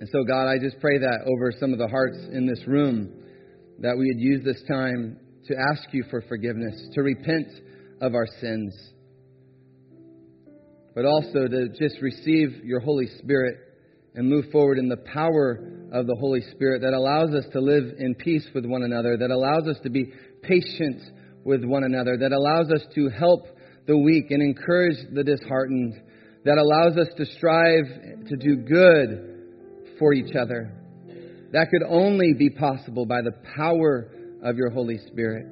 And 0.00 0.08
so, 0.12 0.22
God, 0.22 0.46
I 0.46 0.58
just 0.58 0.78
pray 0.80 0.98
that 0.98 1.22
over 1.26 1.52
some 1.58 1.72
of 1.72 1.78
the 1.78 1.88
hearts 1.88 2.18
in 2.30 2.46
this 2.46 2.62
room, 2.66 3.12
that 3.80 3.96
we 3.96 4.06
would 4.06 4.20
use 4.20 4.44
this 4.44 4.62
time 4.68 5.18
to 5.46 5.54
ask 5.72 5.82
you 5.92 6.04
for 6.10 6.22
forgiveness, 6.22 6.88
to 6.94 7.02
repent 7.02 7.48
of 8.00 8.14
our 8.14 8.26
sins, 8.40 8.74
but 10.94 11.04
also 11.04 11.48
to 11.48 11.68
just 11.70 12.00
receive 12.02 12.64
your 12.64 12.80
Holy 12.80 13.06
Spirit 13.18 13.56
and 14.14 14.28
move 14.28 14.46
forward 14.52 14.78
in 14.78 14.88
the 14.88 14.96
power 15.12 15.88
of 15.92 16.06
the 16.06 16.16
Holy 16.20 16.42
Spirit 16.52 16.82
that 16.82 16.92
allows 16.92 17.30
us 17.34 17.44
to 17.52 17.60
live 17.60 17.94
in 17.98 18.14
peace 18.14 18.46
with 18.54 18.66
one 18.66 18.82
another, 18.82 19.16
that 19.16 19.30
allows 19.30 19.66
us 19.66 19.76
to 19.82 19.90
be 19.90 20.12
patient 20.42 21.00
with 21.44 21.64
one 21.64 21.84
another, 21.84 22.16
that 22.18 22.32
allows 22.32 22.70
us 22.70 22.82
to 22.94 23.08
help 23.08 23.46
the 23.88 23.96
weak 23.96 24.30
and 24.30 24.42
encourage 24.42 24.96
the 25.12 25.24
disheartened, 25.24 25.94
that 26.44 26.58
allows 26.58 26.96
us 26.96 27.08
to 27.16 27.26
strive 27.26 27.86
to 28.28 28.36
do 28.36 28.56
good 28.56 29.96
for 29.98 30.12
each 30.12 30.36
other. 30.36 30.72
That 31.52 31.68
could 31.70 31.82
only 31.88 32.34
be 32.34 32.50
possible 32.50 33.06
by 33.06 33.22
the 33.22 33.32
power 33.56 34.10
of 34.42 34.56
your 34.56 34.70
Holy 34.70 34.98
Spirit. 35.08 35.46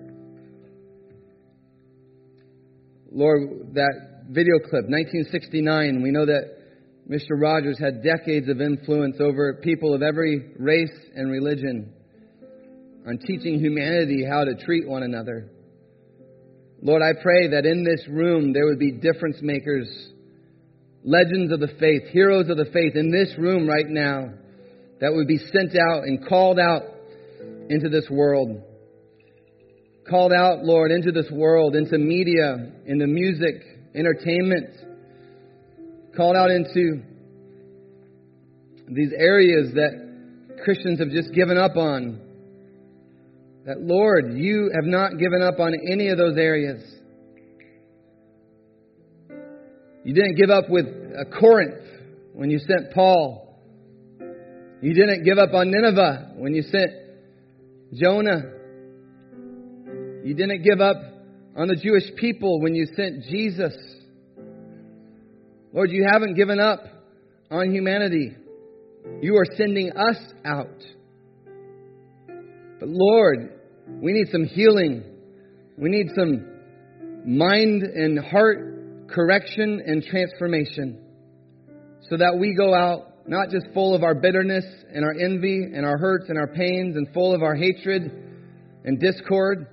Lord, 3.11 3.75
that 3.75 4.27
video 4.29 4.59
clip, 4.59 4.85
1969, 4.89 6.03
we 6.03 6.11
know 6.11 6.27
that 6.27 6.57
Mr. 7.11 7.41
Rogers 7.41 7.79
had 7.79 8.03
decades 8.03 8.49
of 8.49 8.61
influence 8.61 9.17
over 9.21 9.55
people 9.63 9.95
of 9.95 10.03
every 10.03 10.51
race 10.59 10.93
and 11.15 11.31
religion 11.31 11.93
on 13.07 13.19
teaching 13.19 13.59
humanity 13.59 14.25
how 14.29 14.45
to 14.45 14.55
treat 14.65 14.87
one 14.87 15.05
another. 15.05 15.49
Lord, 16.87 17.03
I 17.03 17.21
pray 17.21 17.49
that 17.49 17.67
in 17.67 17.83
this 17.83 18.07
room 18.09 18.53
there 18.53 18.67
would 18.67 18.79
be 18.79 18.93
difference 18.93 19.39
makers, 19.43 19.89
legends 21.03 21.53
of 21.53 21.59
the 21.59 21.75
faith, 21.81 22.05
heroes 22.13 22.49
of 22.49 22.57
the 22.57 22.71
faith 22.73 22.95
in 22.95 23.11
this 23.11 23.37
room 23.37 23.67
right 23.67 23.89
now 23.89 24.31
that 25.01 25.13
would 25.13 25.27
be 25.27 25.37
sent 25.37 25.75
out 25.75 26.05
and 26.05 26.25
called 26.29 26.61
out 26.61 26.83
into 27.69 27.89
this 27.89 28.09
world. 28.09 28.63
Called 30.09 30.33
out, 30.33 30.63
Lord, 30.63 30.93
into 30.93 31.11
this 31.11 31.29
world, 31.29 31.75
into 31.75 31.99
media, 31.99 32.71
into 32.87 33.09
music, 33.09 33.57
entertainment. 33.97 34.71
Called 36.17 36.37
out 36.37 36.53
into 36.53 37.03
these 38.87 39.11
areas 39.19 39.75
that 39.75 40.61
Christians 40.63 41.01
have 41.01 41.11
just 41.11 41.35
given 41.35 41.59
up 41.59 41.77
on. 41.77 42.21
That, 43.67 43.81
Lord, 43.81 44.35
you 44.35 44.71
have 44.73 44.85
not 44.85 45.19
given 45.19 45.43
up 45.43 45.59
on 45.59 45.75
any 45.91 46.09
of 46.09 46.19
those 46.19 46.37
areas. 46.39 46.81
You 50.05 50.15
didn't 50.15 50.37
give 50.37 50.51
up 50.51 50.71
with 50.71 50.87
uh, 50.87 51.25
Corinth 51.41 51.83
when 52.33 52.49
you 52.49 52.61
sent 52.61 52.93
Paul. 52.95 53.59
You 54.81 54.95
didn't 54.95 55.25
give 55.25 55.39
up 55.39 55.53
on 55.53 55.73
Nineveh 55.73 56.35
when 56.37 56.55
you 56.55 56.63
sent 56.63 56.91
Jonah. 57.93 58.53
You 60.23 60.35
didn't 60.35 60.63
give 60.63 60.81
up 60.81 60.99
on 61.57 61.67
the 61.67 61.75
Jewish 61.75 62.05
people 62.17 62.61
when 62.61 62.77
you 62.77 62.87
sent 62.95 63.25
Jesus. 63.25 63.75
Lord, 65.73 65.91
you 65.91 66.07
haven't 66.09 66.37
given 66.37 66.61
up 66.61 66.85
on 67.51 67.75
humanity. 67.75 68.37
You 69.21 69.35
are 69.37 69.57
sending 69.57 69.91
us 69.91 70.19
out. 70.45 70.85
But 72.79 72.89
Lord, 72.89 73.56
we 73.89 74.13
need 74.13 74.29
some 74.31 74.45
healing. 74.45 75.05
We 75.79 75.91
need 75.91 76.09
some 76.15 76.47
mind 77.25 77.83
and 77.83 78.19
heart 78.19 79.09
correction 79.09 79.83
and 79.85 80.03
transformation 80.03 81.03
so 82.09 82.17
that 82.17 82.37
we 82.39 82.55
go 82.55 82.75
out 82.75 83.29
not 83.29 83.51
just 83.51 83.67
full 83.75 83.95
of 83.95 84.05
our 84.05 84.15
bitterness 84.15 84.65
and 84.93 85.05
our 85.05 85.13
envy 85.13 85.65
and 85.65 85.85
our 85.85 85.99
hurts 85.99 86.27
and 86.29 86.39
our 86.39 86.47
pains 86.47 86.97
and 86.97 87.09
full 87.13 87.35
of 87.35 87.43
our 87.43 87.55
hatred 87.55 88.11
and 88.85 89.01
discord, 89.01 89.67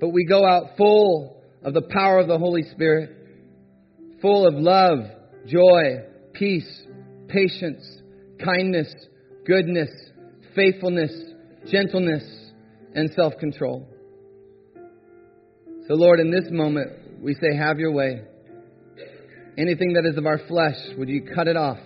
but 0.00 0.10
we 0.10 0.26
go 0.26 0.44
out 0.44 0.76
full 0.76 1.42
of 1.62 1.74
the 1.74 1.82
power 1.82 2.18
of 2.18 2.28
the 2.28 2.38
Holy 2.38 2.62
Spirit, 2.62 3.10
full 4.20 4.46
of 4.46 4.54
love, 4.54 4.98
joy, 5.46 6.04
peace, 6.34 6.82
patience, 7.28 8.02
kindness, 8.44 8.92
goodness, 9.46 9.90
faithfulness, 10.54 11.12
gentleness, 11.70 12.41
and 12.94 13.10
self 13.14 13.34
control. 13.38 13.88
So, 15.88 15.94
Lord, 15.94 16.20
in 16.20 16.30
this 16.30 16.50
moment, 16.50 17.20
we 17.20 17.34
say, 17.34 17.56
Have 17.56 17.78
your 17.78 17.92
way. 17.92 18.22
Anything 19.58 19.94
that 19.94 20.06
is 20.06 20.16
of 20.16 20.26
our 20.26 20.38
flesh, 20.48 20.76
would 20.96 21.08
you 21.08 21.28
cut 21.34 21.46
it 21.46 21.56
off? 21.56 21.78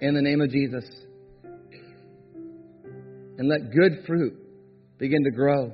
in 0.00 0.14
the 0.14 0.22
name 0.22 0.40
of 0.40 0.50
Jesus. 0.50 0.84
And 3.38 3.48
let 3.48 3.70
good 3.72 4.04
fruit 4.06 4.34
begin 4.98 5.24
to 5.24 5.30
grow. 5.30 5.72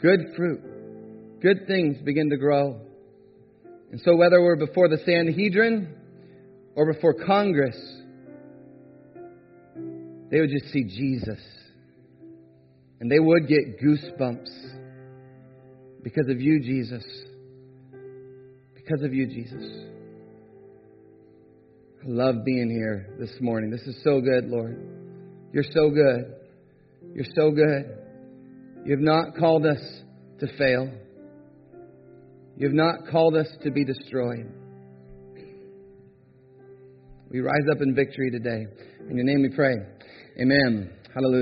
Good 0.00 0.20
fruit. 0.36 1.40
Good 1.40 1.66
things 1.66 1.96
begin 2.04 2.30
to 2.30 2.36
grow. 2.36 2.80
And 3.90 4.00
so, 4.04 4.16
whether 4.16 4.40
we're 4.40 4.56
before 4.56 4.88
the 4.88 4.98
Sanhedrin 5.04 5.94
or 6.74 6.92
before 6.92 7.14
Congress, 7.14 7.76
they 10.30 10.40
would 10.40 10.50
just 10.50 10.72
see 10.72 10.84
Jesus. 10.84 11.40
And 13.04 13.12
they 13.12 13.18
would 13.18 13.46
get 13.46 13.78
goosebumps 13.82 14.48
because 16.02 16.26
of 16.30 16.40
you, 16.40 16.58
Jesus. 16.60 17.04
Because 18.74 19.02
of 19.02 19.12
you, 19.12 19.26
Jesus. 19.26 19.62
I 22.02 22.06
love 22.06 22.36
being 22.46 22.70
here 22.70 23.14
this 23.20 23.30
morning. 23.42 23.70
This 23.70 23.82
is 23.82 24.02
so 24.02 24.22
good, 24.22 24.46
Lord. 24.46 24.78
You're 25.52 25.64
so 25.70 25.90
good. 25.90 26.34
You're 27.14 27.26
so 27.36 27.50
good. 27.50 27.94
You 28.86 28.92
have 28.92 29.04
not 29.04 29.36
called 29.38 29.66
us 29.66 29.82
to 30.40 30.46
fail. 30.56 30.90
You 32.56 32.68
have 32.68 32.74
not 32.74 33.06
called 33.10 33.36
us 33.36 33.48
to 33.64 33.70
be 33.70 33.84
destroyed. 33.84 34.50
We 37.28 37.40
rise 37.40 37.68
up 37.70 37.82
in 37.82 37.94
victory 37.94 38.30
today. 38.30 38.64
In 39.10 39.16
your 39.18 39.26
name 39.26 39.42
we 39.42 39.54
pray. 39.54 39.74
Amen. 40.40 40.90
Hallelujah. 41.14 41.32